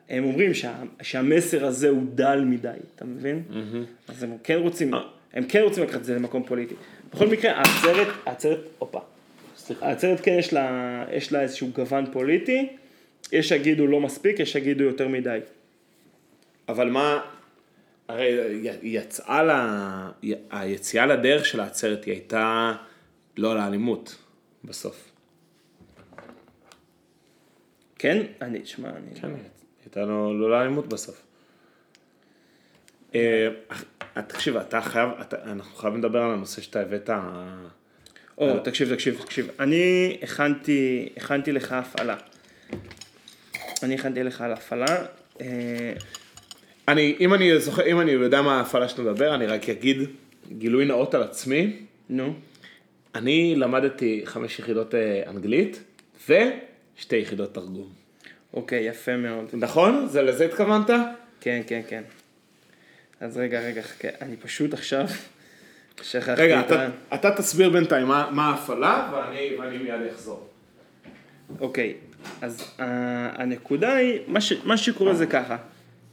הם 0.09 0.23
אומרים 0.23 0.53
שה, 0.53 0.73
שהמסר 1.01 1.65
הזה 1.65 1.89
הוא 1.89 2.03
דל 2.15 2.43
מדי, 2.45 2.69
אתה 2.95 3.05
מבין? 3.05 3.43
Mm-hmm. 3.49 4.11
אז 4.11 4.23
הם 4.23 4.37
כן 4.43 4.57
רוצים, 4.57 4.93
הם 5.33 5.43
כן 5.43 5.61
רוצים 5.61 5.83
לקחת 5.83 5.99
את 5.99 6.05
זה 6.05 6.15
למקום 6.15 6.43
פוליטי. 6.43 6.75
בכל 7.13 7.27
מקרה, 7.27 7.51
העצרת, 7.51 8.07
העצרת, 8.25 8.59
הופה, 8.79 8.99
העצרת 9.81 10.19
כן 10.19 10.35
יש 10.39 10.53
לה, 10.53 11.05
יש 11.13 11.31
לה 11.31 11.41
איזשהו 11.41 11.67
גוון 11.75 12.05
פוליטי, 12.11 12.67
יש 13.31 13.49
שיגידו 13.49 13.87
לא 13.87 13.99
מספיק, 13.99 14.39
יש 14.39 14.51
שיגידו 14.51 14.83
יותר 14.83 15.07
מדי. 15.07 15.39
אבל 16.69 16.89
מה, 16.89 17.21
הרי 18.11 18.67
יצאה 18.81 19.43
לה, 19.43 20.09
היציאה 20.49 21.05
לדרך 21.05 21.45
של 21.45 21.59
העצרת 21.59 22.03
היא 22.03 22.13
הייתה 22.13 22.73
לא 23.37 23.55
לאלימות 23.55 24.15
בסוף. 24.63 25.11
כן? 27.95 28.25
אני, 28.41 28.65
שמע, 28.65 28.89
אני... 28.89 29.21
כן, 29.21 29.29
הייתה 29.83 30.05
לו 30.05 30.39
לא 30.39 30.51
לאלימות 30.51 30.87
בסוף. 30.87 31.21
אה, 33.15 33.47
תקשיב, 34.27 34.57
אתה 34.57 34.81
חייב, 34.81 35.09
אנחנו 35.43 35.75
חייבים 35.75 35.99
לדבר 35.99 36.19
על 36.19 36.31
הנושא 36.31 36.61
שאתה 36.61 36.81
הבאת. 36.81 37.09
או, 38.37 38.59
תקשיב, 38.59 38.93
תקשיב, 38.93 39.21
תקשיב. 39.21 39.47
אני 39.59 40.17
הכנתי, 40.21 41.09
הכנתי 41.17 41.51
לך 41.51 41.71
הפעלה. 41.71 42.15
אני 43.83 43.95
הכנתי 43.95 44.23
לך 44.23 44.41
על 44.41 44.53
הפעלה. 44.53 45.05
אני, 46.87 47.15
אם 47.19 47.33
אני 47.33 47.59
זוכר, 47.59 47.85
אם 47.85 48.01
אני 48.01 48.11
יודע 48.11 48.41
מה 48.41 48.57
ההפעלה 48.57 48.89
שאתה 48.89 49.01
מדבר, 49.01 49.35
אני 49.35 49.45
רק 49.45 49.69
אגיד 49.69 49.97
גילוי 50.57 50.85
נאות 50.85 51.13
על 51.13 51.23
עצמי. 51.23 51.77
נו. 52.09 52.33
אני 53.15 53.55
למדתי 53.55 54.21
חמש 54.25 54.59
יחידות 54.59 54.95
אה, 54.95 55.23
אנגלית 55.27 55.83
ושתי 56.23 57.15
יחידות 57.15 57.53
תרגום. 57.53 57.89
אוקיי, 58.53 58.83
יפה 58.83 59.17
מאוד. 59.17 59.45
נכון? 59.53 60.07
זה 60.07 60.21
לזה 60.21 60.45
התכוונת? 60.45 60.89
כן, 61.41 61.61
כן, 61.67 61.81
כן. 61.87 62.03
אז 63.19 63.37
רגע, 63.37 63.59
רגע, 63.61 63.81
חכה, 63.81 64.07
אני 64.21 64.37
פשוט 64.37 64.73
עכשיו 64.73 65.05
שכחתי 66.01 66.41
רגע, 66.41 66.59
את 66.59 66.71
ה... 66.71 66.75
רגע, 66.75 66.89
אתה 67.13 67.31
תסביר 67.31 67.69
בינתיים 67.69 68.07
מה, 68.07 68.29
מה 68.31 68.49
ההפעלה 68.49 69.11
ואני, 69.13 69.55
ואני 69.59 69.77
מיד 69.77 70.11
אחזור. 70.13 70.47
אוקיי, 71.59 71.93
אז 72.41 72.61
uh, 72.61 72.81
הנקודה 73.41 73.95
היא, 73.95 74.19
מה, 74.27 74.41
ש, 74.41 74.53
מה 74.63 74.77
שקורה 74.77 75.13
זה 75.13 75.25
ככה, 75.25 75.57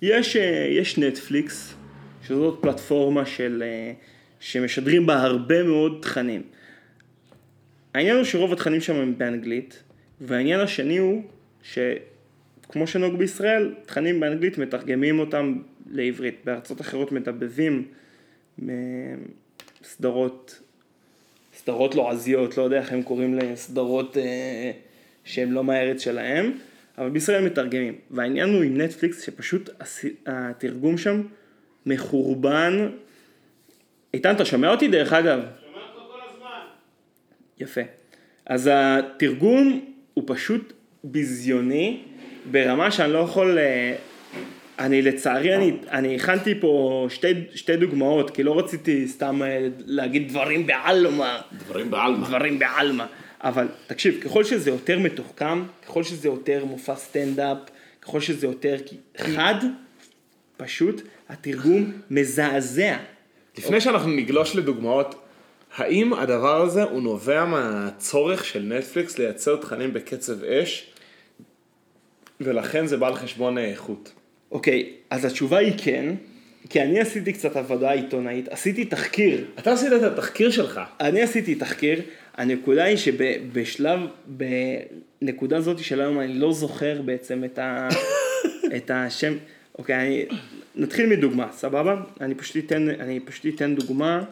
יש, 0.02 0.36
uh, 0.36 0.38
יש 0.70 0.98
נטפליקס, 0.98 1.74
שזאת 2.26 2.58
פלטפורמה 2.60 3.26
של, 3.26 3.62
uh, 3.62 3.96
שמשדרים 4.40 5.06
בה 5.06 5.22
הרבה 5.22 5.62
מאוד 5.62 5.98
תכנים. 6.02 6.42
העניין 7.94 8.16
הוא 8.16 8.24
שרוב 8.24 8.52
התכנים 8.52 8.80
שם 8.80 8.94
הם 8.94 9.18
באנגלית, 9.18 9.82
והעניין 10.20 10.60
השני 10.60 10.96
הוא 10.98 11.22
ש... 11.62 11.78
כמו 12.68 12.86
שנהוג 12.86 13.18
בישראל, 13.18 13.74
תכנים 13.86 14.20
באנגלית 14.20 14.58
מתרגמים 14.58 15.18
אותם 15.18 15.58
לעברית. 15.90 16.34
בארצות 16.44 16.80
אחרות 16.80 17.12
מדבבים 17.12 17.88
סדרות, 19.82 20.60
סדרות 21.54 21.94
לועזיות, 21.94 22.58
לא 22.58 22.62
יודע 22.62 22.78
איך 22.78 22.92
הם 22.92 23.02
קוראים 23.02 23.34
לסדרות 23.34 24.16
אה, 24.16 24.70
שהן 25.24 25.50
לא 25.50 25.64
מהארץ 25.64 26.02
שלהם, 26.02 26.52
אבל 26.98 27.10
בישראל 27.10 27.44
מתרגמים. 27.44 27.94
והעניין 28.10 28.54
הוא 28.54 28.62
עם 28.62 28.80
נטפליקס 28.80 29.22
שפשוט 29.22 29.70
התרגום 30.26 30.98
שם 30.98 31.22
מחורבן. 31.86 32.88
איתן, 34.14 34.34
אתה 34.34 34.44
שומע 34.44 34.70
אותי 34.70 34.88
דרך 34.88 35.12
אגב? 35.12 35.38
שומע 35.38 35.82
אותך 35.82 36.12
כל 36.12 36.18
הזמן. 36.34 36.60
יפה. 37.58 37.80
אז 38.46 38.70
התרגום 38.72 39.84
הוא 40.14 40.24
פשוט 40.26 40.72
ביזיוני. 41.04 42.02
ברמה 42.50 42.90
שאני 42.90 43.12
לא 43.12 43.18
יכול, 43.18 43.58
אה, 43.58 43.96
אני 44.78 45.02
לצערי, 45.02 45.56
אני, 45.56 45.76
אני 45.90 46.16
הכנתי 46.16 46.60
פה 46.60 47.06
שתי, 47.10 47.28
שתי 47.54 47.76
דוגמאות, 47.76 48.30
כי 48.30 48.42
לא 48.42 48.58
רציתי 48.58 49.08
סתם 49.08 49.42
אה, 49.42 49.68
להגיד 49.86 50.28
דברים 50.28 50.66
בעלמא. 50.66 51.38
דברים 51.52 51.90
בעלמא. 51.90 52.26
דברים 52.26 52.58
בעלמא. 52.58 53.04
אבל 53.40 53.68
תקשיב, 53.86 54.20
ככל 54.24 54.44
שזה 54.44 54.70
יותר 54.70 54.98
מתוחכם, 54.98 55.64
ככל 55.86 56.02
שזה 56.02 56.28
יותר 56.28 56.64
מופע 56.64 56.96
סטנדאפ, 56.96 57.58
ככל 58.02 58.20
שזה 58.20 58.46
יותר 58.46 58.76
חד, 59.16 59.54
פשוט 60.56 61.02
התרגום 61.28 61.92
מזעזע. 62.10 62.96
לפני 63.58 63.80
שאנחנו 63.80 64.10
נגלוש 64.10 64.56
לדוגמאות, 64.56 65.14
האם 65.76 66.14
הדבר 66.14 66.62
הזה 66.62 66.82
הוא 66.82 67.02
נובע 67.02 67.44
מהצורך 67.44 68.44
של 68.44 68.62
נטפליקס 68.62 69.18
לייצר 69.18 69.56
תכנים 69.56 69.92
בקצב 69.92 70.44
אש 70.44 70.90
ולכן 72.40 72.86
זה 72.86 72.96
בא 72.96 73.06
על 73.06 73.14
חשבון 73.14 73.58
האיכות. 73.58 74.12
אוקיי, 74.52 74.92
אז 75.10 75.24
התשובה 75.24 75.58
היא 75.58 75.72
כן, 75.78 76.14
כי 76.68 76.82
אני 76.82 77.00
עשיתי 77.00 77.32
קצת 77.32 77.56
עבודה 77.56 77.90
עיתונאית, 77.90 78.48
עשיתי 78.48 78.84
תחקיר. 78.84 79.44
אתה 79.58 79.72
עשית 79.72 79.92
את 79.92 80.02
התחקיר 80.02 80.50
שלך. 80.50 80.80
אני 81.00 81.22
עשיתי 81.22 81.54
תחקיר, 81.54 82.00
הנקודה 82.38 82.84
היא 82.84 82.96
שבשלב, 82.96 84.00
בנקודה 84.26 85.56
הזאת 85.56 85.78
של 85.78 86.00
היום 86.00 86.20
אני 86.20 86.34
לא 86.34 86.52
זוכר 86.52 87.02
בעצם 87.02 87.44
את, 87.44 87.58
ה, 87.58 87.88
את 88.76 88.90
השם, 88.94 89.36
אוקיי, 89.78 89.96
אני, 89.96 90.26
נתחיל 90.76 91.06
מדוגמה, 91.06 91.48
סבבה? 91.52 92.02
אני 92.20 92.34
פשוט 92.34 92.56
אתן, 92.56 92.88
אני 92.88 93.20
פשוט 93.20 93.54
אתן 93.54 93.74
דוגמה 93.74 94.24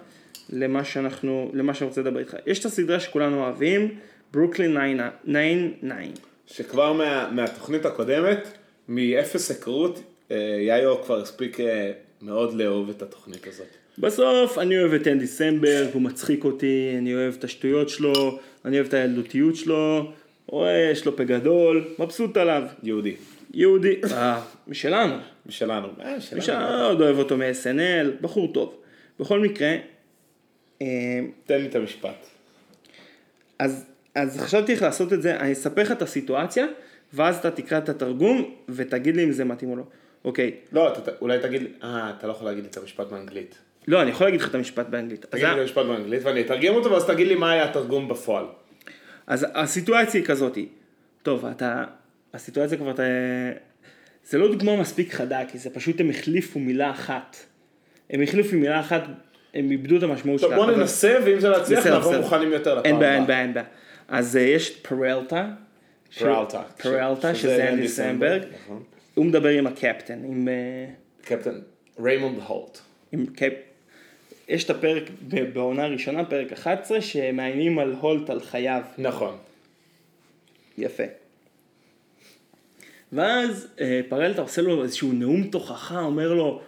למה 0.50 0.84
שאנחנו, 0.84 1.50
למה 1.54 1.74
שאני 1.74 1.88
רוצה 1.88 2.00
לדבר 2.00 2.20
איתך. 2.20 2.36
יש 2.46 2.61
את 2.61 2.64
הסדרה 2.64 3.00
שכולנו 3.00 3.44
אוהבים, 3.44 3.94
ברוקלין 4.32 4.76
99. 4.76 6.20
שכבר 6.46 6.92
מה, 6.92 7.30
מהתוכנית 7.32 7.86
הקודמת, 7.86 8.48
מאפס 8.88 9.50
היכרות, 9.50 10.02
אה, 10.30 10.36
יאיו 10.61 11.02
כבר 11.02 11.20
הספיק 11.20 11.61
אה, 11.61 11.92
מאוד 12.22 12.54
לאהוב 12.54 12.90
את 12.90 13.02
התוכנית 13.02 13.46
הזאת. 13.46 13.86
בסוף 13.99 14.59
אני 14.59 14.78
אוהב 14.78 14.92
את 14.92 15.07
אנדי 15.07 15.26
סמברג, 15.26 15.88
הוא 15.92 16.03
מצחיק 16.03 16.44
אותי, 16.44 16.94
אני 16.99 17.14
אוהב 17.14 17.34
את 17.38 17.44
השטויות 17.44 17.88
שלו, 17.88 18.38
אני 18.64 18.76
אוהב 18.76 18.86
את 18.86 18.94
הילדותיות 18.94 19.57
שלו, 19.57 20.12
רואה, 20.47 20.88
יש 20.92 21.07
לו 21.07 21.16
פה 21.16 21.24
גדול, 21.24 21.84
מבסוט 21.99 22.36
עליו. 22.36 22.62
יהודי. 22.82 23.16
יהודי, 23.55 24.01
אה, 24.12 24.42
משלנו. 24.68 25.16
משלנו. 25.47 25.88
אה, 26.01 26.14
מי 26.14 26.20
שלנו. 26.20 26.42
שעוד 26.42 27.01
אוהב 27.01 27.18
אותו 27.18 27.36
מ-SNL, 27.36 28.22
בחור 28.22 28.53
טוב. 28.53 28.76
בכל 29.20 29.40
מקרה, 29.40 29.76
אה, 30.82 30.86
תן 31.44 31.61
לי 31.61 31.66
את 31.66 31.74
המשפט. 31.74 32.26
אז, 33.59 33.84
אז 34.14 34.40
חשבתי 34.40 34.72
איך 34.72 34.82
לעשות 34.82 35.12
את 35.12 35.22
זה, 35.22 35.36
אני 35.36 35.53
אספר 35.53 35.82
לך 35.82 35.92
את 35.92 36.03
הסיטואציה, 36.03 36.66
ואז 37.12 37.36
אתה 37.36 37.51
תקרא 37.51 37.78
את 37.78 37.88
התרגום 37.88 38.55
ותגיד 38.68 39.16
לי 39.16 39.24
אם 39.24 39.32
זה 39.32 39.44
מתאים 39.44 39.70
או 39.70 39.76
לא. 39.76 39.82
אוקיי, 40.24 40.55
לא, 40.72 40.92
אתה, 40.92 41.11
אולי 41.20 41.38
תגיד 41.38 41.62
אה, 41.82 42.11
אתה 42.18 42.26
לא 42.26 42.32
יכול 42.32 42.47
להגיד 42.47 42.64
לי 42.64 42.70
את 42.70 42.76
המשפט 42.76 43.07
באנגלית. 43.07 43.59
לא, 43.87 44.03
אני 44.03 44.11
יכול 44.11 44.26
להגיד 44.26 44.41
לך 44.41 44.49
את 44.49 44.55
המשפט 44.55 44.87
באנגלית. 44.87 45.26
תגיד 45.30 45.45
לי 45.45 45.53
את 45.53 45.59
המשפט 45.59 45.87
באנגלית 45.87 46.22
ואני 46.24 46.41
אתרגם 46.41 46.74
אותו, 46.74 46.91
ואז 46.91 47.07
תגיד 47.07 47.26
לי 47.26 47.34
מה 47.34 47.51
היה 47.53 47.64
התרגום 47.64 48.09
בפועל. 48.09 48.45
אז 49.26 49.47
הסיטואציה 49.55 50.20
היא 50.20 50.26
כזאתי. 50.28 50.68
טוב, 51.22 51.47
אתה... 51.47 51.84
הסיטואציה 52.34 52.78
כבר... 52.78 52.91
אתה... 52.91 53.03
זה 54.24 54.39
לא 54.39 54.53
דוגמה 54.53 54.76
מספיק 54.76 55.14
חדה, 55.14 55.41
כי 55.49 55.59
זה 55.59 55.70
פשוט 55.70 56.01
הם 56.01 56.11
החליפו 56.11 56.59
מילה 56.59 56.91
אחת. 56.91 57.37
הם 58.11 58.22
החליפו 58.22 58.57
מילה 58.57 58.80
אחת, 58.80 59.03
הם 59.55 59.70
איבדו 59.70 59.97
את 59.97 60.03
המשמעות 60.03 60.41
טוב, 60.41 60.51
שלה. 60.51 60.59
בוא 60.59 60.64
אבל- 60.64 60.76
ננסה, 60.76 61.18
ואם 61.24 61.41
זה 61.41 61.51
בסדר, 61.51 61.99
נבוא. 61.99 62.16
מוכנים 62.16 62.53
יותר 62.53 62.74
לפעם 62.74 62.84
אין 62.84 62.99
בעיה, 62.99 63.14
אין 63.14 63.22
הבאה. 63.22 63.26
בעיה, 63.34 63.43
אין 63.43 63.55
בעיה. 63.55 63.66
אז 64.09 64.37
אה, 64.37 64.43
יש 64.43 64.70
את 64.70 64.87
פרלטה. 64.87 65.49
פרלטה. 66.18 66.62
פרלטה, 66.82 67.34
שזה 67.34 67.68
אנדי 67.68 67.89
סמברג. 67.89 68.43
הוא 69.14 69.24
מדבר 69.24 69.49
עם 69.49 69.66
הקפטן, 69.66 70.24
עם... 70.24 70.49
אה, 70.49 70.87
קפטן 71.24 71.61
ריימונד 72.01 72.39
הולט. 72.47 72.78
עם 73.12 73.26
קפ... 73.26 73.53
יש 74.49 74.64
את 74.64 74.70
הפרק 74.70 75.03
בעונה 75.53 75.84
הראשונה, 75.84 76.24
פרק 76.24 76.53
11, 76.53 77.01
שמאיימים 77.01 77.78
על 77.78 77.94
הולט 78.01 78.30
על 78.30 78.40
חייו. 78.40 78.82
נכון. 78.99 79.36
יפה. 80.78 81.03
ואז 83.12 83.68
אה, 83.80 84.01
פרלטה 84.09 84.42
עושה 84.42 84.62
לו 84.62 84.82
איזשהו 84.82 85.12
נאום 85.12 85.44
תוכחה, 85.44 86.01
אומר 86.01 86.32
לו, 86.32 86.61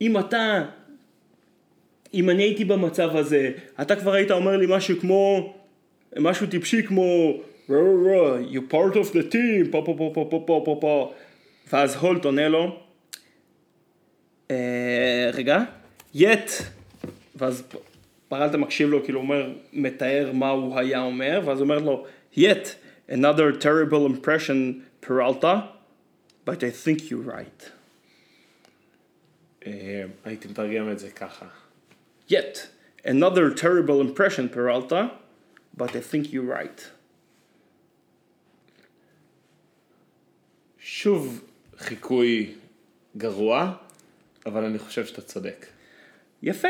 אם 0.00 0.18
אתה, 0.18 0.64
אם 2.14 2.30
אני 2.30 2.42
הייתי 2.42 2.64
במצב 2.64 3.16
הזה, 3.16 3.50
אתה 3.80 3.96
כבר 3.96 4.12
היית 4.12 4.30
אומר 4.30 4.56
לי 4.56 4.66
משהו 4.68 5.00
כמו, 5.00 5.54
משהו 6.18 6.46
טיפשי 6.46 6.82
כמו, 6.82 7.32
"רו, 7.68 7.76
רו, 7.76 7.94
רו, 8.02 8.36
you 8.52 8.72
part 8.72 8.94
of 8.94 9.12
the 9.12 9.32
team, 9.32 9.70
פה 9.70 9.82
פה 9.86 9.94
פה 9.98 10.10
פה 10.14 10.26
פה 10.30 10.44
פה 10.46 10.62
פה 10.64 10.78
פה, 10.80 11.12
ואז 11.72 11.96
הולט 11.96 12.24
עונה 12.24 12.48
לו, 12.48 12.78
"אה, 14.50 15.30
רגע, 15.32 15.62
yet, 16.16 16.50
ואז 17.36 17.62
פרלטה 18.28 18.56
מקשיב 18.56 18.88
לו, 18.88 19.04
כאילו 19.04 19.20
אומר, 19.20 19.52
מתאר 19.72 20.30
מה 20.32 20.50
הוא 20.50 20.78
היה 20.78 21.02
אומר, 21.02 21.40
ואז 21.44 21.58
הוא 21.58 21.64
אומר 21.64 21.78
לו, 21.78 22.06
yet, 22.36 22.66
another 23.10 23.52
terrible 23.60 24.06
impression, 24.06 24.82
Peralta, 25.06 25.68
but 26.44 26.64
I 26.64 26.70
think 26.70 27.10
you're 27.10 27.26
right. 27.26 27.70
אה, 29.66 30.04
הייתי 30.24 30.48
מתרגם 30.48 30.92
את 30.92 30.98
זה 30.98 31.10
ככה. 31.10 31.46
Yet, 32.30 32.58
another 33.04 33.54
terrible 33.54 34.00
impression, 34.00 34.48
Peralta, 34.54 35.10
but 35.76 35.90
I 35.90 36.00
think 36.12 36.32
you're 36.32 36.50
right. 36.50 36.80
שוב 40.78 41.44
חיקוי 41.78 42.54
גרוע, 43.16 43.72
אבל 44.46 44.64
אני 44.64 44.78
חושב 44.78 45.06
שאתה 45.06 45.22
צודק. 45.22 45.66
יפה, 46.42 46.68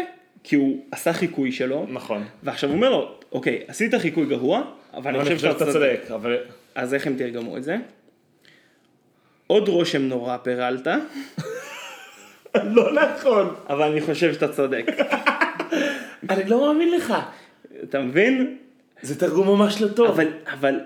כי 0.49 0.57
הוא 0.57 0.85
עשה 0.91 1.13
חיקוי 1.13 1.53
שלו, 1.53 1.87
נכון. 1.89 2.25
ועכשיו 2.43 2.69
הוא 2.71 2.77
אומר 2.77 2.91
לו, 2.91 3.15
אוקיי, 3.33 3.63
עשית 3.69 3.95
חיקוי 3.95 4.27
גרוע, 4.27 4.63
אבל 4.95 5.11
אני 5.17 5.23
חושב 5.25 5.39
שאתה 5.39 5.73
צודק. 5.73 6.01
אבל... 6.15 6.37
אז 6.75 6.95
איך 6.95 7.07
הם 7.07 7.17
תרגמו 7.17 7.57
את 7.57 7.65
זה? 7.65 7.77
עוד 9.47 9.69
רושם 9.69 10.03
נורא 10.03 10.37
פרלטה, 10.37 10.97
לא 12.77 12.93
נכון. 12.93 13.55
אבל 13.69 13.83
אני 13.83 14.01
חושב 14.01 14.35
שאתה 14.35 14.49
צודק. 14.49 14.87
אני 16.31 16.45
לא 16.51 16.61
מאמין 16.67 16.93
לך. 16.93 17.15
אתה 17.83 18.01
מבין? 18.01 18.57
זה 19.03 19.21
תרגום 19.21 19.49
ממש 19.49 19.83
לא 19.83 19.89
טוב. 19.89 20.07
אבל, 20.09 20.29
אבל 20.53 20.81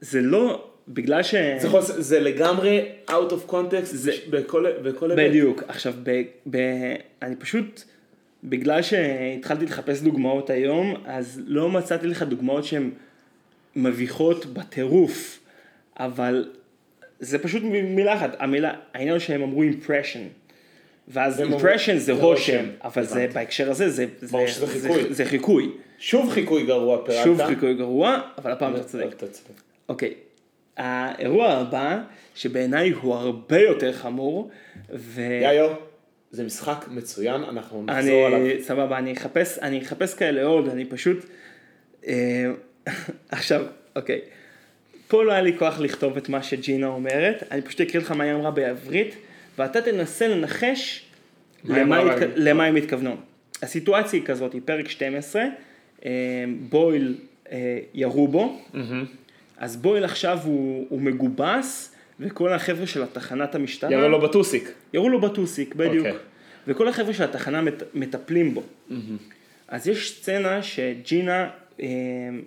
זה 0.00 0.20
לא, 0.20 0.64
בגלל 0.88 1.22
ש... 1.22 1.34
זה, 1.34 1.66
יכול, 1.66 1.80
זה 1.80 2.20
לגמרי 2.20 2.88
out 3.08 3.30
of 3.30 3.50
context 3.50 3.84
זה- 3.84 4.12
בכל, 4.30 4.66
בכל 4.82 5.10
היבט. 5.10 5.24
בדיוק. 5.30 5.62
עכשיו, 5.68 5.92
ב, 6.02 6.22
ב, 6.50 6.58
אני 7.22 7.36
פשוט, 7.36 7.84
בגלל 8.44 8.82
שהתחלתי 8.82 9.64
לחפש 9.64 10.02
דוגמאות 10.02 10.50
היום, 10.50 10.94
אז 11.04 11.40
לא 11.46 11.68
מצאתי 11.68 12.06
לך 12.06 12.22
דוגמאות 12.22 12.64
שהן 12.64 12.90
מביכות 13.76 14.46
בטירוף, 14.46 15.40
אבל 15.98 16.52
זה 17.20 17.38
פשוט 17.38 17.62
מילה 17.62 18.14
אחת. 18.14 18.36
המילה, 18.38 18.72
העניין 18.94 19.18
שהם 19.18 19.42
אמרו 19.42 19.62
impression. 19.62 20.44
ואז 21.08 21.40
impression 21.40 21.92
זה 21.92 21.98
זה 21.98 22.12
רושם, 22.12 22.64
אבל 22.84 23.04
זה. 23.04 23.26
בהקשר 23.34 23.70
הזה 23.70 23.90
זה, 23.90 24.06
זה, 24.20 24.38
שזה 24.46 24.66
חיקוי. 24.66 25.02
זה, 25.02 25.12
זה 25.12 25.24
חיקוי. 25.24 25.70
שוב 25.98 26.30
חיקוי 26.30 26.66
גרוע 26.66 26.98
פרלטה. 27.06 27.24
שוב 27.24 27.46
חיקוי 27.46 27.74
גרוע, 27.74 28.20
אבל 28.38 28.52
הפעם 28.52 28.76
אתה 28.76 28.84
צודק. 28.84 29.22
אוקיי, 29.88 30.14
האירוע 30.76 31.48
הבא, 31.48 31.98
שבעיניי 32.34 32.90
הוא 32.90 33.14
הרבה 33.14 33.60
יותר 33.60 33.92
חמור, 33.92 34.50
ואני, 34.90 35.34
יאיו, 35.34 35.70
זה 36.34 36.44
משחק 36.44 36.84
מצוין, 36.90 37.44
אנחנו 37.44 37.84
נחזור 37.84 38.26
עליו. 38.26 38.40
סבבה, 38.62 38.98
אני 38.98 39.12
אחפש, 39.12 39.58
אני 39.58 39.82
אחפש 39.82 40.14
כאלה 40.14 40.44
עוד, 40.44 40.68
אני 40.68 40.84
פשוט, 40.84 41.24
אה, 42.06 42.50
עכשיו, 43.28 43.66
אוקיי, 43.96 44.20
פה 45.08 45.24
לא 45.24 45.32
היה 45.32 45.42
לי 45.42 45.58
כוח 45.58 45.80
לכתוב 45.80 46.16
את 46.16 46.28
מה 46.28 46.42
שג'ינה 46.42 46.86
אומרת, 46.86 47.42
אני 47.50 47.62
פשוט 47.62 47.80
אקריא 47.80 48.02
לך 48.02 48.10
מה 48.10 48.24
היא 48.24 48.32
אמרה 48.32 48.50
בעברית, 48.50 49.16
ואתה 49.58 49.80
תנסה 49.80 50.28
לנחש 50.28 51.04
למה. 51.64 52.04
באנגלית? 52.04 52.30
למה 52.36 52.64
הם 52.64 52.76
התכוונו. 52.76 53.16
הסיטואציה 53.62 54.18
היא 54.18 54.26
כזאת, 54.26 54.52
היא 54.52 54.60
פרק 54.64 54.88
12, 54.88 55.44
אה, 56.04 56.10
בויל 56.68 57.16
אה, 57.52 57.78
ירו 57.94 58.28
בו, 58.28 58.60
אז 59.56 59.76
בויל 59.76 60.04
עכשיו 60.04 60.38
הוא, 60.44 60.86
הוא 60.88 61.00
מגובס, 61.00 61.93
וכל 62.20 62.52
החבר'ה 62.52 62.86
של 62.86 63.02
התחנת 63.02 63.54
המשטרה, 63.54 63.92
ירו 63.92 64.08
לו 64.08 64.20
בטוסיק. 64.20 64.72
ירו 64.94 65.08
לו 65.08 65.20
בטוסיק, 65.20 65.74
בדיוק. 65.74 66.06
אוקיי. 66.06 66.18
וכל 66.66 66.88
החבר'ה 66.88 67.14
של 67.14 67.24
התחנה 67.24 67.62
מת, 67.62 67.82
מטפלים 67.94 68.54
בו. 68.54 68.62
אז 69.68 69.88
יש 69.88 70.10
סצנה 70.20 70.62
שג'ינה, 70.62 71.50
אה, 71.80 71.86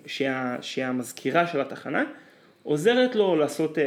שהיא 0.06 0.28
ה- 0.28 0.56
שהיא 0.60 0.84
המזכירה 0.84 1.46
של 1.46 1.60
התחנה, 1.60 2.04
עוזרת 2.62 3.14
לו 3.16 3.36
לעשות, 3.36 3.78
אה, 3.78 3.84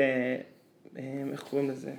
אה, 0.97 1.03
איך 1.31 1.39
קוראים 1.41 1.69
לזה? 1.69 1.91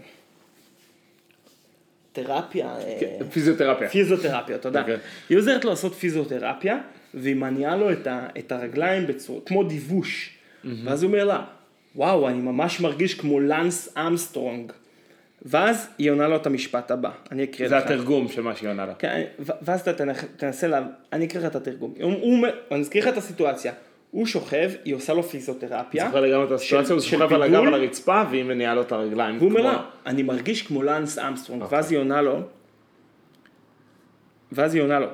תרפיה. 2.13 2.77
אה, 2.79 3.01
פיזיותרפיה. 3.31 3.89
פיזיותרפיה, 3.89 4.59
תודה. 4.59 4.81
אוקיי. 4.81 4.97
היא 5.29 5.39
עוזרת 5.39 5.65
לו 5.65 5.71
לעשות 5.71 5.95
פיזיותרפיה, 5.95 6.79
והיא 7.15 7.37
מניעה 7.37 7.77
לו 7.77 7.93
את, 7.93 8.07
ה, 8.07 8.27
את 8.39 8.53
הרגליים 8.53 9.07
בצורה, 9.07 9.41
כמו 9.47 9.65
דיווש. 9.65 10.31
ואז 10.85 11.03
הוא 11.03 11.09
אומר 11.13 11.25
לה, 11.25 11.45
וואו, 11.97 12.29
אני 12.29 12.39
ממש 12.39 12.81
מרגיש 12.81 13.15
כמו 13.15 13.41
לנס 13.41 13.97
אמסטרונג. 13.97 14.73
ואז 15.45 15.89
היא 15.99 16.11
עונה 16.11 16.29
לו 16.29 16.37
את 16.37 16.47
המשפט 16.47 16.91
הבא, 16.91 17.11
אני 17.33 17.45
אקריא 17.45 17.69
זה 17.69 17.77
לך. 17.77 17.85
התרגום 17.85 18.29
של 18.29 18.43
מה 18.43 18.57
שהיא 18.57 18.69
עונה 18.69 18.87
לה. 18.87 18.95
כן, 18.95 19.23
ואז 19.39 19.89
אתה 19.89 20.15
תנסה, 20.37 20.67
לה... 20.67 20.83
אני 21.13 21.25
אקריא 21.25 21.43
לך 21.43 21.51
את 21.51 21.57
התרגום. 21.57 21.95
הוא, 22.01 22.13
הוא, 22.13 22.47
אני 22.71 22.81
אזכיר 22.81 23.03
לך 23.03 23.13
את 23.13 23.17
הסיטואציה. 23.17 23.73
הוא 24.11 24.27
שוכב, 24.27 24.71
היא 24.85 24.95
עושה 24.95 25.15
לו 25.15 25.23
פיזיותרפיה. 25.23 26.07
זוכר 26.07 26.21
לגמרי 26.21 26.47
את 26.47 26.53
הסיטואציה, 26.53 26.95
הוא 26.95 27.01
שוכב 27.01 27.33
על 27.33 27.43
הגב. 27.43 27.55
על 27.55 27.75
הרצפה 27.75 28.23
והיא 28.31 28.45
מניעה 28.45 28.75
לו 28.75 28.83
את 28.83 28.93
הרגליים. 28.93 29.39
והוא 29.39 29.51
אומר 29.51 29.61
לה, 29.61 29.83
אני 30.07 30.23
מרגיש 30.23 30.63
כמו 30.63 30.83
לנס 30.83 31.19
אמסטרונג, 31.19 31.63
אוקיי. 31.63 31.77
ואז 31.77 31.93
היא 31.93 31.99
עונה 31.99 32.23
לו, 32.23 32.41
ואז 34.53 34.75
היא 34.75 34.83
עונה 34.83 34.99
לו, 35.01 35.07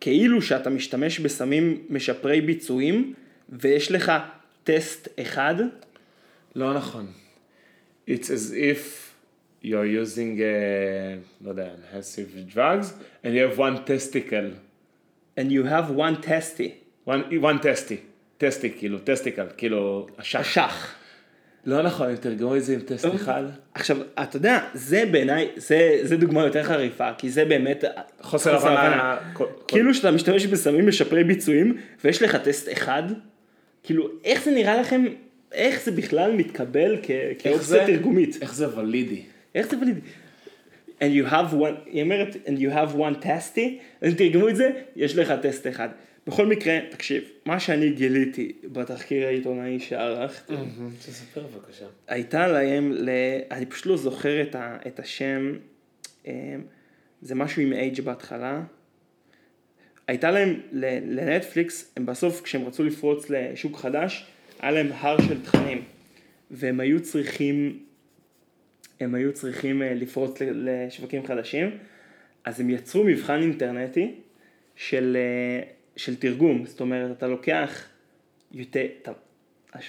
כאילו 0.00 0.42
שאתה 0.42 0.70
משתמש 0.70 1.20
בסמים 1.20 1.78
משפרי 1.90 2.40
ביצועים, 2.40 3.14
ויש 3.48 3.92
לך 3.92 4.12
טסט 4.64 5.08
אחד, 5.20 5.54
לא 6.56 6.74
נכון. 6.74 7.06
It's 8.08 8.30
as 8.30 8.52
if 8.52 9.12
you're 9.62 9.86
using, 10.04 10.38
uh, 10.38 11.44
לא 11.44 11.50
יודע, 11.50 11.68
enhancing 11.74 12.54
drugs, 12.54 12.86
and 13.24 13.28
you 13.28 13.50
have 13.50 13.58
one 13.58 13.76
testicle. 13.86 14.50
and 15.36 15.52
you 15.52 15.64
have 15.64 15.90
one 15.90 16.16
testy. 16.20 16.68
One, 17.04 17.22
one 17.40 17.58
testy. 17.58 17.96
טסטי, 18.38 18.70
כאילו, 18.78 18.98
טסטיקל, 18.98 19.46
כאילו, 19.56 20.06
אשך. 20.16 20.40
אשך. 20.40 20.94
לא 21.66 21.82
נכון, 21.82 22.08
הם 22.08 22.16
תרגמו 22.16 22.56
את 22.56 22.64
זה 22.64 22.74
עם 22.74 22.80
טסטיקל. 22.80 23.46
עכשיו, 23.74 23.96
אתה 24.22 24.36
יודע, 24.36 24.58
זה 24.74 25.04
בעיניי, 25.10 25.48
זה, 25.56 25.98
זה 26.02 26.16
דוגמה 26.16 26.44
יותר 26.44 26.62
חריפה, 26.62 27.08
כי 27.18 27.30
זה 27.30 27.44
באמת 27.44 27.84
חוסר 28.20 28.56
הבנה. 28.56 29.16
כאילו 29.68 29.94
שאתה 29.94 30.10
משתמש 30.10 30.46
בסמים 30.46 30.88
משפרי 30.88 31.24
ביצועים, 31.24 31.76
ויש 32.04 32.22
לך 32.22 32.36
טסט 32.36 32.72
אחד, 32.72 33.02
כאילו, 33.82 34.08
איך 34.24 34.44
זה 34.44 34.50
נראה 34.50 34.80
לכם, 34.80 35.04
איך 35.52 35.84
זה 35.84 35.90
בכלל 35.90 36.32
מתקבל 36.32 36.96
כאופציה 37.38 37.86
תרגומית? 37.86 38.38
איך 38.42 38.54
זה 38.54 38.78
ולידי? 38.78 39.22
איך 39.54 39.70
זה 39.70 39.78
ולידי? 39.78 40.00
And 41.00 41.12
you 41.22 41.30
have 41.30 41.52
one, 41.52 41.86
היא 41.86 42.02
אומרת, 42.02 42.36
and 42.46 42.58
you 42.58 42.74
have 42.74 42.96
one 42.96 43.24
testy, 43.24 43.60
אז 44.00 44.14
תרגמו 44.16 44.48
את 44.48 44.56
זה, 44.56 44.70
יש 44.96 45.16
לך 45.16 45.32
טסט 45.42 45.66
אחד. 45.66 45.88
בכל 46.26 46.46
מקרה, 46.46 46.78
תקשיב, 46.90 47.22
מה 47.44 47.60
שאני 47.60 47.90
גיליתי 47.90 48.52
בתחקיר 48.64 49.26
העיתונאי 49.26 49.80
שערכתי, 49.80 50.54
תספר 50.98 51.42
בבקשה. 51.46 51.86
הייתה 52.08 52.46
להם, 52.46 52.92
ל... 52.92 53.10
אני 53.50 53.66
פשוט 53.66 53.86
לא 53.86 53.96
זוכר 53.96 54.42
את, 54.42 54.54
ה... 54.54 54.76
את 54.86 54.98
השם, 55.00 55.56
אמ, 56.26 56.32
זה 57.22 57.34
משהו 57.34 57.62
עם 57.62 57.72
H 57.72 58.02
בהתחלה. 58.02 58.62
הייתה 60.08 60.30
להם, 60.30 60.60
ל- 60.72 61.20
לנטפליקס, 61.20 61.92
הם 61.96 62.06
בסוף 62.06 62.40
כשהם 62.42 62.66
רצו 62.66 62.84
לפרוץ 62.84 63.30
לשוק 63.30 63.76
חדש, 63.76 64.26
היה 64.60 64.70
להם 64.70 64.88
הר 64.92 65.22
של 65.28 65.42
תכנים. 65.44 65.82
והם 66.50 66.80
היו 66.80 67.02
צריכים, 67.02 67.78
הם 69.00 69.14
היו 69.14 69.32
צריכים 69.32 69.82
אה, 69.82 69.94
לפרוץ 69.94 70.38
לשווקים 70.40 71.26
חדשים, 71.26 71.78
אז 72.44 72.60
הם 72.60 72.70
יצרו 72.70 73.04
מבחן 73.04 73.42
אינטרנטי 73.42 74.14
של, 74.76 75.16
אה, 75.16 75.62
של 75.96 76.16
תרגום. 76.16 76.66
זאת 76.66 76.80
אומרת, 76.80 77.18
אתה 77.18 77.26
לוקח, 77.26 77.84
take, 78.52 78.56
אתה, 79.02 79.12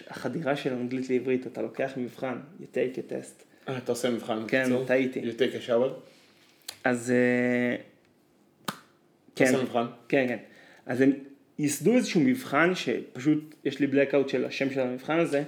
החדירה 0.07 0.55
של 0.55 0.73
אנגלית 0.73 1.09
לעברית, 1.09 1.47
אתה 1.47 1.61
לוקח 1.61 1.91
מבחן, 1.97 2.37
you 2.61 2.63
take 2.63 2.97
a 2.97 3.11
test. 3.11 3.43
אה, 3.69 3.77
אתה 3.77 3.91
עושה 3.91 4.09
מבחן 4.09 4.39
כן, 4.47 4.63
בקיצור? 4.63 4.85
טעיתי. 4.85 5.21
You 5.21 5.39
take 5.39 5.65
a 5.65 5.69
shower? 5.69 5.89
אז 6.83 7.11
אה, 7.11 7.75
כן, 9.35 9.45
עושה 9.45 9.63
מבחן? 9.63 9.85
כן, 10.09 10.25
כן. 10.27 10.37
אז 10.85 11.01
הם 11.01 11.11
ייסדו 11.59 11.95
איזשהו 11.95 12.21
מבחן 12.21 12.75
שפשוט 12.75 13.55
יש 13.65 13.79
לי 13.79 13.87
blackout 13.87 14.29
של 14.29 14.45
השם 14.45 14.69
של 14.69 14.79
המבחן 14.79 15.19
הזה, 15.19 15.43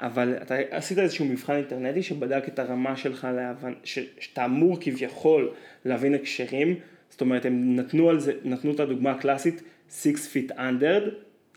אבל 0.00 0.34
אתה 0.42 0.54
עשית 0.70 0.98
איזשהו 0.98 1.24
מבחן 1.24 1.52
אינטרנטי 1.52 2.02
שבדק 2.02 2.48
את 2.48 2.58
הרמה 2.58 2.96
שלך 2.96 3.28
להבנ... 3.36 3.72
ש... 3.84 3.98
שאתה 4.20 4.44
אמור 4.44 4.78
כביכול 4.80 5.50
להבין 5.84 6.14
הקשרים, 6.14 6.74
זאת 7.10 7.20
אומרת 7.20 7.46
הם 7.46 7.76
נתנו 7.76 8.10
על 8.10 8.20
זה, 8.20 8.32
נתנו 8.44 8.74
את 8.74 8.80
הדוגמה 8.80 9.10
הקלאסית 9.10 9.62
6 10.02 10.08
feet 10.08 10.52
under, 10.52 11.10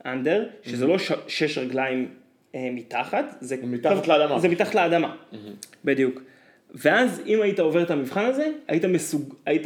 under 0.03 0.39
שזה 0.63 0.87
לא 0.87 0.99
ש... 0.99 1.11
שש 1.27 1.57
רגליים 1.57 2.07
אה, 2.55 2.69
מתחת, 2.71 3.25
זה 3.41 3.55
מתחת 3.63 4.07
לאדמה. 4.07 4.39
זה 4.39 4.49
מתחת 4.49 4.75
לאדמה, 4.75 5.15
בדיוק. 5.85 6.21
ואז 6.75 7.21
אם 7.25 7.41
היית 7.41 7.59
עובר 7.59 7.83
את 7.83 7.91
המבחן 7.91 8.25
הזה, 8.25 8.51
היית 8.67 8.85
מסוג... 8.85 9.35
היית 9.45 9.65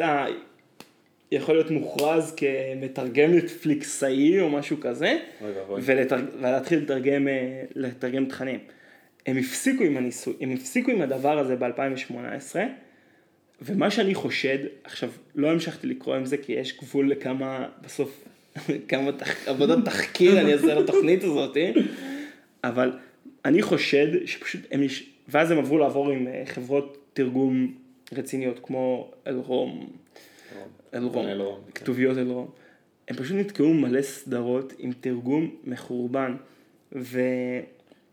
יכול 1.32 1.56
להיות 1.56 1.72
מוכרז 1.72 2.36
כמתרגם 2.38 3.34
נטפליקסאי 3.34 4.42
או 4.42 4.50
משהו 4.50 4.78
כזה. 4.80 5.18
ולהתחיל 5.82 6.80
לתרגם, 6.80 7.28
אה, 7.28 7.64
לתרגם 7.76 8.26
תכנים. 8.26 8.60
הם 9.26 9.38
הפסיקו 9.38 9.84
עם 9.84 9.98
הניסוי, 9.98 10.34
הם 10.42 10.52
הפסיקו 10.52 10.92
עם 10.92 11.02
הדבר 11.02 11.40
הזה 11.40 11.56
ב-2018, 11.56 12.56
ומה 13.62 13.92
שאני 13.92 14.16
חושד, 14.16 14.58
עכשיו 14.84 15.10
לא 15.36 15.52
המשכתי 15.52 15.88
לקרוא 15.88 16.16
עם 16.16 16.26
זה 16.26 16.38
כי 16.38 16.54
יש 16.54 16.78
גבול 16.78 17.12
לכמה, 17.12 17.68
בסוף, 17.82 18.24
כמה 18.90 19.12
תח... 19.12 19.48
עבודת 19.48 19.86
תחקיר 19.86 20.42
אני 20.42 20.54
אעשה 20.54 20.76
לתוכנית 20.76 21.24
הזאת, 21.24 21.58
אבל 22.64 22.92
אני 23.46 23.62
חושד 23.62 24.08
שפשוט 24.26 24.62
הם, 24.72 24.84
יש... 24.84 25.10
ואז 25.28 25.52
הם 25.52 25.58
עברו 25.58 25.78
לעבור 25.78 26.12
עם 26.12 26.28
אה, 26.28 26.44
חברות 26.46 26.98
תרגום 27.14 27.74
רציניות 28.14 28.60
כמו 28.64 29.12
אלרום, 29.28 29.88
אלרום, 30.94 31.28
אלרום, 31.28 31.60
כן. 31.66 31.72
כתוביות 31.82 32.18
אלרום. 32.18 32.48
הם 33.08 33.16
פשוט 33.16 33.38
נתקעו 33.38 33.74
מלא 33.74 34.02
סדרות 34.02 34.74
עם 34.80 34.92
תרגום 35.02 35.56
מחורבן. 35.64 36.36
ו... 36.96 37.20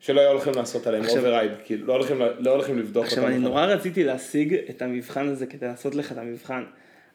שלא 0.01 0.20
היו 0.20 0.30
הולכים 0.30 0.53
לעשות 0.57 0.87
עליהם 0.87 1.03
עכשיו- 1.05 1.18
override, 1.18 1.51
כאילו 1.64 1.87
לא 1.87 1.93
הולכים 1.93 2.16
לא 2.39 2.51
הולכים 2.51 2.78
לבדוק 2.78 2.97
אותם. 3.05 3.07
עכשיו 3.07 3.26
אני. 3.26 3.39
נורא 3.39 3.66
רציתי 3.66 4.05
להשיג 4.05 4.55
את 4.70 4.83
המבחן 4.83 5.28
הזה 5.28 5.47
כדי 5.47 5.66
לעשות 5.66 5.95
לך 5.95 6.12
את 6.12 6.18
המבחן, 6.18 6.64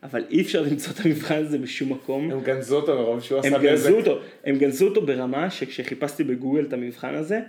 אבל 0.04 0.24
אי 0.30 0.42
אפשר 0.42 0.62
למצוא 0.62 0.94
את 0.94 1.06
המבחן 1.06 1.36
הזה 1.46 1.58
בשום 1.58 1.92
מקום. 1.94 2.32
הם 2.32 2.42
גנזו 2.42 2.76
אותו 2.76 2.96
מרוב 2.96 3.20
שהוא 3.22 3.40
עשה 3.40 3.56
הם 3.56 3.66
נזק. 3.66 3.92
אותו, 3.92 4.20
הם 4.46 4.58
גנזו 4.58 4.88
אותו 4.88 5.02
ברמה 5.06 5.50
שכשחיפשתי 5.50 6.24
בגוגל 6.24 6.66
את 6.66 6.74
המבחן 6.74 7.16
הזה, 7.16 7.40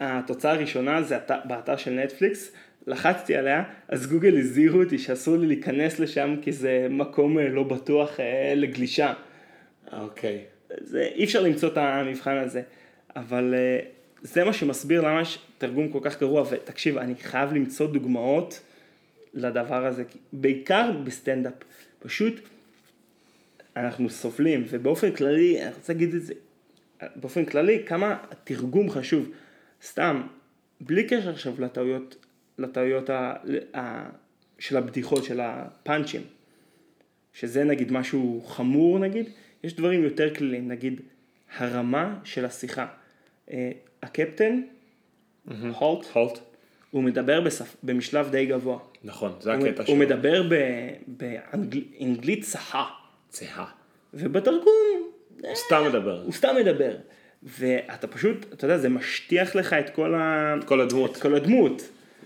התוצאה 0.00 0.52
הראשונה 0.52 1.02
זה 1.02 1.16
את- 1.16 1.30
באתר 1.44 1.76
של 1.76 1.90
נטפליקס, 1.90 2.52
לחצתי 2.86 3.36
עליה, 3.36 3.62
אז 3.88 4.06
גוגל 4.06 4.38
הזהירו 4.38 4.82
אותי 4.82 4.98
שאסור 4.98 5.36
לי 5.36 5.46
להיכנס 5.46 5.98
לשם 5.98 6.34
כי 6.42 6.52
זה 6.52 6.86
מקום 6.90 7.38
אה, 7.38 7.48
לא 7.48 7.62
בטוח 7.62 8.20
אה, 8.20 8.52
לגלישה. 8.56 9.14
אוקיי. 9.92 10.44
זה, 10.80 11.08
אי 11.14 11.24
אפשר 11.24 11.42
למצוא 11.42 11.68
את 11.68 11.76
המבחן 11.76 12.36
הזה, 12.36 12.62
אבל 13.16 13.54
אה, 13.56 13.78
זה 14.22 14.44
מה 14.44 14.52
שמסביר 14.52 15.00
למה 15.00 15.20
יש 15.20 15.38
תרגום 15.58 15.88
כל 15.88 15.98
כך 16.02 16.20
גרוע, 16.20 16.44
ותקשיב, 16.50 16.98
אני 16.98 17.14
חייב 17.14 17.52
למצוא 17.52 17.86
דוגמאות 17.86 18.60
לדבר 19.34 19.86
הזה, 19.86 20.04
בעיקר 20.32 20.90
בסטנדאפ, 21.04 21.52
פשוט 21.98 22.40
אנחנו 23.76 24.10
סובלים, 24.10 24.64
ובאופן 24.70 25.12
כללי, 25.12 25.62
אני 25.62 25.74
רוצה 25.74 25.92
להגיד 25.92 26.14
את 26.14 26.22
זה, 26.22 26.34
באופן 27.16 27.44
כללי, 27.44 27.82
כמה 27.86 28.16
התרגום 28.30 28.90
חשוב, 28.90 29.30
סתם, 29.82 30.22
בלי 30.80 31.04
קשר 31.04 31.30
עכשיו 31.30 31.54
לטעויות, 31.58 32.26
לטעויות 32.58 33.10
ה, 33.10 33.34
ה, 33.76 34.08
של 34.58 34.76
הבדיחות, 34.76 35.24
של 35.24 35.40
הפאנצ'ים. 35.40 36.22
שזה 37.32 37.64
נגיד 37.64 37.92
משהו 37.92 38.44
חמור 38.46 38.98
נגיד, 38.98 39.26
יש 39.64 39.74
דברים 39.74 40.04
יותר 40.04 40.34
כלליים, 40.34 40.68
נגיד 40.68 41.00
הרמה 41.56 42.18
של 42.24 42.44
השיחה. 42.44 42.86
אה, 43.50 43.70
הקפטן, 44.02 44.60
הולט, 45.74 46.06
הולט. 46.12 46.38
הוא 46.90 47.02
מדבר 47.02 47.40
בשפ... 47.40 47.76
במשלב 47.82 48.30
די 48.30 48.46
גבוה. 48.46 48.78
נכון, 49.04 49.32
זה 49.40 49.54
הוא, 49.54 49.66
הקטע 49.66 49.82
הוא 49.82 49.86
שלו. 49.86 49.96
מדבר 49.96 50.42
באנגלית 51.06 52.44
צחה, 52.44 52.84
צהה. 53.28 53.66
ובתרגום 54.14 55.10
הוא 55.40 55.54
סתם 55.54 55.84
מדבר. 55.88 56.22
הוא 56.22 56.32
סתם 56.32 56.56
מדבר. 56.60 56.96
ואתה 57.42 58.06
פשוט, 58.06 58.52
אתה 58.52 58.64
יודע, 58.64 58.78
זה 58.78 58.88
משטיח 58.88 59.54
לך 59.54 59.72
את 59.72 59.90
כל, 59.90 60.14
ה... 60.14 60.54
כל 60.64 60.80
הדמות. 60.80 61.16
את 61.16 61.22
כל 61.22 61.34
הדמות, 61.34 61.82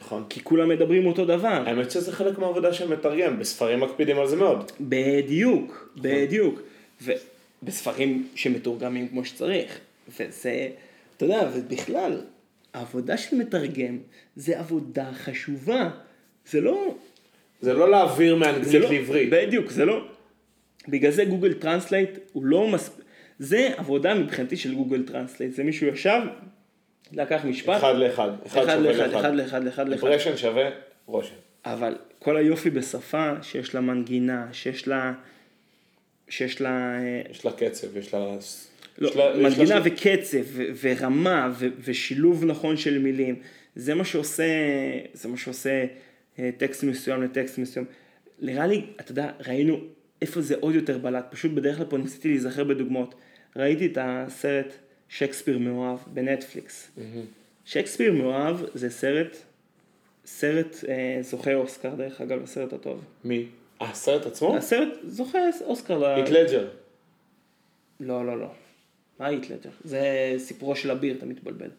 נכון. 0.07 0.25
כי 0.29 0.41
כולם 0.45 0.69
מדברים 0.69 1.07
אותו 1.07 1.25
דבר. 1.25 1.63
האמת 1.67 1.91
שזה 1.91 2.13
חלק 2.13 2.39
מהעבודה 2.39 2.73
של 2.73 2.89
מתרגם, 2.89 3.39
בספרים 3.39 3.81
מקפידים 3.81 4.19
על 4.19 4.29
זה 4.29 4.37
מאוד. 4.37 4.73
בדיוק, 4.81 5.93
בדיוק. 5.97 6.61
ובספרים 7.03 8.29
שמתורגמים 8.35 9.09
כמו 9.09 9.25
שצריך. 9.25 9.79
וזה, 10.09 10.69
אתה 11.17 11.25
יודע, 11.25 11.49
ובכלל, 11.55 12.21
העבודה 12.75 13.17
של 13.17 13.37
מתרגם 13.37 13.99
זה 14.37 14.59
עבודה 14.59 15.13
חשובה. 15.13 15.91
זה 16.47 16.61
לא... 16.61 16.95
זה 17.61 17.73
לא 17.73 17.91
להעביר 17.91 18.37
מאנגלית 18.37 18.83
לא 18.83 18.91
לעברית. 18.91 19.31
בדיוק, 19.31 19.71
זה 19.71 19.85
לא... 19.85 20.05
בגלל 20.89 21.11
זה 21.11 21.25
Google 21.25 21.53
Translate 21.53 22.11
הוא 22.33 22.45
לא 22.45 22.69
מספיק... 22.69 23.05
זה 23.39 23.69
עבודה 23.77 24.15
מבחינתי 24.15 24.57
של 24.57 24.75
Google 24.75 25.03
Translate. 25.03 25.55
זה 25.55 25.65
מישהו 25.65 25.87
ישב, 25.87 26.21
לקח 27.13 27.45
משפט, 27.45 27.77
אחד 27.79 27.95
לאחד. 27.97 28.31
אחד 28.47 28.63
אחד 28.63 28.77
שווה 28.77 28.93
לאחד, 28.93 29.15
אחד 29.15 29.15
לאחד. 29.15 29.35
לאחד, 29.35 29.67
אחד 29.67 29.89
לאחד. 29.89 30.07
impression 30.07 30.37
שווה 30.37 30.71
רושם. 31.07 31.35
אבל 31.65 31.95
כל 32.19 32.37
היופי 32.37 32.71
בשפה 32.71 33.33
שיש 33.43 33.75
לה 33.75 33.81
מנגינה, 33.81 34.47
שיש 34.53 34.89
לה... 34.89 35.13
שיש 36.29 36.61
לה... 36.61 36.99
אה, 37.01 37.23
יש 37.31 37.45
לה 37.45 37.53
קצב, 37.53 37.97
יש 37.97 38.15
לה... 38.15 38.19
לא, 38.99 39.09
יש 39.09 39.17
לה- 39.17 39.25
יש 39.25 39.39
לה 39.39 39.49
מנגינה 39.49 39.81
וקצב 39.85 40.39
ו- 40.45 40.65
ורמה 40.83 41.51
ו- 41.59 41.67
ושילוב 41.85 42.45
נכון 42.45 42.77
של 42.77 42.99
מילים. 42.99 43.37
זה 43.77 43.95
מה 43.95 44.05
שעושה, 44.05 44.45
זה 45.13 45.29
מה 45.29 45.37
שעושה 45.37 45.85
אה, 46.39 46.51
טקסט 46.57 46.85
מסוים 46.85 47.23
לטקסט 47.23 47.59
מסוים. 47.59 47.85
נראה 48.41 48.67
לי, 48.67 48.85
אתה 49.01 49.13
יודע, 49.13 49.31
ראינו 49.47 49.79
איפה 50.23 50.41
זה 50.41 50.55
עוד 50.61 50.75
יותר 50.75 50.99
בלט. 50.99 51.25
פשוט 51.31 51.53
בדרך 51.53 51.77
כלל 51.77 51.87
פה 51.87 51.99
ניסיתי 51.99 52.29
להיזכר 52.29 52.65
בדוגמאות. 52.65 53.15
ראיתי 53.57 53.87
את 53.87 53.99
הסרט 54.01 54.73
שייקספיר 55.13 55.59
מאוהב 55.59 55.99
בנטפליקס. 56.07 56.91
שייקספיר 57.65 58.13
מאוהב 58.13 58.57
זה 58.75 58.91
סרט, 58.91 59.37
סרט 60.27 60.77
אה, 60.89 61.23
זוכה 61.23 61.55
אוסקר 61.55 61.95
דרך 61.95 62.21
אגב, 62.21 62.43
הסרט 62.43 62.73
הטוב. 62.73 63.05
מי? 63.25 63.47
אה, 63.83 63.91
הסרט 63.91 64.27
עצמו? 64.27 64.57
הסרט 64.57 64.89
זוכה 65.07 65.39
אוסקר 65.65 65.99
ל... 65.99 66.05
היט 66.05 66.29
לג'ר. 66.29 66.69
לא, 68.01 68.27
לא, 68.27 68.41
לא. 68.41 68.47
מה 69.19 69.27
היטלג'ר? 69.27 69.71
זה 69.85 70.35
סיפורו 70.39 70.77
של 70.77 70.91
אביר, 70.91 71.17
אתה 71.17 71.27
מתבלבל. 71.27 71.71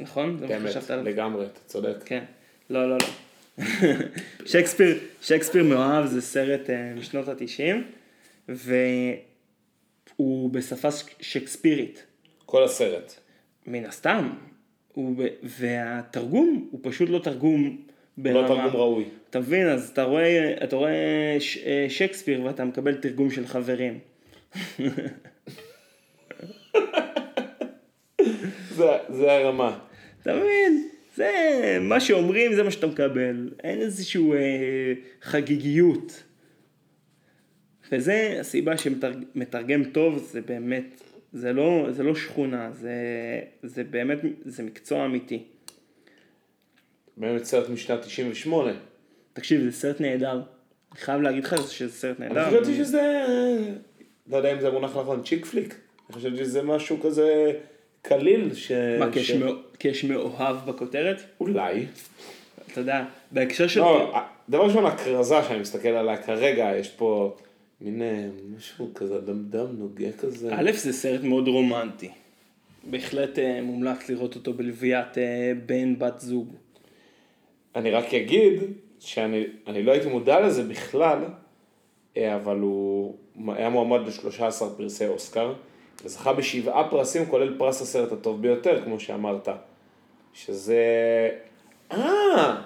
נכון? 0.00 0.38
זה 0.38 0.46
מה 0.46 0.48
באמת, 0.48 0.72
שחשבת 0.72 0.90
עליו? 0.90 1.04
לגמרי, 1.04 1.46
אתה 1.46 1.60
צודק. 1.66 1.96
כן. 2.04 2.24
לא, 2.70 2.90
לא, 2.90 2.98
לא. 3.02 3.64
שייקספיר, 4.50 4.98
שייקספיר 5.22 5.64
מאוהב 5.64 6.06
זה 6.06 6.20
סרט 6.20 6.70
אה, 6.70 6.94
משנות 6.94 7.28
התשעים, 7.28 7.86
והוא 8.48 10.50
בשפה 10.50 10.88
שייקספירית. 11.20 12.04
כל 12.50 12.64
הסרט. 12.64 13.14
מן 13.66 13.84
הסתם. 13.84 14.30
הוא. 14.92 15.24
והתרגום 15.42 16.68
הוא 16.70 16.80
פשוט 16.82 17.08
לא 17.08 17.18
תרגום 17.18 17.76
לא 18.18 18.44
תרגום 18.48 18.76
ראוי. 18.76 19.04
אתה 19.30 19.40
מבין? 19.40 19.68
אז 19.68 19.88
אתה 19.88 20.02
רואה, 20.02 20.54
אתה 20.64 20.76
רואה 20.76 21.36
ש... 21.40 21.58
אה, 21.58 21.86
שייקספיר 21.88 22.44
ואתה 22.44 22.64
מקבל 22.64 22.94
תרגום 22.94 23.30
של 23.30 23.46
חברים. 23.46 23.98
זה, 28.76 28.86
זה 29.08 29.32
הרמה. 29.32 29.78
אתה 30.22 30.34
מבין? 30.34 30.88
זה 31.16 31.32
מה 31.80 32.00
שאומרים, 32.00 32.54
זה 32.54 32.62
מה 32.62 32.70
שאתה 32.70 32.86
מקבל. 32.86 33.50
אין 33.62 33.80
איזושהי 33.80 34.32
אה, 34.32 34.92
חגיגיות. 35.22 36.22
וזה 37.92 38.36
הסיבה 38.40 38.76
שמתרגם 38.76 39.84
טוב, 39.84 40.18
זה 40.18 40.40
באמת, 40.40 41.02
זה 41.32 41.52
לא, 41.52 41.86
זה 41.90 42.02
לא 42.02 42.14
שכונה, 42.14 42.70
זה, 42.72 42.92
זה 43.62 43.84
באמת, 43.84 44.18
זה 44.44 44.62
מקצוע 44.62 45.04
אמיתי. 45.04 45.42
באמת 47.16 47.44
סרט 47.44 47.68
משנת 47.68 48.00
98. 48.02 48.72
תקשיב, 49.32 49.60
זה 49.64 49.72
סרט 49.72 50.00
נהדר. 50.00 50.40
אני 50.92 51.00
חייב 51.00 51.20
להגיד 51.22 51.44
לך 51.44 51.56
שזה 51.70 51.92
סרט 51.92 52.20
נהדר. 52.20 52.48
אני 52.48 52.56
חשבתי 52.56 52.76
שזה, 52.76 53.26
לא 54.30 54.36
יודע 54.36 54.52
אם 54.52 54.60
זה 54.60 54.70
מונח 54.70 54.90
נכון, 54.96 55.22
צ'יק 55.22 55.46
פליק. 55.46 55.74
אני 56.10 56.16
חשבתי 56.16 56.36
שזה 56.36 56.62
משהו 56.62 57.00
כזה 57.02 57.52
קליל. 58.02 58.54
ש... 58.54 58.72
מה, 58.98 59.06
ש- 59.22 59.30
מאו- 59.30 59.54
כי 59.78 59.88
יש 59.88 60.04
מאוהב 60.04 60.56
בכותרת? 60.70 61.22
אולי. 61.40 61.86
אתה 62.72 62.80
יודע, 62.80 63.04
בהקשר 63.30 63.66
של... 63.66 63.80
לא, 63.80 64.14
דבר 64.48 64.64
ראשון, 64.64 64.86
הכרזה 64.86 65.34
שאני 65.48 65.60
מסתכל 65.60 65.88
עליה 65.88 66.16
כרגע, 66.22 66.70
יש 66.76 66.88
פה 66.88 67.36
מין 67.80 68.02
אה, 68.02 68.28
משהו 68.56 68.90
כזה 68.94 69.20
דמדם 69.20 69.66
נוגה 69.78 70.12
כזה. 70.12 70.50
א', 70.54 70.70
זה 70.72 70.92
סרט 70.92 71.22
מאוד 71.22 71.48
רומנטי. 71.48 72.10
בהחלט 72.84 73.38
אה, 73.38 73.62
מומלץ 73.62 74.08
לראות 74.08 74.34
אותו 74.34 74.52
בלוויית 74.52 75.18
אה, 75.18 75.52
בן 75.66 75.98
בת 75.98 76.20
זוג. 76.20 76.54
אני 77.76 77.90
רק 77.90 78.14
אגיד 78.14 78.60
שאני 78.98 79.44
אני 79.66 79.82
לא 79.82 79.92
הייתי 79.92 80.08
מודע 80.08 80.40
לזה 80.40 80.64
בכלל, 80.64 81.18
אבל 82.16 82.58
הוא 82.58 83.16
היה 83.48 83.68
מועמד 83.68 84.00
ל-13 84.06 84.64
פרסי 84.76 85.06
אוסקר, 85.06 85.54
וזכה 86.04 86.32
בשבעה 86.32 86.90
פרסים, 86.90 87.26
כולל 87.26 87.58
פרס 87.58 87.82
הסרט 87.82 88.12
הטוב 88.12 88.42
ביותר, 88.42 88.84
כמו 88.84 89.00
שאמרת. 89.00 89.48
שזה... 90.32 90.82
אה! 91.92 92.62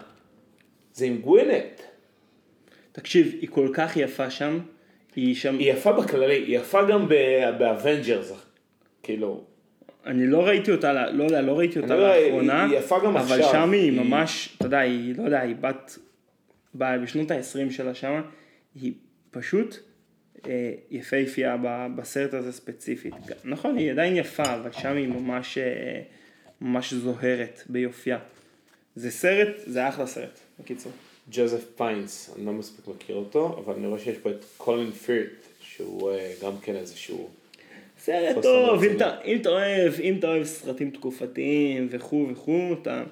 זה 0.95 1.05
עם 1.05 1.19
גווינת'. 1.19 1.83
תקשיב, 2.93 3.33
היא 3.41 3.49
כל 3.53 3.69
כך 3.75 3.97
יפה 3.97 4.31
שם, 4.31 4.59
היא 5.17 5.35
שם... 5.35 5.59
היא 5.59 5.73
יפה 5.73 5.93
בכללי, 5.93 6.35
היא 6.35 6.59
יפה 6.59 6.83
גם 6.91 7.09
ב 7.59 7.66
Avengers. 7.66 8.33
כאילו, 9.03 9.45
אני 10.07 10.27
לא 10.27 10.47
ראיתי 10.47 10.73
אותה, 10.73 11.11
לא 11.11 11.25
יודע, 11.25 11.41
לא 11.41 11.59
ראיתי 11.59 11.79
אותה 11.79 11.97
לא- 11.97 12.17
לאחרונה, 12.17 12.65
היא 12.65 12.79
יפה 12.79 12.99
גם 13.05 13.17
אבל 13.17 13.41
עכשיו. 13.41 13.53
שם 13.53 13.71
היא 13.73 13.81
היא- 13.81 14.01
ממש, 14.01 14.55
אתה 14.57 14.67
יודע, 14.67 14.79
היא, 14.79 15.15
לא 15.19 15.23
יודע, 15.23 15.41
היא 15.41 15.57
בת, 15.61 15.99
בשנות 16.75 17.31
ה-20 17.31 17.71
שלה 17.73 17.95
שם, 17.95 18.21
היא 18.75 18.93
פשוט 19.31 19.77
אה, 20.49 20.73
יפהפייה 20.91 21.57
בסרט 21.97 22.35
הזה 22.35 22.53
ספציפית. 22.53 23.15
נכון, 23.45 23.77
היא 23.77 23.91
עדיין 23.91 24.17
יפה, 24.17 24.55
אבל 24.55 24.73
שם 24.73 24.97
היא 24.97 25.09
ממש, 25.09 25.59
אה, 25.59 26.01
ממש 26.61 26.93
זוהרת 26.95 27.63
ביופייה. 27.69 28.19
זה 28.95 29.11
סרט, 29.11 29.57
זה 29.67 29.89
אחלה 29.89 30.07
סרט, 30.07 30.39
בקיצור. 30.61 30.93
ג'וזף 31.31 31.65
פיינס, 31.77 32.35
אני 32.37 32.47
לא 32.47 32.53
מספיק 32.53 32.89
מכיר 32.89 33.17
אותו, 33.17 33.63
אבל 33.65 33.75
אני 33.75 33.87
רואה 33.87 33.99
שיש 33.99 34.19
פה 34.19 34.31
את 34.31 34.45
קולין 34.57 34.91
פירט, 34.91 35.29
שהוא 35.61 36.11
אה, 36.11 36.33
גם 36.43 36.53
כן 36.63 36.77
איזשהו... 36.77 37.29
סרט 37.99 38.43
טוב, 38.43 38.85
אם. 38.85 38.97
אתה, 38.97 39.21
אם 39.25 39.37
אתה 39.41 39.49
אוהב, 39.49 39.93
אם 40.01 40.17
אתה 40.19 40.27
אוהב 40.27 40.45
סרטים 40.45 40.91
תקופתיים 40.91 41.89
וכו' 41.91 42.27
וכו', 42.33 42.75
אתה, 42.83 43.03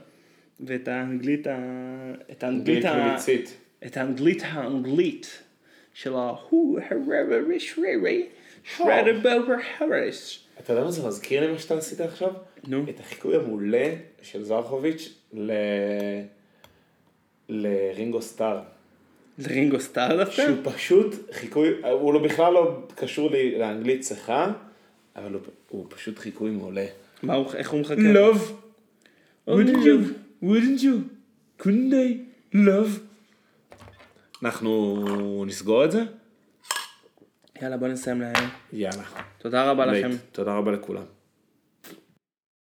ואת 0.61 0.89
האנגלית, 0.89 1.41
את 1.41 1.47
האנגלית, 1.47 2.43
אנגלית 2.43 2.85
ה- 2.85 3.09
מליצית. 3.09 3.57
את 3.87 3.97
האנגלית 3.97 4.43
האנגלית 4.45 5.43
של 5.95 6.15
ההוא 6.15 6.81
הררי 6.91 7.61
שרירי, 7.61 8.27
שרדר 8.65 9.21
בלבר 9.23 9.55
הריס. 9.79 10.39
אתה 10.61 10.73
יודע 10.73 10.85
מה 10.85 10.91
זה 10.91 11.09
מזכיר 11.09 11.41
לי 11.41 11.53
מה 11.53 11.59
שאתה 11.59 11.79
עשית 11.79 12.01
עכשיו? 12.01 12.33
נו. 12.69 12.85
את 12.91 13.01
החיקוי 13.01 13.37
המעולה 13.37 13.91
של 14.23 14.45
זרחוביץ' 14.45 15.15
ל... 15.33 15.53
לרינגו 17.51 18.23
סטאר. 18.23 18.61
זה 19.39 19.51
רינגו 19.51 19.81
סטאר 19.81 20.17
דווקא? 20.17 20.35
שהוא 20.43 20.57
פשוט 20.63 21.15
חיקוי, 21.33 21.69
הוא 21.91 22.15
לא 22.15 22.23
בכלל 22.23 22.53
לא 22.53 22.77
קשור 22.95 23.31
לי 23.31 23.59
לאנגלית 23.59 24.01
צחה, 24.01 24.53
אבל 25.17 25.33
הוא, 25.33 25.41
הוא 25.69 25.87
פשוט 25.89 26.19
חיקוי 26.19 26.51
מעולה. 26.51 26.87
מה 27.23 27.35
הוא, 27.35 27.47
איך 27.55 27.71
הוא 27.71 27.81
מחכה? 27.81 27.95
Love, 27.95 28.41
wouldn't 29.49 29.85
you? 29.85 30.45
wouldn't 30.45 30.83
you, 30.83 30.97
couldn't 31.63 31.93
I 31.93 32.57
love. 32.57 33.01
אנחנו 34.43 35.45
נסגור 35.47 35.85
את 35.85 35.91
זה? 35.91 36.03
יאללה 37.63 37.77
בוא 37.77 37.89
נסיים 37.89 38.21
להיום. 38.21 38.51
יאללה. 38.73 39.03
תודה 39.39 39.71
רבה 39.71 39.87
לכם. 39.87 40.11
תודה 40.33 40.55
רבה 40.55 40.73
לכולם. 40.73 41.05